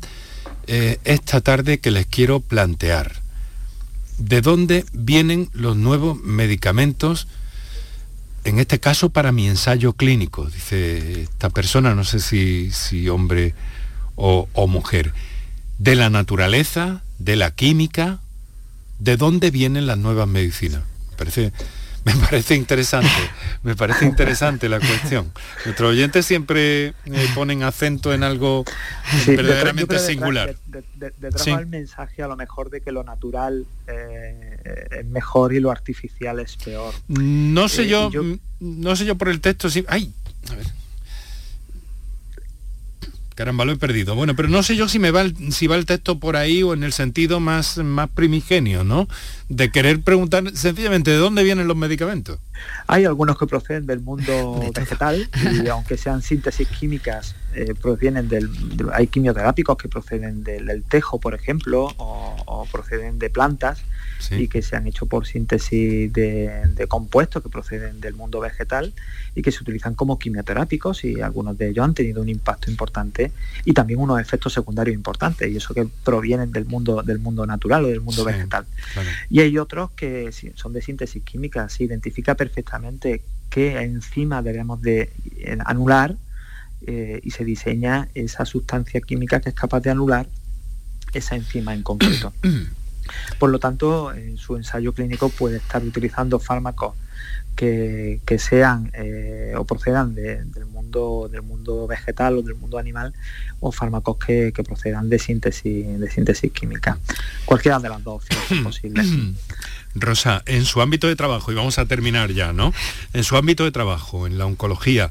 eh, 0.67 0.99
esta 1.03 1.41
tarde 1.41 1.79
que 1.79 1.91
les 1.91 2.05
quiero 2.05 2.39
plantear. 2.39 3.21
¿De 4.17 4.41
dónde 4.41 4.85
vienen 4.93 5.49
los 5.53 5.75
nuevos 5.75 6.17
medicamentos? 6.21 7.27
En 8.43 8.59
este 8.59 8.79
caso 8.79 9.09
para 9.09 9.31
mi 9.31 9.47
ensayo 9.47 9.93
clínico, 9.93 10.45
dice 10.45 11.23
esta 11.23 11.49
persona, 11.49 11.95
no 11.95 12.03
sé 12.03 12.19
si, 12.19 12.71
si 12.71 13.07
hombre 13.09 13.53
o, 14.15 14.47
o, 14.53 14.67
mujer, 14.67 15.13
de 15.79 15.95
la 15.95 16.09
naturaleza, 16.09 17.01
de 17.19 17.35
la 17.35 17.51
química, 17.51 18.19
de 18.99 19.17
dónde 19.17 19.49
vienen 19.51 19.87
las 19.87 19.97
nuevas 19.97 20.27
medicinas. 20.27 20.81
Parece 21.17 21.53
me 22.05 22.13
parece 22.15 22.55
interesante, 22.55 23.07
me 23.63 23.75
parece 23.75 24.05
interesante 24.05 24.67
la 24.67 24.79
cuestión. 24.79 25.31
Nuestros 25.63 25.91
oyentes 25.91 26.25
siempre 26.25 26.87
eh, 26.87 26.93
ponen 27.33 27.63
acento 27.63 28.13
en 28.13 28.23
algo 28.23 28.65
verdaderamente 29.25 29.99
singular. 29.99 30.55
Detrás 30.65 31.47
el 31.47 31.67
mensaje 31.67 32.21
a 32.21 32.27
lo 32.27 32.35
mejor 32.35 32.69
de 32.69 32.81
que 32.81 32.91
lo 32.91 33.03
natural 33.03 33.65
eh, 33.87 34.89
es 34.99 35.05
mejor 35.05 35.53
y 35.53 35.59
lo 35.59 35.71
artificial 35.71 36.39
es 36.39 36.57
peor. 36.57 36.93
No 37.07 37.69
sé 37.69 37.83
eh, 37.83 37.87
yo, 37.87 38.11
no 38.59 38.95
sé 38.95 39.05
yo 39.05 39.15
por 39.15 39.29
el 39.29 39.39
texto, 39.39 39.69
sí. 39.69 39.85
Ay, 39.87 40.13
a 40.51 40.55
ver. 40.55 40.82
Caramba, 43.35 43.65
lo 43.65 43.71
he 43.71 43.77
perdido. 43.77 44.15
Bueno, 44.15 44.35
pero 44.35 44.47
no 44.49 44.63
sé 44.63 44.75
yo 44.75 44.87
si 44.87 44.99
me 44.99 45.11
va 45.11 45.21
el, 45.21 45.51
si 45.51 45.67
va 45.67 45.75
el 45.75 45.85
texto 45.85 46.19
por 46.19 46.35
ahí 46.35 46.63
o 46.63 46.73
en 46.73 46.83
el 46.83 46.93
sentido 46.93 47.39
más, 47.39 47.77
más 47.77 48.09
primigenio, 48.09 48.83
¿no? 48.83 49.07
De 49.49 49.71
querer 49.71 50.01
preguntar 50.01 50.55
sencillamente 50.55 51.11
de 51.11 51.17
dónde 51.17 51.43
vienen 51.43 51.67
los 51.67 51.77
medicamentos. 51.77 52.39
Hay 52.87 53.05
algunos 53.05 53.37
que 53.37 53.47
proceden 53.47 53.85
del 53.85 54.01
mundo 54.01 54.71
vegetal 54.75 55.29
y 55.63 55.67
aunque 55.67 55.97
sean 55.97 56.21
síntesis 56.21 56.67
químicas, 56.67 57.35
eh, 57.55 57.73
provienen 57.79 58.29
del, 58.29 58.49
hay 58.93 59.07
quimioterápicos 59.07 59.77
que 59.77 59.87
proceden 59.87 60.43
del, 60.43 60.83
tejo, 60.83 61.19
por 61.19 61.33
ejemplo, 61.33 61.93
o 61.97 62.67
proceden 62.71 63.19
de 63.19 63.29
plantas 63.29 63.83
y 64.31 64.47
que 64.47 64.61
se 64.61 64.75
han 64.75 64.87
hecho 64.87 65.05
por 65.05 65.27
síntesis 65.27 66.11
de, 66.11 66.85
compuestos 66.87 67.41
que 67.41 67.49
proceden 67.49 67.99
del 68.01 68.13
mundo 68.13 68.39
vegetal 68.39 68.93
y 69.35 69.41
que 69.41 69.51
se 69.51 69.61
utilizan 69.61 69.95
como 69.95 70.19
quimioterápicos 70.19 71.03
y 71.03 71.21
algunos 71.21 71.57
de 71.57 71.69
ellos 71.69 71.83
han 71.83 71.93
tenido 71.93 72.21
un 72.21 72.29
impacto 72.29 72.69
importante 72.69 73.31
y 73.65 73.73
también 73.73 73.99
unos 73.99 74.19
efectos 74.19 74.53
secundarios 74.53 74.95
importantes 74.95 75.49
y 75.49 75.57
eso 75.57 75.73
que 75.73 75.87
provienen 76.03 76.51
del 76.51 76.65
mundo 76.65 77.01
del 77.03 77.19
mundo 77.19 77.45
natural 77.45 77.85
o 77.85 77.87
del 77.87 78.01
mundo 78.01 78.23
vegetal. 78.23 78.65
Y 79.29 79.39
hay 79.41 79.57
otros 79.57 79.91
que 79.91 80.31
son 80.55 80.73
de 80.73 80.81
síntesis 80.81 81.23
química, 81.23 81.67
se 81.69 81.83
identifica 81.83 82.35
perfectamente 82.35 83.21
qué 83.49 83.81
enzima 83.81 84.41
debemos 84.41 84.81
de 84.81 85.11
eh, 85.37 85.57
anular 85.65 86.15
eh, 86.87 87.19
y 87.23 87.31
se 87.31 87.45
diseña 87.45 88.09
esa 88.13 88.45
sustancia 88.45 89.01
química 89.01 89.39
que 89.39 89.49
es 89.49 89.55
capaz 89.55 89.81
de 89.81 89.91
anular 89.91 90.27
esa 91.13 91.35
enzima 91.35 91.73
en 91.73 91.83
concreto. 91.83 92.33
Por 93.39 93.49
lo 93.49 93.59
tanto, 93.59 94.13
en 94.13 94.37
su 94.37 94.55
ensayo 94.55 94.93
clínico 94.93 95.29
puede 95.29 95.57
estar 95.57 95.83
utilizando 95.83 96.39
fármacos 96.39 96.95
que, 97.55 98.37
sean 98.39 98.91
eh, 98.93 99.53
o 99.55 99.63
procedan 99.65 100.15
del, 100.15 100.65
mundo, 100.65 101.29
del 101.31 101.43
mundo 101.43 101.85
vegetal 101.87 102.37
o 102.37 102.41
del 102.41 102.55
mundo 102.55 102.77
animal 102.77 103.13
o 103.59 103.71
fármacos 103.71 104.17
que, 104.17 104.51
procedan 104.65 105.09
de 105.09 105.19
síntesis, 105.19 105.99
de 105.99 106.09
síntesis 106.09 106.51
química. 106.51 106.97
Cualquiera 107.45 107.79
de 107.79 107.89
las 107.89 108.03
dos 108.03 108.23
opciones 108.23 108.63
posibles. 108.63 109.07
Rosa, 109.95 110.41
en 110.45 110.65
su 110.65 110.81
ámbito 110.81 111.07
de 111.07 111.15
trabajo, 111.15 111.51
y 111.51 111.55
vamos 111.55 111.77
a 111.77 111.85
terminar 111.85 112.31
ya, 112.31 112.51
¿no? 112.51 112.73
En 113.13 113.23
su 113.23 113.37
ámbito 113.37 113.63
de 113.63 113.71
trabajo, 113.71 114.25
en 114.25 114.39
la 114.39 114.45
oncología, 114.45 115.09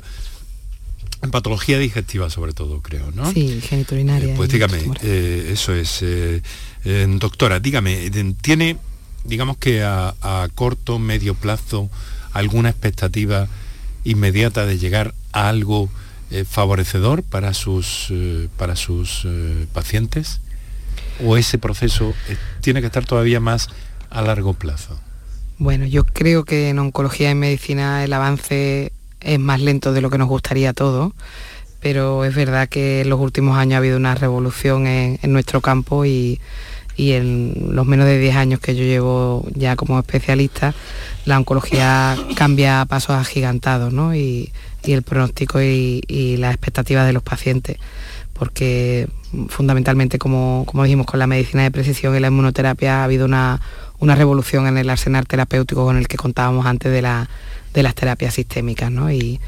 en 1.23 1.31
patología 1.31 1.79
digestiva 1.79 2.31
sobre 2.31 2.53
todo, 2.53 2.81
creo, 2.83 3.11
¿no? 3.13 3.31
Sí, 3.33 3.61
geniturinaria. 3.61 4.33
Eh, 4.33 4.37
pues 4.37 4.51
dígame, 4.51 4.79
eh, 5.03 5.51
eso 5.53 5.73
es. 5.75 6.03
Eh, 6.85 7.07
doctora, 7.19 7.61
dígame, 7.61 8.11
¿tiene, 8.41 8.77
digamos 9.25 9.57
que 9.57 9.83
a, 9.85 10.49
corto, 10.55 10.99
medio 10.99 11.35
plazo, 11.35 11.89
alguna 12.33 12.71
expectativa 12.71 13.49
inmediata 14.05 14.67
de 14.67 14.79
llegar 14.79 15.15
a 15.33 15.49
algo 15.49 15.89
eh, 16.31 16.45
favorecedor 16.49 17.23
para 17.23 17.55
sus, 17.55 18.09
eh, 18.11 18.49
para 18.57 18.75
sus 18.75 19.27
pacientes? 19.73 20.41
¿O 21.25 21.37
ese 21.37 21.59
proceso 21.59 22.15
tiene 22.61 22.81
que 22.81 22.87
estar 22.87 23.05
todavía 23.05 23.39
más 23.39 23.69
a 24.11 24.23
largo 24.23 24.55
plazo? 24.55 24.99
Bueno, 25.59 25.87
yo 25.87 26.05
creo 26.05 26.45
que 26.45 26.71
en 26.71 26.81
oncología 26.81 27.31
y 27.31 27.35
medicina 27.37 28.03
el 28.03 28.13
avance 28.13 28.93
es 29.23 29.39
más 29.39 29.61
lento 29.61 29.93
de 29.93 30.01
lo 30.01 30.11
que 30.11 30.19
nos 30.19 30.29
gustaría 30.29 30.71
a 30.71 30.73
todos, 30.75 31.13
pero 31.81 32.25
es 32.25 32.35
verdad 32.35 32.69
que 32.69 33.01
en 33.03 33.11
los 33.11 33.21
últimos 33.21 33.57
años 33.59 33.75
ha 33.75 33.79
habido 33.79 33.97
una 33.97 34.15
revolución 34.15 34.87
en 34.87 35.33
nuestro 35.33 35.61
campo 35.61 36.05
y 36.05 36.39
en 36.97 37.75
los 37.75 37.87
menos 37.87 38.07
de 38.07 38.19
10 38.19 38.37
años 38.37 38.61
que 38.61 38.75
yo 38.75 38.85
llevo 38.85 39.47
ya 39.55 39.77
como 39.77 39.99
especialista, 39.99 40.75
la 41.25 41.39
oncología 41.39 42.17
cambia 42.37 42.81
a 42.81 42.87
pasos 42.87 43.17
agigantados, 43.17 43.93
¿no? 43.93 44.15
Y, 44.15 44.53
el 44.85 45.03
pronóstico 45.03 45.63
y, 45.63 46.37
las 46.39 46.53
expectativas 46.55 47.07
de 47.07 47.13
los 47.13 47.23
pacientes, 47.23 47.77
porque 48.33 49.09
fundamentalmente, 49.49 50.19
como, 50.19 50.67
dijimos, 50.83 51.07
con 51.07 51.21
la 51.21 51.29
medicina 51.29 51.63
de 51.63 51.71
precisión 51.71 52.17
y 52.17 52.19
la 52.21 52.27
inmunoterapia 52.27 53.01
ha 53.01 53.05
habido 53.05 53.27
una, 53.27 53.61
revolución 54.01 54.67
en 54.67 54.79
el 54.79 54.91
arsenal 54.91 55.29
terapéutico 55.29 55.85
con 55.85 55.97
el 55.99 56.09
que 56.09 56.17
contábamos 56.17 56.67
antes 56.67 56.91
de, 56.91 57.27
de 57.73 57.83
las 57.83 57.95
terapias 57.95 58.35
sistémicas, 58.35 58.91
¿no? 58.91 59.11
Y, 59.11 59.41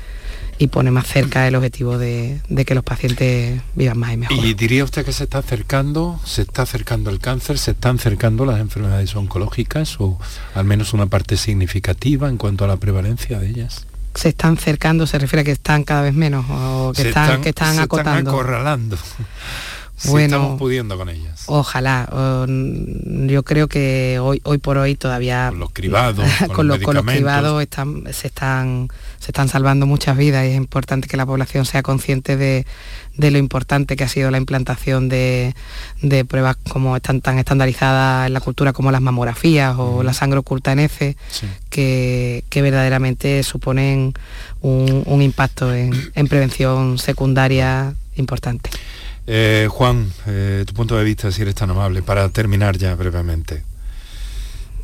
y 0.58 0.68
pone 0.68 0.90
más 0.90 1.06
cerca 1.06 1.46
el 1.48 1.54
objetivo 1.56 1.98
de, 1.98 2.40
que 2.66 2.74
los 2.74 2.84
pacientes 2.84 3.60
vivan 3.74 3.98
más 3.98 4.12
y 4.12 4.16
mejor. 4.16 4.44
¿Y 4.44 4.54
diría 4.54 4.84
usted 4.84 5.04
que 5.04 5.12
se 5.12 5.24
está 5.24 5.38
acercando, 5.38 6.20
se 6.24 6.42
está 6.42 6.62
acercando 6.62 7.10
el 7.10 7.18
cáncer, 7.18 7.58
se 7.58 7.72
están 7.72 7.96
acercando 7.96 8.44
las 8.44 8.60
enfermedades 8.60 9.14
oncológicas 9.16 10.00
o 10.00 10.18
al 10.54 10.64
menos 10.64 10.92
una 10.92 11.06
parte 11.06 11.36
significativa 11.36 12.28
en 12.28 12.36
cuanto 12.36 12.64
a 12.64 12.68
la 12.68 12.76
prevalencia 12.76 13.38
de 13.38 13.48
ellas? 13.48 13.86
Se 14.14 14.28
están 14.28 14.56
acercando, 14.56 15.08
se 15.08 15.18
refiere 15.18 15.40
a 15.40 15.44
que 15.44 15.50
están 15.50 15.82
cada 15.82 16.02
vez 16.02 16.14
menos 16.14 16.46
o 16.48 16.92
que 16.94 17.08
están, 17.08 17.42
que 17.42 17.48
están 17.48 17.78
acotando. 17.80 18.18
Están 18.18 18.28
acorralando. 18.28 18.98
Bueno, 20.06 20.36
estamos 20.36 20.58
pudiendo 20.58 20.96
con 20.98 21.08
ellas. 21.08 21.44
Ojalá. 21.46 22.08
yo 22.46 23.42
creo 23.42 23.68
que 23.68 24.18
hoy, 24.20 24.40
hoy 24.44 24.58
por 24.58 24.76
hoy 24.76 24.96
todavía... 24.96 25.48
Con 25.50 25.60
los 25.60 25.70
cribados, 25.70 26.28
con, 26.52 26.66
los, 26.68 26.78
con, 26.80 26.96
los, 26.96 27.04
cribados 27.04 27.62
están, 27.62 28.04
se, 28.12 28.26
están, 28.26 28.88
se 29.20 29.30
están 29.30 29.48
salvando 29.48 29.86
muchas 29.86 30.16
vidas 30.16 30.44
y 30.46 30.50
es 30.50 30.56
importante 30.56 31.08
que 31.08 31.16
la 31.16 31.26
población 31.26 31.64
sea 31.64 31.82
consciente 31.82 32.36
de, 32.36 32.66
lo 33.16 33.38
importante 33.38 33.96
que 33.96 34.04
ha 34.04 34.08
sido 34.08 34.30
la 34.30 34.38
implantación 34.38 35.08
de, 35.08 35.54
pruebas 36.28 36.56
como 36.68 36.96
están 36.96 37.20
tan 37.20 37.38
estandarizadas 37.38 38.26
en 38.26 38.34
la 38.34 38.40
cultura 38.40 38.72
como 38.72 38.90
las 38.90 39.00
mamografías 39.00 39.76
o 39.78 40.02
la 40.02 40.12
sangre 40.12 40.40
oculta 40.40 40.72
en 40.72 40.80
F, 40.80 41.16
que, 41.70 42.42
verdaderamente 42.52 43.42
suponen 43.44 44.12
un, 44.60 45.22
impacto 45.22 45.72
en 45.72 46.28
prevención 46.28 46.98
secundaria 46.98 47.94
importante. 48.16 48.70
Eh, 49.26 49.68
Juan, 49.70 50.12
eh, 50.26 50.64
tu 50.66 50.74
punto 50.74 50.96
de 50.96 51.04
vista, 51.04 51.32
si 51.32 51.42
eres 51.42 51.54
tan 51.54 51.70
amable, 51.70 52.02
para 52.02 52.28
terminar 52.28 52.76
ya 52.76 52.94
brevemente. 52.94 53.64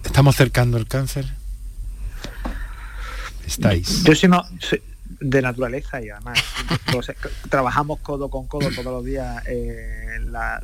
¿Estamos 0.04 0.36
cercando 0.36 0.78
el 0.78 0.86
cáncer? 0.86 1.26
¿Estáis? 3.46 4.04
Yo 4.04 4.14
soy, 4.14 4.30
de 5.20 5.42
naturaleza 5.42 6.02
y 6.02 6.08
además 6.08 6.38
trabajamos 7.50 8.00
codo 8.00 8.30
con 8.30 8.46
codo 8.46 8.68
todos 8.70 8.86
los 8.86 9.04
días 9.04 9.42
eh, 9.46 10.18
la, 10.26 10.62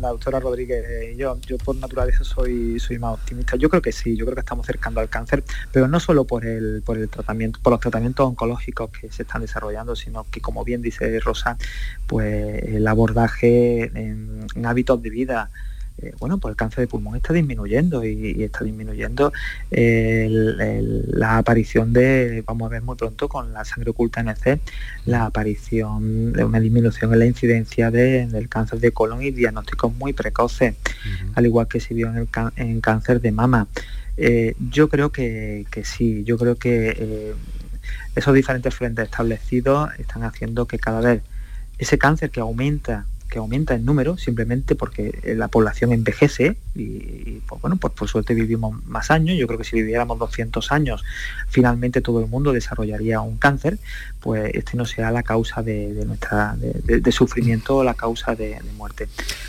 doctora 0.00 0.40
Rodríguez 0.40 1.14
y 1.14 1.16
yo. 1.16 1.38
Yo 1.46 1.58
por 1.58 1.76
naturaleza 1.76 2.24
soy 2.24 2.78
soy 2.78 2.98
más 2.98 3.14
optimista. 3.14 3.56
Yo 3.56 3.68
creo 3.68 3.82
que 3.82 3.92
sí 3.92 4.16
yo 4.16 4.24
creo 4.26 4.34
que 4.34 4.40
estamos 4.40 4.64
acercando 4.64 5.00
al 5.00 5.08
cáncer 5.08 5.42
pero 5.72 5.88
no 5.88 6.00
solo 6.00 6.24
por 6.24 6.44
el 6.44 6.82
por 6.84 6.98
el 6.98 7.08
tratamiento 7.08 7.60
por 7.62 7.72
los 7.72 7.80
tratamientos 7.80 8.26
oncológicos 8.26 8.90
que 8.90 9.10
se 9.10 9.22
están 9.22 9.42
desarrollando 9.42 9.96
sino 9.96 10.26
que 10.30 10.40
como 10.40 10.64
bien 10.64 10.82
dice 10.82 11.18
Rosa 11.20 11.56
pues 12.06 12.62
el 12.64 12.86
abordaje 12.86 13.90
en 13.94 14.66
hábitos 14.66 15.02
de 15.02 15.10
vida 15.10 15.50
eh, 15.98 16.12
bueno, 16.18 16.38
pues 16.38 16.52
el 16.52 16.56
cáncer 16.56 16.80
de 16.80 16.88
pulmón 16.88 17.16
está 17.16 17.32
disminuyendo 17.32 18.04
y, 18.04 18.42
está 18.42 18.64
disminuyendo 18.64 19.32
la 19.70 21.38
aparición 21.38 21.92
de, 21.92 22.42
vamos 22.46 22.66
a 22.66 22.70
ver 22.70 22.82
muy 22.82 22.96
pronto 22.96 23.28
con 23.28 23.52
la 23.52 23.64
sangre 23.64 23.90
oculta 23.90 24.20
NC, 24.22 24.60
la 25.06 25.26
aparición 25.26 26.32
de 26.32 26.44
una 26.44 26.60
disminución 26.60 27.12
en 27.12 27.18
la 27.18 27.26
incidencia 27.26 27.90
del 27.90 28.48
cáncer 28.48 28.80
de 28.80 28.90
colon 28.90 29.22
y 29.22 29.30
diagnósticos 29.30 29.94
muy 29.94 30.12
precoces, 30.12 30.74
al 31.34 31.46
igual 31.46 31.68
que 31.68 31.80
se 31.80 31.94
vio 31.94 32.08
en, 32.08 32.28
el 32.56 32.80
cáncer 32.80 33.20
de 33.20 33.32
mama. 33.32 33.68
Eh, 34.16 34.54
yo 34.70 34.88
creo 34.88 35.10
que, 35.10 35.66
sí, 35.84 36.24
yo 36.24 36.38
creo 36.38 36.56
que 36.56 36.94
eh, 36.96 37.34
esos 38.14 38.34
diferentes 38.34 38.74
frentes 38.74 39.06
establecidos 39.06 39.90
están 39.98 40.22
haciendo 40.22 40.66
que 40.66 40.78
cada 40.78 41.00
vez 41.00 41.22
ese 41.78 41.98
cáncer 41.98 42.30
que 42.30 42.40
aumenta 42.40 43.06
que 43.34 43.40
aumenta 43.40 43.74
en 43.74 43.84
número 43.84 44.16
simplemente 44.16 44.76
porque 44.76 45.18
eh, 45.24 45.34
la 45.34 45.48
población 45.48 45.92
envejece 45.92 46.56
y, 46.76 47.40
pues, 47.48 47.60
bueno, 47.60 47.76
pues 47.78 47.92
por 47.92 48.08
suerte 48.08 48.32
vivimos 48.32 48.80
más 48.86 49.10
años. 49.10 49.36
Yo 49.36 49.48
creo 49.48 49.58
que 49.58 49.64
si 49.64 49.74
viviéramos 49.74 50.20
200 50.20 50.70
años, 50.70 51.02
finalmente 51.48 52.00
todo 52.00 52.20
el 52.20 52.28
mundo 52.28 52.52
desarrollaría 52.52 53.20
un 53.22 53.36
cáncer, 53.36 53.78
pues 54.24 54.50
este 54.54 54.74
no 54.74 54.86
sea 54.86 55.10
la 55.10 55.22
causa 55.22 55.62
de, 55.62 56.02
nuestra 56.06 56.56
de, 56.56 57.12
sufrimiento 57.12 57.76
o 57.76 57.84
la 57.84 57.92
causa 57.92 58.34
de, 58.34 58.58
muerte. 58.74 59.06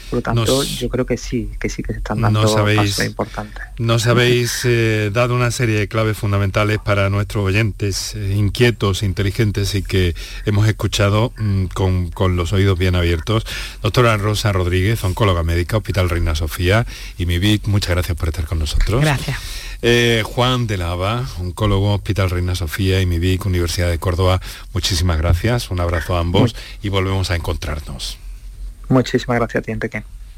Por 0.09 0.17
lo 0.17 0.21
tanto, 0.21 0.63
yo 0.63 0.89
creo 0.89 1.05
que 1.05 1.15
sí, 1.15 1.49
que 1.57 1.69
sí 1.69 1.81
que 1.81 1.93
se 1.93 1.99
están 1.99 2.19
dando 2.19 2.41
pasos 2.41 3.05
importantes. 3.05 3.63
Nos 3.77 4.05
habéis 4.05 4.63
eh, 4.65 5.11
dado 5.13 5.33
una 5.33 5.49
serie 5.51 5.79
de 5.79 5.87
claves 5.87 6.17
fundamentales 6.17 6.79
para 6.79 7.09
nuestros 7.09 7.45
oyentes 7.45 8.15
eh, 8.15 8.33
inquietos, 8.35 9.01
inteligentes 9.01 9.75
y 9.75 9.81
que 9.81 10.13
hemos 10.45 10.67
escuchado 10.67 11.31
mm, 11.37 11.67
con, 11.67 12.11
con 12.11 12.35
los 12.35 12.51
oídos 12.51 12.77
bien 12.77 12.95
abiertos. 12.95 13.45
Doctora 13.81 14.17
Rosa 14.17 14.51
Rodríguez, 14.51 15.01
oncóloga 15.05 15.43
médica, 15.43 15.77
Hospital 15.77 16.09
Reina 16.09 16.35
Sofía 16.35 16.85
y 17.17 17.25
mi 17.27 17.39
Vic, 17.39 17.65
muchas 17.67 17.91
gracias 17.91 18.17
por 18.17 18.27
estar 18.27 18.45
con 18.45 18.59
nosotros. 18.59 18.99
Gracias. 18.99 19.37
Eh, 19.81 20.23
Juan 20.25 20.67
de 20.67 20.77
Lava, 20.77 21.25
oncólogo, 21.39 21.93
Hospital 21.93 22.29
Reina 22.29 22.55
Sofía 22.55 23.01
y 23.01 23.05
mi 23.05 23.19
Vic, 23.19 23.45
Universidad 23.45 23.89
de 23.89 23.99
Córdoba, 23.99 24.41
muchísimas 24.73 25.17
gracias, 25.17 25.71
un 25.71 25.79
abrazo 25.79 26.15
a 26.15 26.19
ambos 26.19 26.55
y 26.81 26.89
volvemos 26.89 27.31
a 27.31 27.35
encontrarnos. 27.35 28.17
Muchísimas 28.89 29.37
gracias 29.37 29.61
a 29.61 29.65
ti, 29.65 29.71
Enrique. 29.71 30.03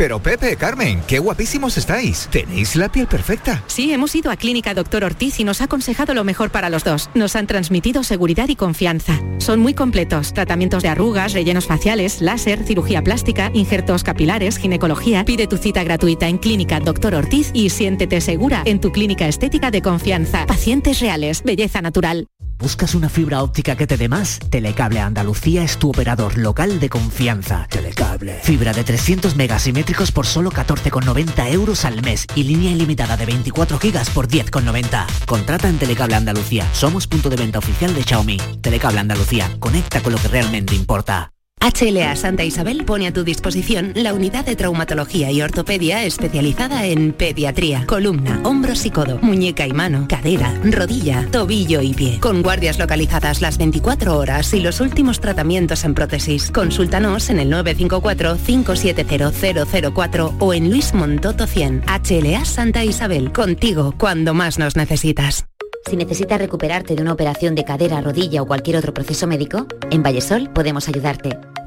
Pero 0.00 0.18
Pepe, 0.18 0.56
Carmen, 0.56 1.02
qué 1.06 1.18
guapísimos 1.18 1.76
estáis. 1.76 2.26
Tenéis 2.32 2.74
la 2.74 2.90
piel 2.90 3.06
perfecta. 3.06 3.62
Sí, 3.66 3.92
hemos 3.92 4.14
ido 4.14 4.30
a 4.30 4.36
Clínica 4.36 4.72
Doctor 4.72 5.04
Ortiz 5.04 5.38
y 5.40 5.44
nos 5.44 5.60
ha 5.60 5.64
aconsejado 5.64 6.14
lo 6.14 6.24
mejor 6.24 6.48
para 6.48 6.70
los 6.70 6.84
dos. 6.84 7.10
Nos 7.12 7.36
han 7.36 7.46
transmitido 7.46 8.02
seguridad 8.02 8.48
y 8.48 8.56
confianza. 8.56 9.20
Son 9.36 9.60
muy 9.60 9.74
completos. 9.74 10.32
Tratamientos 10.32 10.82
de 10.82 10.88
arrugas, 10.88 11.34
rellenos 11.34 11.66
faciales, 11.66 12.22
láser, 12.22 12.64
cirugía 12.64 13.04
plástica, 13.04 13.50
injertos 13.52 14.02
capilares, 14.02 14.56
ginecología. 14.56 15.22
Pide 15.26 15.46
tu 15.46 15.58
cita 15.58 15.84
gratuita 15.84 16.28
en 16.28 16.38
Clínica 16.38 16.80
Doctor 16.80 17.14
Ortiz 17.14 17.50
y 17.52 17.68
siéntete 17.68 18.22
segura 18.22 18.62
en 18.64 18.80
tu 18.80 18.92
clínica 18.92 19.28
estética 19.28 19.70
de 19.70 19.82
confianza. 19.82 20.46
Pacientes 20.46 21.00
reales, 21.00 21.42
belleza 21.42 21.82
natural. 21.82 22.26
¿Buscas 22.58 22.94
una 22.94 23.08
fibra 23.08 23.42
óptica 23.42 23.74
que 23.74 23.86
te 23.86 23.96
dé 23.96 24.10
más? 24.10 24.38
Telecable 24.50 25.00
Andalucía 25.00 25.62
es 25.62 25.78
tu 25.78 25.88
operador 25.88 26.36
local 26.36 26.78
de 26.78 26.90
confianza. 26.90 27.66
Telecable. 27.70 28.38
Fibra 28.42 28.74
de 28.74 28.84
300 28.84 29.34
megasimétricos 29.34 29.89
por 30.12 30.26
solo 30.26 30.50
14,90 30.50 31.52
euros 31.52 31.84
al 31.84 32.00
mes 32.02 32.26
y 32.36 32.44
línea 32.44 32.70
ilimitada 32.70 33.16
de 33.16 33.26
24 33.26 33.78
gigas 33.78 34.08
por 34.10 34.28
10,90. 34.28 35.06
Contrata 35.26 35.68
en 35.68 35.78
Telecable 35.78 36.14
Andalucía. 36.14 36.66
Somos 36.72 37.06
punto 37.08 37.28
de 37.28 37.36
venta 37.36 37.58
oficial 37.58 37.92
de 37.92 38.04
Xiaomi. 38.04 38.36
Telecable 38.62 39.00
Andalucía. 39.00 39.50
Conecta 39.58 40.00
con 40.00 40.12
lo 40.12 40.18
que 40.18 40.28
realmente 40.28 40.76
importa. 40.76 41.32
HLA 41.70 42.16
Santa 42.16 42.42
Isabel 42.44 42.84
pone 42.84 43.06
a 43.06 43.12
tu 43.12 43.22
disposición 43.22 43.92
la 43.94 44.12
unidad 44.12 44.44
de 44.44 44.56
traumatología 44.56 45.30
y 45.30 45.40
ortopedia 45.40 46.04
especializada 46.04 46.84
en 46.86 47.12
pediatría, 47.12 47.86
columna, 47.86 48.40
hombros 48.44 48.84
y 48.86 48.90
codo, 48.90 49.20
muñeca 49.22 49.64
y 49.66 49.72
mano, 49.72 50.06
cadera, 50.08 50.52
rodilla, 50.64 51.28
tobillo 51.30 51.80
y 51.80 51.94
pie. 51.94 52.18
Con 52.20 52.42
guardias 52.42 52.78
localizadas 52.78 53.40
las 53.40 53.56
24 53.58 54.18
horas 54.18 54.52
y 54.52 54.58
los 54.60 54.80
últimos 54.80 55.20
tratamientos 55.20 55.84
en 55.84 55.94
prótesis. 55.94 56.50
Consúltanos 56.50 57.30
en 57.30 57.38
el 57.38 57.52
954-570004 57.52 60.34
o 60.38 60.54
en 60.54 60.70
Luis 60.70 60.92
Montoto 60.92 61.46
100. 61.46 61.84
HLA 61.86 62.44
Santa 62.44 62.84
Isabel, 62.84 63.30
contigo 63.32 63.94
cuando 63.96 64.34
más 64.34 64.58
nos 64.58 64.76
necesitas. 64.76 65.46
Si 65.88 65.96
necesitas 65.96 66.38
recuperarte 66.38 66.94
de 66.94 67.02
una 67.02 67.12
operación 67.12 67.54
de 67.54 67.64
cadera, 67.64 68.00
rodilla 68.00 68.42
o 68.42 68.46
cualquier 68.46 68.76
otro 68.76 68.92
proceso 68.92 69.26
médico, 69.26 69.66
en 69.90 70.02
Vallesol 70.02 70.50
podemos 70.52 70.88
ayudarte. 70.88 71.38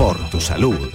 por 0.00 0.30
tu 0.30 0.40
salud. 0.40 0.88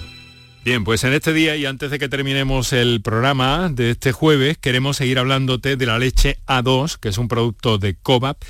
Bien, 0.64 0.82
pues 0.82 1.04
en 1.04 1.12
este 1.12 1.32
día 1.32 1.54
y 1.54 1.64
antes 1.64 1.92
de 1.92 2.00
que 2.00 2.08
terminemos 2.08 2.72
el 2.72 3.00
programa 3.02 3.68
de 3.68 3.92
este 3.92 4.10
jueves, 4.10 4.58
queremos 4.58 4.96
seguir 4.96 5.20
hablándote 5.20 5.76
de 5.76 5.86
la 5.86 6.00
leche 6.00 6.38
A2, 6.48 6.98
que 6.98 7.10
es 7.10 7.16
un 7.16 7.28
producto 7.28 7.78
de 7.78 7.94
COVAP. 7.94 8.42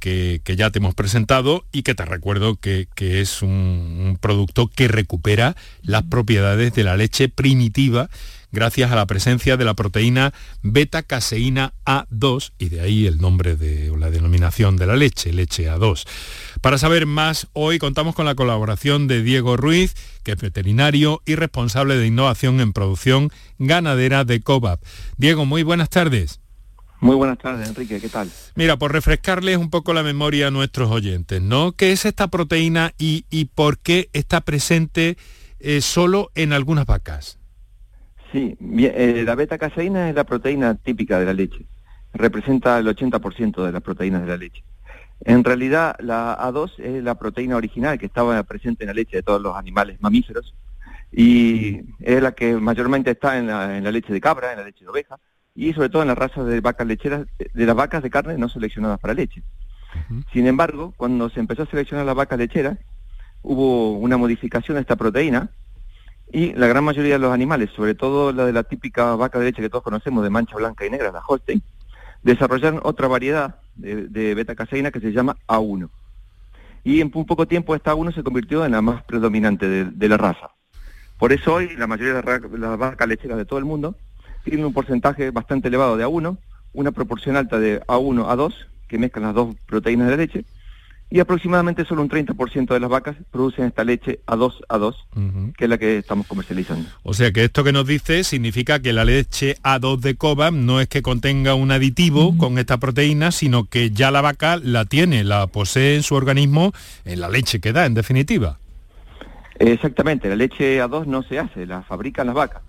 Que, 0.00 0.40
ya 0.56 0.70
te 0.70 0.78
hemos 0.78 0.94
presentado 0.94 1.64
y 1.72 1.82
que 1.82 1.94
te 1.94 2.04
recuerdo 2.06 2.56
que, 2.56 2.88
es 2.96 3.42
un, 3.42 3.50
un, 3.50 4.18
producto 4.20 4.66
que 4.66 4.88
recupera 4.88 5.54
las 5.82 6.02
propiedades 6.04 6.72
de 6.72 6.84
la 6.84 6.96
leche 6.96 7.28
primitiva 7.28 8.08
gracias 8.52 8.90
a 8.90 8.96
la 8.96 9.06
presencia 9.06 9.56
de 9.56 9.64
la 9.64 9.74
proteína 9.74 10.32
beta-caseína 10.62 11.74
A2 11.84 12.52
y 12.58 12.68
de 12.68 12.80
ahí 12.80 13.06
el 13.06 13.18
nombre 13.18 13.56
de 13.56 13.92
la 13.98 14.10
denominación 14.10 14.76
de 14.76 14.86
la 14.86 14.96
leche, 14.96 15.32
leche 15.32 15.70
A2. 15.70 16.06
Para 16.60 16.78
saber 16.78 17.06
más, 17.06 17.48
hoy 17.52 17.78
contamos 17.78 18.14
con 18.14 18.26
la 18.26 18.34
colaboración 18.34 19.08
de 19.08 19.22
Diego 19.22 19.56
Ruiz, 19.56 19.94
que 20.22 20.32
es 20.32 20.38
veterinario 20.38 21.22
y 21.26 21.34
responsable 21.34 21.96
de 21.96 22.06
innovación 22.06 22.60
en 22.60 22.72
producción 22.72 23.30
ganadera 23.58 24.24
de 24.24 24.40
COVAP. 24.40 24.82
Diego, 25.16 25.46
muy 25.46 25.62
buenas 25.62 25.90
tardes. 25.90 26.40
Muy 27.00 27.16
buenas 27.16 27.38
tardes, 27.38 27.66
Enrique, 27.66 27.98
¿qué 27.98 28.10
tal? 28.10 28.30
Mira, 28.54 28.76
por 28.76 28.92
refrescarles 28.92 29.56
un 29.56 29.70
poco 29.70 29.94
la 29.94 30.02
memoria 30.02 30.48
a 30.48 30.50
nuestros 30.50 30.90
oyentes, 30.90 31.40
¿no? 31.40 31.72
¿Qué 31.72 31.92
es 31.92 32.04
esta 32.04 32.28
proteína 32.28 32.92
y, 32.98 33.24
por 33.54 33.78
qué 33.78 34.10
está 34.12 34.42
presente 34.42 35.16
eh, 35.60 35.80
solo 35.80 36.30
en 36.34 36.52
algunas 36.52 36.84
vacas? 36.84 37.39
Sí, 38.32 38.56
eh, 38.60 39.22
la 39.26 39.34
beta-caseína 39.34 40.08
es 40.08 40.14
la 40.14 40.24
proteína 40.24 40.74
típica 40.76 41.18
de 41.18 41.26
la 41.26 41.32
leche. 41.32 41.66
Representa 42.12 42.78
el 42.78 42.86
80% 42.86 43.64
de 43.64 43.72
las 43.72 43.82
proteínas 43.82 44.22
de 44.22 44.28
la 44.28 44.36
leche. 44.36 44.62
En 45.22 45.44
realidad, 45.44 45.96
la 46.00 46.38
A2 46.38 46.78
es 46.78 47.02
la 47.02 47.16
proteína 47.16 47.56
original 47.56 47.98
que 47.98 48.06
estaba 48.06 48.42
presente 48.44 48.84
en 48.84 48.88
la 48.88 48.94
leche 48.94 49.16
de 49.16 49.22
todos 49.22 49.40
los 49.40 49.56
animales 49.56 50.00
mamíferos 50.00 50.54
y 51.12 51.80
es 51.98 52.22
la 52.22 52.32
que 52.32 52.54
mayormente 52.54 53.10
está 53.10 53.36
en 53.36 53.48
la, 53.48 53.90
leche 53.90 54.12
de 54.12 54.20
cabra, 54.20 54.52
en 54.52 54.58
la 54.58 54.64
leche 54.64 54.84
de 54.84 54.90
oveja, 54.90 55.18
y 55.54 55.72
sobre 55.72 55.88
todo 55.88 56.02
en 56.02 56.08
las 56.08 56.18
razas 56.18 56.46
de 56.46 56.60
vacas 56.60 56.86
lecheras, 56.86 57.26
de 57.38 57.66
las 57.66 57.74
vacas 57.74 58.02
de 58.02 58.10
carne 58.10 58.38
no 58.38 58.48
seleccionadas 58.48 59.00
para 59.00 59.14
leche. 59.14 59.42
Sin 60.32 60.46
embargo, 60.46 60.94
cuando 60.96 61.28
se 61.30 61.40
empezó 61.40 61.64
a 61.64 61.66
seleccionar 61.66 62.06
las 62.06 62.14
vacas 62.14 62.38
lecheras, 62.38 62.78
hubo 63.42 63.92
una 63.92 64.16
modificación 64.16 64.76
de 64.76 64.82
esta 64.82 64.96
proteína 64.96 65.50
y 66.32 66.52
la 66.52 66.66
gran 66.68 66.84
mayoría 66.84 67.14
de 67.14 67.18
los 67.18 67.32
animales, 67.32 67.70
sobre 67.74 67.94
todo 67.94 68.32
la 68.32 68.46
de 68.46 68.52
la 68.52 68.62
típica 68.62 69.16
vaca 69.16 69.38
de 69.38 69.46
leche 69.46 69.62
que 69.62 69.68
todos 69.68 69.84
conocemos 69.84 70.22
de 70.22 70.30
mancha 70.30 70.56
blanca 70.56 70.86
y 70.86 70.90
negra, 70.90 71.10
la 71.10 71.22
Holstein, 71.26 71.62
desarrollaron 72.22 72.80
otra 72.84 73.08
variedad 73.08 73.56
de, 73.74 74.34
beta-caseína 74.34 74.90
que 74.90 75.00
se 75.00 75.12
llama 75.12 75.36
A1. 75.48 75.88
Y 76.84 77.00
en 77.00 77.10
un 77.12 77.26
poco 77.26 77.46
tiempo 77.46 77.74
esta 77.74 77.94
A1 77.94 78.14
se 78.14 78.22
convirtió 78.22 78.64
en 78.64 78.72
la 78.72 78.82
más 78.82 79.02
predominante 79.04 79.68
de, 79.68 80.08
la 80.08 80.16
raza. 80.16 80.50
Por 81.18 81.32
eso 81.32 81.54
hoy 81.54 81.76
la 81.76 81.86
mayoría 81.86 82.14
de 82.14 82.58
las 82.58 82.78
vacas 82.78 83.08
lecheras 83.08 83.36
de 83.36 83.44
todo 83.44 83.58
el 83.58 83.64
mundo 83.64 83.96
tienen 84.44 84.64
un 84.64 84.72
porcentaje 84.72 85.30
bastante 85.30 85.68
elevado 85.68 85.96
de 85.96 86.06
A1, 86.06 86.36
una 86.72 86.92
proporción 86.92 87.36
alta 87.36 87.58
de 87.58 87.80
A1 87.82 88.26
a 88.28 88.36
2, 88.36 88.66
que 88.88 88.98
mezclan 88.98 89.24
las 89.24 89.34
dos 89.34 89.54
proteínas 89.66 90.08
de 90.08 90.16
leche, 90.16 90.44
y 91.10 91.18
aproximadamente 91.18 91.84
solo 91.84 92.02
un 92.02 92.08
30% 92.08 92.72
de 92.72 92.80
las 92.80 92.88
vacas 92.88 93.16
producen 93.32 93.64
esta 93.64 93.82
leche 93.82 94.20
A2 94.26 94.60
A2, 94.68 95.54
que 95.56 95.64
es 95.64 95.70
la 95.70 95.76
que 95.76 95.98
estamos 95.98 96.26
comercializando. 96.28 96.88
O 97.02 97.14
sea 97.14 97.32
que 97.32 97.44
esto 97.44 97.64
que 97.64 97.72
nos 97.72 97.84
dice 97.84 98.22
significa 98.22 98.80
que 98.80 98.92
la 98.92 99.04
leche 99.04 99.56
A2 99.64 99.98
de 99.98 100.14
Cobam 100.14 100.64
no 100.64 100.80
es 100.80 100.86
que 100.86 101.02
contenga 101.02 101.54
un 101.54 101.72
aditivo 101.72 102.38
con 102.38 102.58
esta 102.58 102.78
proteína, 102.78 103.32
sino 103.32 103.64
que 103.64 103.90
ya 103.90 104.12
la 104.12 104.20
vaca 104.20 104.56
la 104.62 104.84
tiene, 104.84 105.24
la 105.24 105.48
posee 105.48 105.96
en 105.96 106.04
su 106.04 106.14
organismo 106.14 106.72
en 107.04 107.20
la 107.20 107.28
leche 107.28 107.60
que 107.60 107.72
da, 107.72 107.86
en 107.86 107.94
definitiva. 107.94 108.58
Exactamente, 109.58 110.28
la 110.28 110.36
leche 110.36 110.80
A2 110.80 111.06
no 111.06 111.24
se 111.24 111.40
hace, 111.40 111.66
la 111.66 111.82
fabrican 111.82 112.28
las 112.28 112.36
vacas. 112.36 112.62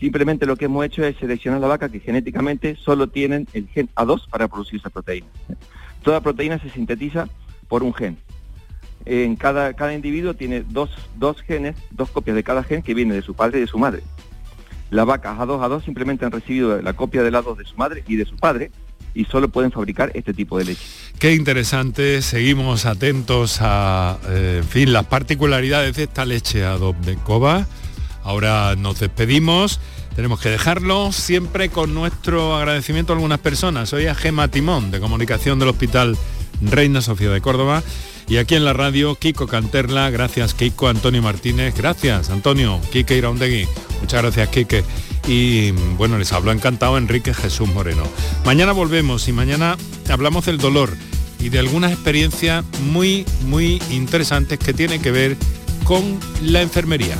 Simplemente 0.00 0.44
lo 0.44 0.56
que 0.56 0.64
hemos 0.64 0.84
hecho 0.84 1.04
es 1.04 1.16
seleccionar 1.18 1.60
la 1.60 1.68
vaca 1.68 1.88
que 1.88 2.00
genéticamente 2.00 2.76
solo 2.76 3.06
tienen 3.06 3.46
el 3.52 3.68
gen 3.68 3.88
A2 3.94 4.28
para 4.28 4.48
producir 4.48 4.80
esa 4.80 4.90
proteína. 4.90 5.28
Toda 6.02 6.20
proteína 6.20 6.58
se 6.58 6.68
sintetiza 6.68 7.28
por 7.68 7.82
un 7.82 7.94
gen. 7.94 8.18
En 9.04 9.36
cada, 9.36 9.74
cada 9.74 9.94
individuo 9.94 10.34
tiene 10.34 10.64
dos, 10.68 10.90
dos 11.16 11.40
genes, 11.42 11.76
dos 11.90 12.10
copias 12.10 12.34
de 12.34 12.42
cada 12.42 12.64
gen 12.64 12.82
que 12.82 12.94
viene 12.94 13.14
de 13.14 13.22
su 13.22 13.34
padre 13.34 13.58
y 13.58 13.60
de 13.62 13.66
su 13.66 13.78
madre. 13.78 14.02
Las 14.90 15.06
vacas 15.06 15.38
A2 15.38 15.60
A2 15.60 15.84
simplemente 15.84 16.24
han 16.24 16.32
recibido 16.32 16.80
la 16.80 16.92
copia 16.92 17.22
del 17.22 17.34
A2 17.34 17.56
de 17.56 17.64
su 17.64 17.76
madre 17.76 18.04
y 18.06 18.16
de 18.16 18.24
su 18.24 18.36
padre 18.36 18.70
y 19.14 19.24
solo 19.24 19.48
pueden 19.48 19.72
fabricar 19.72 20.12
este 20.14 20.34
tipo 20.34 20.58
de 20.58 20.66
leche. 20.66 20.82
Qué 21.18 21.34
interesante, 21.34 22.20
seguimos 22.20 22.84
atentos 22.84 23.58
a, 23.60 24.18
eh, 24.28 24.60
en 24.62 24.68
fin, 24.68 24.92
las 24.92 25.06
particularidades 25.06 25.96
de 25.96 26.04
esta 26.04 26.24
leche 26.24 26.64
A2 26.64 27.00
de 27.00 27.16
Coba. 27.16 27.66
Ahora 28.22 28.74
nos 28.76 29.00
despedimos. 29.00 29.80
Tenemos 30.14 30.40
que 30.40 30.50
dejarlo 30.50 31.12
siempre 31.12 31.68
con 31.68 31.94
nuestro 31.94 32.56
agradecimiento 32.56 33.12
a 33.12 33.16
algunas 33.16 33.38
personas. 33.38 33.88
Soy 33.88 34.06
a 34.06 34.14
Gema 34.14 34.48
Timón, 34.48 34.90
de 34.90 35.00
Comunicación 35.00 35.58
del 35.58 35.68
Hospital 35.68 36.16
Reina 36.60 37.00
Sofía 37.00 37.30
de 37.30 37.40
Córdoba. 37.40 37.82
Y 38.28 38.38
aquí 38.38 38.56
en 38.56 38.64
la 38.64 38.72
radio, 38.72 39.14
Kiko 39.14 39.46
Canterla, 39.46 40.10
gracias 40.10 40.52
Kiko, 40.54 40.88
Antonio 40.88 41.22
Martínez, 41.22 41.74
gracias 41.76 42.28
Antonio, 42.30 42.80
Kike 42.90 43.16
Iraundegui, 43.16 43.68
muchas 44.00 44.22
gracias 44.22 44.48
Kike. 44.48 44.84
Y 45.28 45.70
bueno, 45.96 46.18
les 46.18 46.32
hablo 46.32 46.50
encantado 46.50 46.98
Enrique 46.98 47.32
Jesús 47.34 47.68
Moreno. 47.68 48.02
Mañana 48.44 48.72
volvemos 48.72 49.28
y 49.28 49.32
mañana 49.32 49.76
hablamos 50.08 50.46
del 50.46 50.58
dolor 50.58 50.96
y 51.38 51.50
de 51.50 51.60
algunas 51.60 51.92
experiencias 51.92 52.64
muy, 52.80 53.24
muy 53.46 53.80
interesantes 53.90 54.58
que 54.58 54.72
tienen 54.72 55.00
que 55.00 55.12
ver 55.12 55.36
con 55.84 56.18
la 56.42 56.62
enfermería. 56.62 57.16